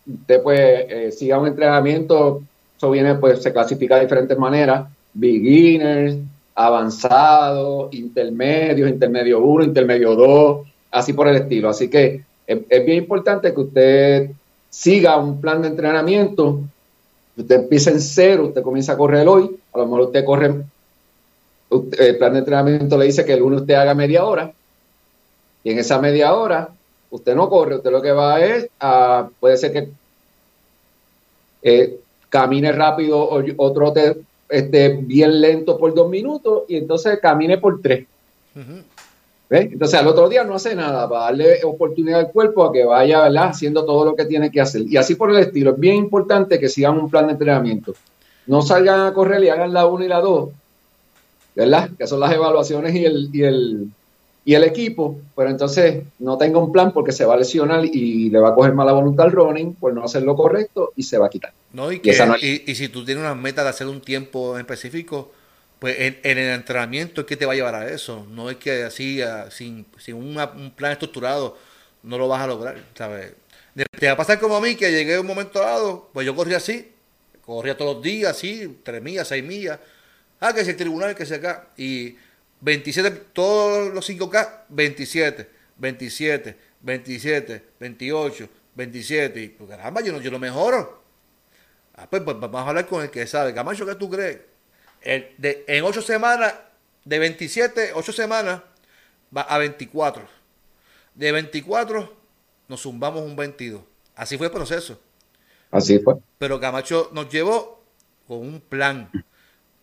usted 0.07 0.42
pues 0.42 0.61
eh, 0.61 1.12
siga 1.12 1.38
un 1.38 1.47
entrenamiento. 1.47 2.42
Eso 2.76 2.90
viene, 2.90 3.14
pues 3.16 3.42
se 3.42 3.53
clasifica 3.53 3.97
de 3.97 4.03
diferentes 4.03 4.36
maneras. 4.38 4.88
Beginner, 5.12 6.16
avanzado, 6.55 7.90
intermedio, 7.92 8.88
intermedio 8.88 9.40
1, 9.40 9.64
intermedio 9.64 10.14
2, 10.14 10.66
así 10.90 11.12
por 11.12 11.28
el 11.28 11.36
estilo. 11.36 11.68
Así 11.68 11.88
que 11.88 12.24
es 12.47 12.86
bien 12.86 12.99
importante 12.99 13.53
que 13.53 13.61
usted 13.61 14.30
siga 14.70 15.18
un 15.18 15.40
plan 15.40 15.61
de 15.61 15.68
entrenamiento, 15.68 16.61
usted 17.36 17.57
empieza 17.57 17.90
en 17.90 18.01
cero, 18.01 18.47
usted 18.47 18.62
comienza 18.62 18.92
a 18.92 18.97
correr 18.97 19.28
hoy, 19.28 19.55
a 19.72 19.78
lo 19.78 19.84
mejor 19.84 20.01
usted 20.03 20.24
corre, 20.24 20.55
el 21.70 22.18
plan 22.18 22.32
de 22.32 22.38
entrenamiento 22.38 22.97
le 22.97 23.07
dice 23.07 23.24
que 23.24 23.34
el 23.34 23.40
lunes 23.40 23.62
usted 23.62 23.74
haga 23.74 23.94
media 23.94 24.24
hora, 24.24 24.53
y 25.64 25.70
en 25.70 25.78
esa 25.78 25.99
media 25.99 26.34
hora 26.34 26.70
usted 27.11 27.34
no 27.34 27.48
corre, 27.48 27.76
usted 27.76 27.90
lo 27.90 28.02
que 28.02 28.12
va 28.12 28.44
es 28.44 28.68
a, 28.80 29.28
puede 29.40 29.57
ser 29.57 29.72
que 29.72 29.88
eh, 31.62 31.98
camine 32.28 32.72
rápido 32.72 33.18
o, 33.18 33.42
otro 33.57 33.92
trote 33.92 34.20
este, 34.48 34.88
bien 35.00 35.40
lento 35.40 35.76
por 35.78 35.94
dos 35.94 36.09
minutos 36.09 36.64
y 36.68 36.76
entonces 36.76 37.18
camine 37.20 37.59
por 37.59 37.80
tres. 37.80 38.07
Entonces 39.48 40.00
al 40.00 40.09
otro 40.09 40.28
día 40.28 40.44
no 40.44 40.54
hace 40.54 40.74
nada 40.74 41.09
para 41.09 41.26
darle 41.26 41.64
oportunidad 41.64 42.20
al 42.20 42.32
cuerpo 42.32 42.64
a 42.64 42.72
que 42.72 42.84
vaya 42.84 43.26
haciendo 43.26 43.84
todo 43.84 44.04
lo 44.04 44.16
que 44.16 44.24
tiene 44.24 44.50
que 44.50 44.61
hacer. 44.61 44.82
Y 44.82 44.96
así 44.96 45.14
por 45.14 45.30
el 45.30 45.38
estilo. 45.38 45.72
Es 45.72 45.78
bien 45.78 45.96
importante 45.96 46.59
que 46.59 46.68
sigan 46.68 46.98
un 46.98 47.11
plan 47.11 47.26
de 47.26 47.32
entrenamiento. 47.32 47.94
No 48.46 48.62
salgan 48.62 49.00
a 49.00 49.12
correr 49.12 49.42
y 49.44 49.48
hagan 49.48 49.72
la 49.72 49.86
1 49.86 50.04
y 50.04 50.09
la 50.09 50.20
2, 50.20 50.50
¿verdad? 51.57 51.90
Que 51.98 52.07
son 52.07 52.20
las 52.20 52.32
evaluaciones 52.32 52.94
y 52.94 53.04
el, 53.04 53.28
y 53.32 53.42
el, 53.42 53.88
y 54.47 54.55
el 54.55 54.62
equipo, 54.62 55.18
pero 55.34 55.51
entonces 55.51 56.05
no 56.20 56.38
tenga 56.38 56.61
un 56.61 56.70
plan 56.70 56.92
porque 56.92 57.11
se 57.11 57.24
va 57.24 57.34
a 57.34 57.36
lesionar 57.36 57.84
y 57.84 58.30
le 58.30 58.38
va 58.38 58.51
a 58.51 58.55
coger 58.55 58.74
mala 58.74 58.92
voluntad 58.92 59.26
al 59.26 59.32
running 59.32 59.74
por 59.74 59.92
no 59.92 60.05
hacer 60.05 60.22
lo 60.22 60.36
correcto 60.36 60.92
y 60.94 61.03
se 61.03 61.18
va 61.18 61.26
a 61.26 61.30
quitar. 61.30 61.53
No, 61.72 61.90
y, 61.90 62.01
y 62.01 62.74
si 62.76 62.88
tú 62.88 63.05
tienes 63.05 63.24
una 63.24 63.34
meta 63.34 63.64
de 63.64 63.70
hacer 63.70 63.88
un 63.88 64.01
tiempo 64.01 64.57
específico, 64.57 65.32
pues 65.80 65.97
en, 65.99 66.20
el 66.22 66.38
entrenamiento 66.38 67.22
es 67.22 67.26
que 67.26 67.36
te 67.36 67.44
va 67.44 67.55
a 67.55 67.57
llevar 67.57 67.74
a 67.74 67.90
eso. 67.90 68.24
No 68.30 68.49
es 68.49 68.57
que 68.59 68.84
así, 68.84 69.20
sin, 69.51 69.84
sin 69.99 70.14
un 70.14 70.72
plan 70.76 70.92
estructurado, 70.92 71.59
no 72.05 72.16
lo 72.16 72.28
vas 72.28 72.42
a 72.42 72.47
lograr, 72.47 72.76
¿sabes? 72.94 73.32
Te 73.99 74.07
va 74.07 74.12
a 74.12 74.16
pasar 74.16 74.38
como 74.38 74.55
a 74.55 74.61
mí, 74.61 74.76
que 74.76 74.92
llegué 74.92 75.16
a 75.16 75.20
un 75.22 75.26
momento 75.26 75.59
dado, 75.59 76.09
pues 76.12 76.24
yo 76.24 76.36
corría 76.36 76.59
así, 76.59 76.92
corría 77.44 77.76
todos 77.76 77.97
los 77.97 78.03
días, 78.05 78.30
así, 78.30 78.78
tres 78.84 79.03
millas, 79.03 79.26
seis 79.26 79.42
millas. 79.42 79.80
Ah, 80.38 80.53
que 80.53 80.61
es 80.61 80.68
el 80.68 80.76
tribunal, 80.76 81.16
que 81.16 81.24
es 81.24 81.32
acá. 81.32 81.66
Y 81.76 82.14
27, 82.61 83.11
todos 83.32 83.92
los 83.92 84.09
5K, 84.09 84.64
27, 84.68 85.50
27, 85.76 86.57
27, 86.80 87.64
28, 87.78 88.48
27. 88.74 89.42
Y 89.42 89.48
pues 89.48 89.70
caramba, 89.70 90.00
yo, 90.00 90.12
no, 90.12 90.20
yo 90.20 90.30
lo 90.30 90.38
mejoro. 90.38 91.02
Ah, 91.94 92.07
pues, 92.09 92.22
pues, 92.22 92.38
vamos 92.38 92.61
a 92.61 92.68
hablar 92.68 92.86
con 92.86 93.02
el 93.02 93.11
que 93.11 93.26
sabe. 93.26 93.54
Camacho, 93.54 93.86
¿qué 93.86 93.94
tú 93.94 94.11
crees? 94.11 94.40
en 95.02 95.84
ocho 95.84 96.02
semanas, 96.02 96.52
de 97.04 97.18
27, 97.20 97.92
ocho 97.94 98.12
semanas, 98.12 98.61
va 99.34 99.42
a 99.42 99.59
24. 99.59 100.26
De 101.14 101.32
24 101.32 102.16
nos 102.68 102.82
zumbamos 102.82 103.22
un 103.22 103.36
22. 103.36 103.82
Así 104.16 104.36
fue 104.36 104.48
el 104.48 104.52
proceso. 104.52 105.00
Así 105.70 105.98
fue. 105.98 106.16
Pero 106.38 106.59
Camacho 106.59 107.11
nos 107.12 107.28
llevó 107.28 107.84
con 108.26 108.38
un 108.38 108.61
plan. 108.61 109.11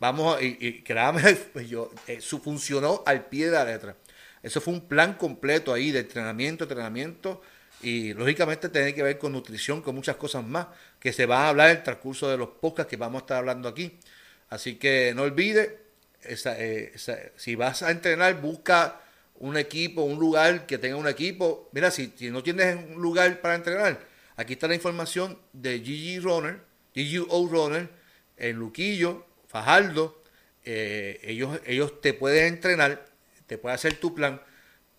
Vamos, 0.03 0.41
y, 0.41 0.57
y 0.59 0.81
créame, 0.81 1.33
pues 1.53 1.69
yo, 1.69 1.89
eso 2.07 2.37
funcionó 2.41 3.03
al 3.05 3.27
pie 3.27 3.45
de 3.45 3.51
la 3.53 3.63
letra. 3.63 3.95
Eso 4.41 4.59
fue 4.59 4.73
un 4.73 4.81
plan 4.85 5.13
completo 5.13 5.73
ahí 5.73 5.91
de 5.91 5.99
entrenamiento, 5.99 6.65
entrenamiento, 6.65 7.41
y 7.81 8.13
lógicamente 8.13 8.67
tiene 8.67 8.93
que 8.93 9.01
ver 9.01 9.17
con 9.17 9.31
nutrición, 9.31 9.81
con 9.81 9.95
muchas 9.95 10.17
cosas 10.17 10.43
más, 10.43 10.67
que 10.99 11.13
se 11.13 11.25
va 11.25 11.45
a 11.45 11.49
hablar 11.49 11.69
en 11.69 11.77
el 11.77 11.83
transcurso 11.83 12.27
de 12.29 12.35
los 12.35 12.49
podcasts 12.49 12.89
que 12.89 12.97
vamos 12.97 13.21
a 13.21 13.23
estar 13.23 13.37
hablando 13.37 13.69
aquí. 13.69 13.97
Así 14.49 14.75
que 14.75 15.13
no 15.15 15.21
olvide, 15.21 15.79
eh, 16.25 16.93
si 17.37 17.55
vas 17.55 17.81
a 17.81 17.89
entrenar, 17.89 18.41
busca 18.41 18.99
un 19.35 19.55
equipo, 19.55 20.01
un 20.01 20.19
lugar 20.19 20.65
que 20.65 20.79
tenga 20.79 20.97
un 20.97 21.07
equipo. 21.07 21.69
Mira, 21.71 21.91
si, 21.91 22.11
si 22.17 22.29
no 22.29 22.43
tienes 22.43 22.75
un 22.75 23.01
lugar 23.01 23.39
para 23.39 23.55
entrenar, 23.55 24.01
aquí 24.35 24.51
está 24.51 24.67
la 24.67 24.75
información 24.75 25.39
de 25.53 25.79
GG 25.79 26.21
Runner, 26.21 26.59
GGO 26.93 27.47
Runner, 27.47 27.89
en 28.35 28.57
Luquillo, 28.57 29.25
Fajardo. 29.53 30.19
Eh, 30.65 31.19
ellos, 31.23 31.59
ellos 31.67 32.01
te 32.01 32.15
pueden 32.15 32.47
entrenar, 32.47 33.05
te 33.45 33.59
pueden 33.59 33.75
hacer 33.75 33.99
tu 33.99 34.15
plan, 34.15 34.41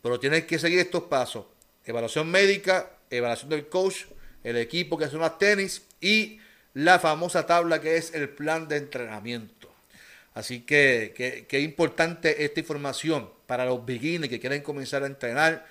pero 0.01 0.21
tienes 0.21 0.45
que 0.45 0.61
seguir 0.61 0.79
estos 0.79 1.03
pasos. 1.05 1.47
Evaluación 1.85 2.31
médica, 2.31 2.89
evaluación 3.11 3.51
del 3.51 3.69
coach, 3.69 4.05
el 4.45 4.57
equipo 4.57 4.97
que 4.97 5.09
son 5.09 5.21
las 5.21 5.39
tenis 5.39 5.83
y 6.01 6.39
la 6.73 7.01
famosa 7.01 7.47
tabla 7.47 7.81
que 7.81 7.97
es 7.97 8.15
el 8.15 8.29
plan 8.29 8.69
de 8.69 8.77
entrenamiento. 8.77 9.75
Así 10.35 10.61
que, 10.61 11.47
qué 11.49 11.61
importante 11.61 12.45
esta 12.45 12.61
información 12.61 13.31
para 13.47 13.65
los 13.65 13.85
beginners 13.85 14.31
que 14.31 14.39
quieren 14.39 14.63
comenzar 14.63 15.03
a 15.03 15.07
entrenar. 15.07 15.67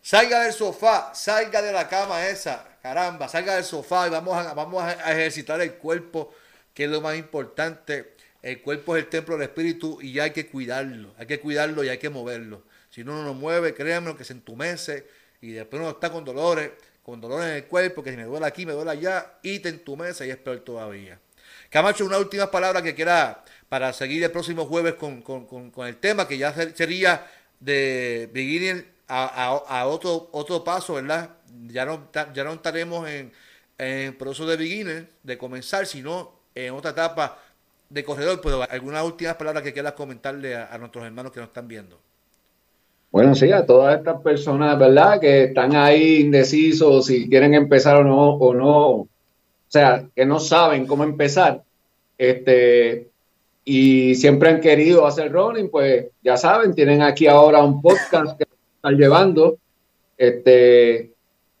Salga 0.00 0.44
del 0.44 0.52
sofá, 0.52 1.12
salga 1.12 1.60
de 1.60 1.72
la 1.72 1.88
cama 1.88 2.28
esa, 2.28 2.78
caramba, 2.82 3.28
salga 3.28 3.56
del 3.56 3.64
sofá 3.64 4.06
y 4.06 4.10
vamos 4.10 4.36
a, 4.36 4.54
vamos 4.54 4.82
a 4.82 4.92
ejercitar 5.12 5.60
el 5.60 5.74
cuerpo, 5.74 6.32
que 6.72 6.84
es 6.84 6.90
lo 6.90 7.00
más 7.00 7.16
importante. 7.16 8.17
El 8.42 8.62
cuerpo 8.62 8.96
es 8.96 9.04
el 9.04 9.10
templo 9.10 9.36
del 9.36 9.48
espíritu 9.48 9.98
y 10.00 10.18
hay 10.20 10.30
que 10.30 10.46
cuidarlo, 10.46 11.12
hay 11.18 11.26
que 11.26 11.40
cuidarlo 11.40 11.82
y 11.82 11.88
hay 11.88 11.98
que 11.98 12.08
moverlo. 12.08 12.62
Si 12.90 13.02
no, 13.02 13.16
no 13.16 13.24
lo 13.24 13.34
mueve, 13.34 13.74
créanme 13.74 14.16
que 14.16 14.24
se 14.24 14.32
entumece 14.32 15.06
y 15.40 15.50
después 15.50 15.80
uno 15.80 15.90
está 15.90 16.10
con 16.10 16.24
dolores, 16.24 16.70
con 17.02 17.20
dolores 17.20 17.48
en 17.48 17.56
el 17.56 17.64
cuerpo, 17.64 18.02
que 18.02 18.10
si 18.10 18.16
me 18.16 18.24
duele 18.24 18.46
aquí, 18.46 18.64
me 18.64 18.72
duele 18.72 18.92
allá 18.92 19.38
y 19.42 19.58
te 19.58 19.68
entumece 19.68 20.26
y 20.26 20.30
es 20.30 20.36
peor 20.36 20.60
todavía. 20.60 21.18
Camacho, 21.70 22.04
una 22.04 22.18
última 22.18 22.50
palabra 22.50 22.82
que 22.82 22.94
quiera 22.94 23.44
para 23.68 23.92
seguir 23.92 24.22
el 24.22 24.30
próximo 24.30 24.66
jueves 24.66 24.94
con, 24.94 25.22
el 25.86 25.96
tema, 25.96 26.28
que 26.28 26.38
ya 26.38 26.54
sería 26.74 27.26
de 27.60 28.30
beginning 28.32 28.84
a, 29.08 29.86
otro, 29.86 30.28
otro 30.32 30.62
paso, 30.62 30.94
¿verdad? 30.94 31.30
Ya 31.66 31.84
no, 31.84 32.10
ya 32.12 32.44
no 32.44 32.52
estaremos 32.52 33.08
en, 33.08 33.32
en 33.78 34.16
proceso 34.16 34.46
de 34.46 34.56
beginner, 34.56 35.10
de 35.22 35.38
comenzar, 35.38 35.86
sino 35.86 36.40
en 36.54 36.74
otra 36.74 36.90
etapa 36.90 37.42
de 37.88 38.04
corredor. 38.04 38.40
Pero 38.42 38.62
algunas 38.68 39.04
últimas 39.04 39.34
palabras 39.36 39.62
que 39.62 39.72
quieras 39.72 39.92
comentarle 39.92 40.56
a, 40.56 40.76
nuestros 40.78 41.04
hermanos 41.04 41.32
que 41.32 41.40
nos 41.40 41.48
están 41.48 41.68
viendo. 41.68 41.98
Bueno, 43.10 43.34
sí, 43.34 43.50
a 43.50 43.64
todas 43.64 43.98
estas 43.98 44.20
personas, 44.20 44.78
¿verdad? 44.78 45.18
Que 45.20 45.44
están 45.44 45.74
ahí 45.74 46.20
indecisos 46.20 47.06
si 47.06 47.28
quieren 47.28 47.54
empezar 47.54 47.96
o 47.96 48.04
no, 48.04 48.32
o 48.34 48.54
no, 48.54 48.88
o 48.90 49.08
sea, 49.66 50.06
que 50.14 50.26
no 50.26 50.38
saben 50.40 50.86
cómo 50.86 51.04
empezar. 51.04 51.62
Este, 52.18 53.08
y 53.64 54.14
siempre 54.14 54.48
han 54.48 54.60
querido 54.60 55.06
hacer 55.06 55.30
running, 55.32 55.70
pues 55.70 56.06
ya 56.22 56.36
saben, 56.36 56.74
tienen 56.74 57.02
aquí 57.02 57.26
ahora 57.26 57.62
un 57.62 57.80
podcast 57.80 58.36
que 58.36 58.44
están 58.76 58.96
llevando, 58.96 59.58
este, 60.16 61.12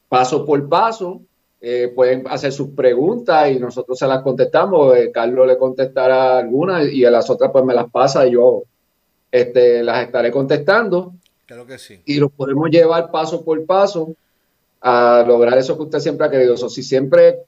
paso 0.08 0.44
por 0.44 0.68
paso, 0.68 1.20
eh, 1.60 1.92
pueden 1.94 2.26
hacer 2.28 2.52
sus 2.52 2.70
preguntas 2.70 3.50
y 3.50 3.58
nosotros 3.58 3.98
se 3.98 4.06
las 4.06 4.22
contestamos, 4.22 4.96
eh, 4.96 5.10
Carlos 5.12 5.46
le 5.46 5.58
contestará 5.58 6.38
algunas 6.38 6.88
y 6.90 7.04
a 7.04 7.10
las 7.10 7.28
otras 7.30 7.50
pues 7.50 7.64
me 7.64 7.74
las 7.74 7.90
pasa 7.90 8.26
y 8.26 8.32
yo 8.32 8.62
este, 9.30 9.82
las 9.82 10.04
estaré 10.04 10.30
contestando. 10.30 11.14
Claro 11.46 11.66
que 11.66 11.78
sí. 11.78 12.00
Y 12.04 12.18
los 12.18 12.30
podemos 12.30 12.70
llevar 12.70 13.10
paso 13.10 13.44
por 13.44 13.64
paso 13.66 14.14
a 14.80 15.24
lograr 15.26 15.58
eso 15.58 15.76
que 15.76 15.84
usted 15.84 15.98
siempre 15.98 16.26
ha 16.26 16.30
querido. 16.30 16.56
si 16.56 16.82
siempre 16.82 17.40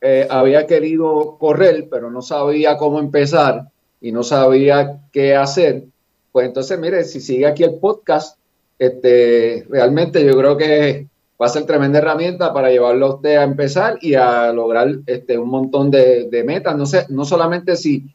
eh, 0.00 0.26
había 0.28 0.66
querido 0.66 1.36
correr, 1.38 1.88
pero 1.90 2.10
no 2.10 2.20
sabía 2.20 2.76
cómo 2.76 2.98
empezar, 2.98 3.68
y 4.02 4.10
no 4.10 4.24
sabía 4.24 5.00
qué 5.12 5.36
hacer, 5.36 5.84
pues 6.32 6.46
entonces, 6.46 6.78
mire, 6.78 7.04
si 7.04 7.20
sigue 7.20 7.46
aquí 7.46 7.62
el 7.62 7.76
podcast, 7.76 8.36
este, 8.78 9.64
realmente 9.70 10.24
yo 10.24 10.36
creo 10.36 10.56
que 10.56 11.06
va 11.42 11.46
a 11.46 11.50
ser 11.50 11.66
tremenda 11.66 11.98
herramienta 11.98 12.54
para 12.54 12.70
llevarlo 12.70 13.06
a 13.06 13.14
usted 13.16 13.34
a 13.36 13.42
empezar 13.42 13.98
y 14.00 14.14
a 14.14 14.52
lograr 14.52 14.88
este, 15.06 15.36
un 15.36 15.48
montón 15.48 15.90
de, 15.90 16.44
metas. 16.46 16.76
No 16.76 16.86
sé, 16.86 17.06
no 17.08 17.24
solamente 17.24 17.74
si, 17.74 18.06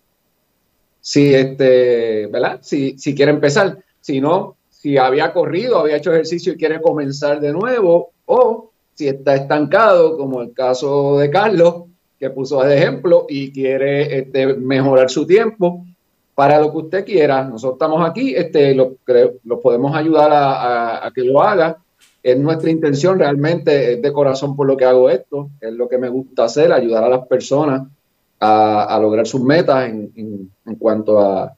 si 1.01 1.35
este, 1.35 2.27
¿verdad? 2.27 2.59
Si, 2.61 2.97
si 2.97 3.13
quiere 3.13 3.33
empezar, 3.33 3.79
sino 3.99 4.55
si 4.69 4.97
había 4.97 5.33
corrido, 5.33 5.79
había 5.79 5.97
hecho 5.97 6.13
ejercicio 6.13 6.53
y 6.53 6.57
quiere 6.57 6.81
comenzar 6.81 7.41
de 7.41 7.51
nuevo, 7.51 8.11
o 8.25 8.71
si 8.93 9.09
está 9.09 9.35
estancado, 9.35 10.17
como 10.17 10.41
el 10.41 10.53
caso 10.53 11.17
de 11.17 11.29
Carlos, 11.29 11.83
que 12.17 12.29
puso 12.29 12.63
de 12.63 12.77
ejemplo 12.77 13.25
y 13.27 13.51
quiere 13.51 14.19
este, 14.19 14.53
mejorar 14.55 15.09
su 15.09 15.27
tiempo 15.27 15.85
para 16.33 16.61
lo 16.61 16.71
que 16.71 16.77
usted 16.77 17.05
quiera. 17.05 17.43
Nosotros 17.43 17.73
estamos 17.73 18.09
aquí, 18.09 18.33
este, 18.33 18.73
lo 18.73 19.61
podemos 19.61 19.93
ayudar 19.93 20.31
a, 20.33 21.11
que 21.13 21.23
lo 21.23 21.41
haga. 21.41 21.77
Es 22.27 22.37
nuestra 22.37 22.69
intención 22.69 23.19
realmente, 23.19 23.93
es 23.93 24.01
de 24.01 24.11
corazón 24.11 24.57
por 24.57 24.67
lo 24.67 24.75
que 24.75 24.83
hago 24.83 25.09
esto, 25.09 25.49
es 25.61 25.71
lo 25.71 25.87
que 25.87 25.97
me 25.97 26.09
gusta 26.09 26.43
hacer, 26.43 26.73
ayudar 26.73 27.05
a 27.05 27.09
las 27.09 27.25
personas 27.25 27.87
a, 28.37 28.99
lograr 29.01 29.25
sus 29.25 29.39
metas 29.39 29.87
en, 29.87 30.51
cuanto 30.77 31.21
a, 31.21 31.55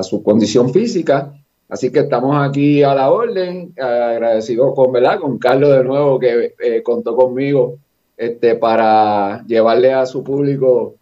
su 0.00 0.20
condición 0.24 0.72
física. 0.72 1.32
Así 1.68 1.92
que 1.92 2.00
estamos 2.00 2.36
aquí 2.36 2.82
a 2.82 2.96
la 2.96 3.12
orden, 3.12 3.72
agradecido 3.78 4.74
con, 4.74 4.90
¿verdad? 4.90 5.20
con 5.20 5.38
Carlos 5.38 5.70
de 5.70 5.84
nuevo 5.84 6.18
que 6.18 6.52
eh, 6.58 6.82
contó 6.82 7.14
conmigo 7.14 7.76
este, 8.16 8.56
para 8.56 9.44
llevarle 9.46 9.92
a 9.92 10.04
su 10.04 10.24
público 10.24 10.96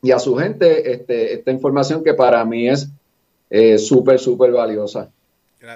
y 0.00 0.12
a 0.12 0.20
su 0.20 0.36
gente 0.36 0.92
este, 0.92 1.34
esta 1.34 1.50
información 1.50 2.04
que 2.04 2.14
para 2.14 2.44
mí 2.44 2.68
es 2.68 2.88
eh, 3.50 3.78
súper, 3.78 4.20
súper 4.20 4.52
valiosa. 4.52 5.10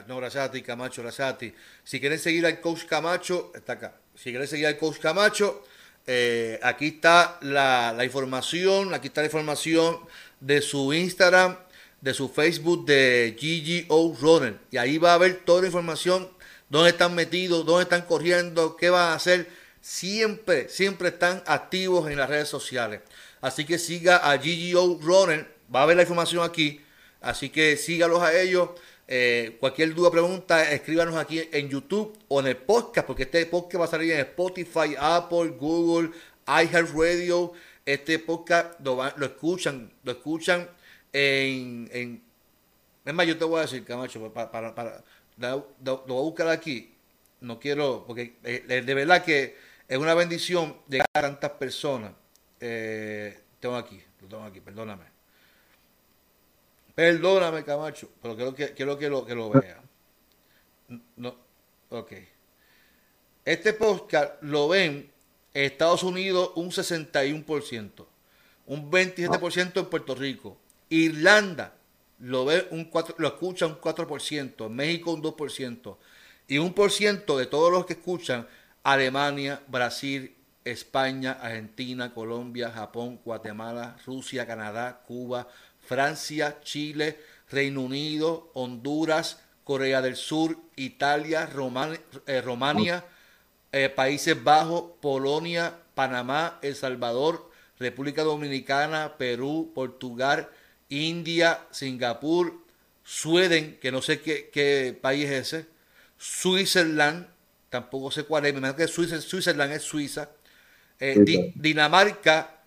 No, 0.07 0.19
gracias 0.19 0.45
a 0.45 0.51
ti, 0.51 0.61
Camacho, 0.61 1.03
gracias 1.03 1.33
a 1.33 1.39
ti. 1.39 1.55
Si 1.83 1.99
quieres 1.99 2.21
seguir 2.21 2.45
al 2.45 2.61
coach 2.61 2.85
Camacho, 2.85 3.53
está 3.55 3.75
acá. 3.75 3.95
Si 4.15 4.31
quieres 4.31 4.51
seguir 4.51 4.67
al 4.67 4.77
coach 4.77 4.99
Camacho, 4.99 5.65
eh, 6.07 6.61
aquí 6.63 6.89
está 6.89 7.39
la, 7.41 7.95
la, 7.97 8.05
información, 8.05 8.93
aquí 8.93 9.07
está 9.07 9.23
la 9.23 9.29
información 9.29 9.99
de 10.41 10.61
su 10.61 10.93
Instagram, 10.93 11.57
de 12.03 12.13
su 12.13 12.29
Facebook 12.29 12.85
de 12.85 13.35
GGO 13.41 14.15
Runner. 14.21 14.59
Y 14.71 14.77
ahí 14.77 14.99
va 14.99 15.13
a 15.13 15.15
haber 15.15 15.45
toda 15.45 15.63
la 15.63 15.69
información, 15.69 16.29
dónde 16.69 16.91
están 16.91 17.15
metidos, 17.15 17.65
dónde 17.65 17.85
están 17.85 18.03
corriendo, 18.03 18.77
qué 18.77 18.91
van 18.91 19.13
a 19.13 19.15
hacer 19.15 19.49
siempre, 19.81 20.69
siempre 20.69 21.09
están 21.09 21.43
activos 21.47 22.11
en 22.11 22.19
las 22.19 22.29
redes 22.29 22.49
sociales. 22.49 23.01
Así 23.41 23.65
que 23.65 23.79
siga 23.79 24.19
a 24.19 24.37
GGO 24.37 24.99
Runner, 25.01 25.49
va 25.75 25.83
a 25.83 25.87
ver 25.87 25.97
la 25.97 26.03
información 26.03 26.45
aquí, 26.45 26.85
así 27.23 27.49
que 27.49 27.77
sígalos 27.79 28.21
a 28.21 28.39
ellos. 28.39 28.71
Eh, 29.11 29.57
cualquier 29.59 29.95
duda, 29.95 30.11
pregunta, 30.11 30.71
escríbanos 30.71 31.17
aquí 31.17 31.41
en 31.51 31.71
YouTube 31.71 32.19
o 32.29 32.41
en 32.41 32.49
el 32.49 32.59
podcast, 32.59 33.07
porque 33.07 33.23
este 33.23 33.47
podcast 33.47 33.81
va 33.81 33.85
a 33.87 33.89
salir 33.89 34.13
en 34.13 34.21
Spotify, 34.21 34.95
Apple, 34.99 35.55
Google, 35.59 36.11
iHeartRadio. 36.47 37.55
Este 37.87 38.19
podcast 38.19 38.79
lo, 38.81 39.03
escuchan, 39.25 39.91
lo 40.03 40.13
escuchan 40.13 40.69
en, 41.11 41.89
en, 41.91 42.23
Es 43.03 43.15
más, 43.15 43.27
yo 43.27 43.39
te 43.39 43.47
voy 43.47 43.61
a 43.61 43.63
decir, 43.63 43.83
Camacho, 43.83 44.31
para, 44.31 44.51
para, 44.51 44.75
para 44.75 45.03
lo, 45.39 45.73
lo, 45.83 46.05
voy 46.07 46.19
a 46.19 46.23
buscar 46.23 46.49
aquí. 46.49 46.95
No 47.41 47.59
quiero, 47.59 48.05
porque 48.07 48.37
eh, 48.45 48.83
de 48.85 48.95
verdad 48.95 49.25
que 49.25 49.57
es 49.89 49.97
una 49.97 50.13
bendición 50.13 50.77
llegar 50.87 51.09
a 51.15 51.23
tantas 51.23 51.53
personas. 51.53 52.13
Eh, 52.61 53.41
tengo 53.59 53.77
aquí, 53.77 54.03
lo 54.21 54.29
tengo 54.29 54.43
aquí, 54.45 54.61
perdóname. 54.61 55.18
Perdóname, 56.99 57.63
Camacho, 57.63 58.11
pero 58.21 58.35
quiero 58.35 58.53
que, 58.57 58.75
quiero 58.75 58.99
que, 58.99 59.09
lo, 59.09 59.25
que 59.25 59.33
lo 59.33 59.51
vea. 59.51 59.81
No, 61.15 61.33
ok. 61.91 62.13
Este 63.45 63.73
podcast 63.73 64.43
lo 64.43 64.67
ven 64.67 65.09
en 65.55 65.65
Estados 65.65 66.03
Unidos 66.03 66.51
un 66.57 66.73
61%, 66.73 68.05
un 68.67 68.91
27% 68.91 69.79
en 69.79 69.87
Puerto 69.87 70.17
Rico. 70.17 70.59
Irlanda 70.89 71.75
lo 72.19 72.45
ve 72.45 72.67
un 72.73 72.87
4, 72.87 73.15
lo 73.19 73.29
escucha 73.29 73.67
un 73.67 73.81
4%, 73.81 74.69
México 74.69 75.13
un 75.13 75.23
2%, 75.23 75.97
y 76.49 76.59
un 76.59 76.75
por 76.75 76.91
ciento 76.91 77.39
de 77.39 77.47
todos 77.47 77.71
los 77.71 77.87
que 77.87 77.93
escuchan 77.93 78.49
Alemania, 78.83 79.63
Brasil, 79.69 80.35
España, 80.65 81.39
Argentina, 81.41 82.13
Colombia, 82.13 82.73
Japón, 82.73 83.21
Guatemala, 83.25 83.97
Rusia, 84.05 84.49
Canadá, 84.49 85.05
Cuba, 85.07 85.47
Francia, 85.89 86.61
Chile, 86.63 87.19
Reino 87.51 87.81
Unido, 87.81 88.51
Honduras, 88.53 89.41
Corea 89.65 90.03
del 90.03 90.17
Sur, 90.17 90.59
Italia, 90.77 91.49
eh, 92.27 92.41
Romania, 92.43 93.05
eh, 93.73 93.89
Países 93.89 94.43
Bajos, 94.43 94.93
Polonia, 95.01 95.75
Panamá, 95.95 96.59
El 96.63 96.77
Salvador, 96.77 97.51
República 97.79 98.23
Dominicana, 98.23 99.17
Perú, 99.17 99.73
Portugal, 99.75 100.49
India, 100.91 101.67
Singapur, 101.71 102.55
Sweden, 103.05 103.79
que 103.81 103.91
no 103.91 104.03
sé 104.03 104.21
qué, 104.21 104.51
qué 104.53 104.97
país 105.01 105.25
es 105.25 105.53
ese, 105.53 105.67
Switzerland, 106.19 107.27
tampoco 107.71 108.11
sé 108.11 108.25
cuál 108.25 108.47
es, 108.47 108.53
me 108.53 108.59
imagino 108.59 108.77
que 108.77 108.89
Switzerland 108.89 109.73
es 109.73 109.83
Suiza, 109.83 110.31
eh, 111.01 111.53
Dinamarca, 111.55 112.59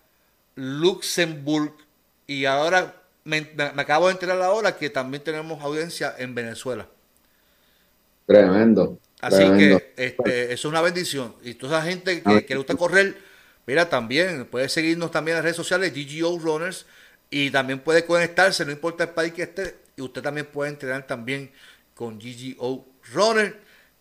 Luxemburgo 0.54 1.76
y 2.26 2.44
ahora 2.44 3.01
me, 3.24 3.50
acabo 3.76 4.06
de 4.06 4.12
enterar 4.12 4.40
ahora 4.42 4.76
que 4.76 4.90
también 4.90 5.22
tenemos 5.22 5.62
audiencia 5.62 6.14
en 6.18 6.34
Venezuela. 6.34 6.88
Tremendo. 8.26 8.98
Así 9.20 9.42
que 9.56 9.92
este, 9.96 10.44
eso 10.46 10.52
es 10.52 10.64
una 10.64 10.80
bendición. 10.80 11.34
Y 11.42 11.54
toda 11.54 11.78
esa 11.78 11.88
gente 11.88 12.22
que, 12.22 12.44
que 12.44 12.54
le 12.54 12.58
gusta 12.58 12.74
correr, 12.74 13.16
mira, 13.66 13.88
también 13.88 14.46
puede 14.46 14.68
seguirnos 14.68 15.10
también 15.10 15.36
en 15.36 15.38
las 15.38 15.44
redes 15.44 15.56
sociales, 15.56 15.92
GGO 15.94 16.38
Runners, 16.38 16.86
y 17.30 17.50
también 17.50 17.80
puede 17.80 18.04
conectarse, 18.04 18.64
no 18.64 18.72
importa 18.72 19.04
el 19.04 19.10
país 19.10 19.32
que 19.32 19.42
esté, 19.42 19.76
y 19.96 20.02
usted 20.02 20.22
también 20.22 20.46
puede 20.46 20.70
entrenar 20.70 21.06
también 21.06 21.50
con 21.94 22.18
GGO 22.18 22.84
Runners, 23.12 23.54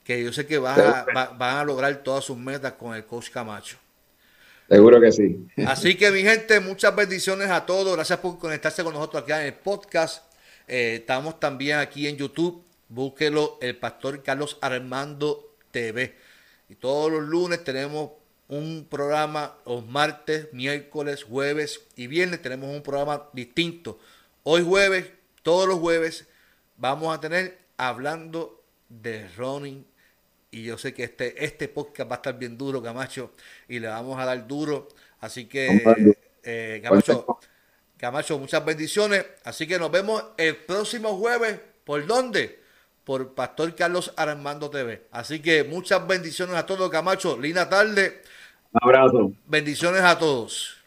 que 0.04 0.24
yo 0.24 0.34
sé 0.34 0.48
que 0.48 0.58
van 0.58 1.06
a 1.40 1.64
lograr 1.64 1.96
todas 1.98 2.26
sus 2.26 2.38
metas 2.38 2.74
con 2.74 2.96
el 2.96 3.06
coach 3.06 3.30
Camacho. 3.30 3.78
Seguro 4.72 5.02
que 5.02 5.12
sí. 5.12 5.48
Así 5.68 5.96
que 5.96 6.12
mi 6.12 6.22
gente, 6.22 6.62
muchas 6.62 6.96
bendiciones 6.96 7.50
a 7.50 7.66
todos. 7.66 7.94
Gracias 7.94 8.20
por 8.20 8.40
conectarse 8.40 8.86
con 8.86 8.94
nosotros 8.94 9.24
aquí 9.24 9.34
en 9.34 9.42
el 9.42 9.54
podcast. 9.54 10.24
Eh, 10.66 10.96
estamos 11.02 11.42
también 11.42 11.80
aquí 11.80 12.08
en 12.08 12.16
YouTube. 12.16 12.64
Búsquelo, 12.88 13.58
el 13.62 13.76
pastor 13.76 14.24
Carlos 14.24 14.58
Armando 14.62 15.58
TV. 15.72 16.16
Y 16.70 16.76
todos 16.76 17.12
los 17.12 17.22
lunes 17.24 17.66
tenemos 17.66 18.12
un 18.48 18.88
programa, 18.90 19.58
los 19.66 19.86
martes, 19.86 20.48
miércoles, 20.54 21.26
jueves 21.26 21.82
y 21.98 22.08
viernes 22.08 22.42
tenemos 22.42 22.74
un 22.74 22.82
programa 22.82 23.28
distinto. 23.34 24.00
Hoy 24.44 24.64
jueves, 24.64 25.12
todos 25.44 25.68
los 25.68 25.80
jueves, 25.80 26.28
vamos 26.78 27.14
a 27.14 27.20
tener 27.20 27.60
hablando 27.76 28.64
de 28.88 29.28
running 29.36 29.86
y 30.52 30.64
yo 30.64 30.78
sé 30.78 30.94
que 30.94 31.06
este, 31.06 31.44
este 31.44 31.70
podcast 31.70 32.12
va 32.12 32.16
a 32.16 32.18
estar 32.18 32.38
bien 32.38 32.58
duro, 32.58 32.84
Camacho, 32.84 33.32
y 33.70 33.80
le 33.80 33.88
vamos 33.88 34.20
a 34.20 34.26
dar 34.26 34.46
duro. 34.46 34.90
Así 35.22 35.46
que, 35.46 35.82
eh, 36.44 36.82
Camacho, 36.84 37.40
Camacho, 37.96 38.38
muchas 38.38 38.64
bendiciones. 38.66 39.26
Así 39.46 39.66
que 39.66 39.80
nos 39.80 39.90
vemos 39.90 40.24
el 40.38 40.58
próximo 40.58 41.16
jueves. 41.18 41.58
¿Por 41.86 42.06
dónde? 42.06 42.60
Por 43.06 43.34
Pastor 43.34 43.74
Carlos 43.76 44.14
Armando 44.18 44.70
TV. 44.70 45.08
Así 45.12 45.42
que 45.42 45.64
muchas 45.64 46.06
bendiciones 46.06 46.56
a 46.56 46.66
todos, 46.66 46.90
Camacho. 46.90 47.38
Linda 47.40 47.70
tarde. 47.70 48.22
Un 48.74 48.80
abrazo. 48.82 49.32
Bendiciones 49.48 50.02
a 50.02 50.20
todos. 50.20 50.81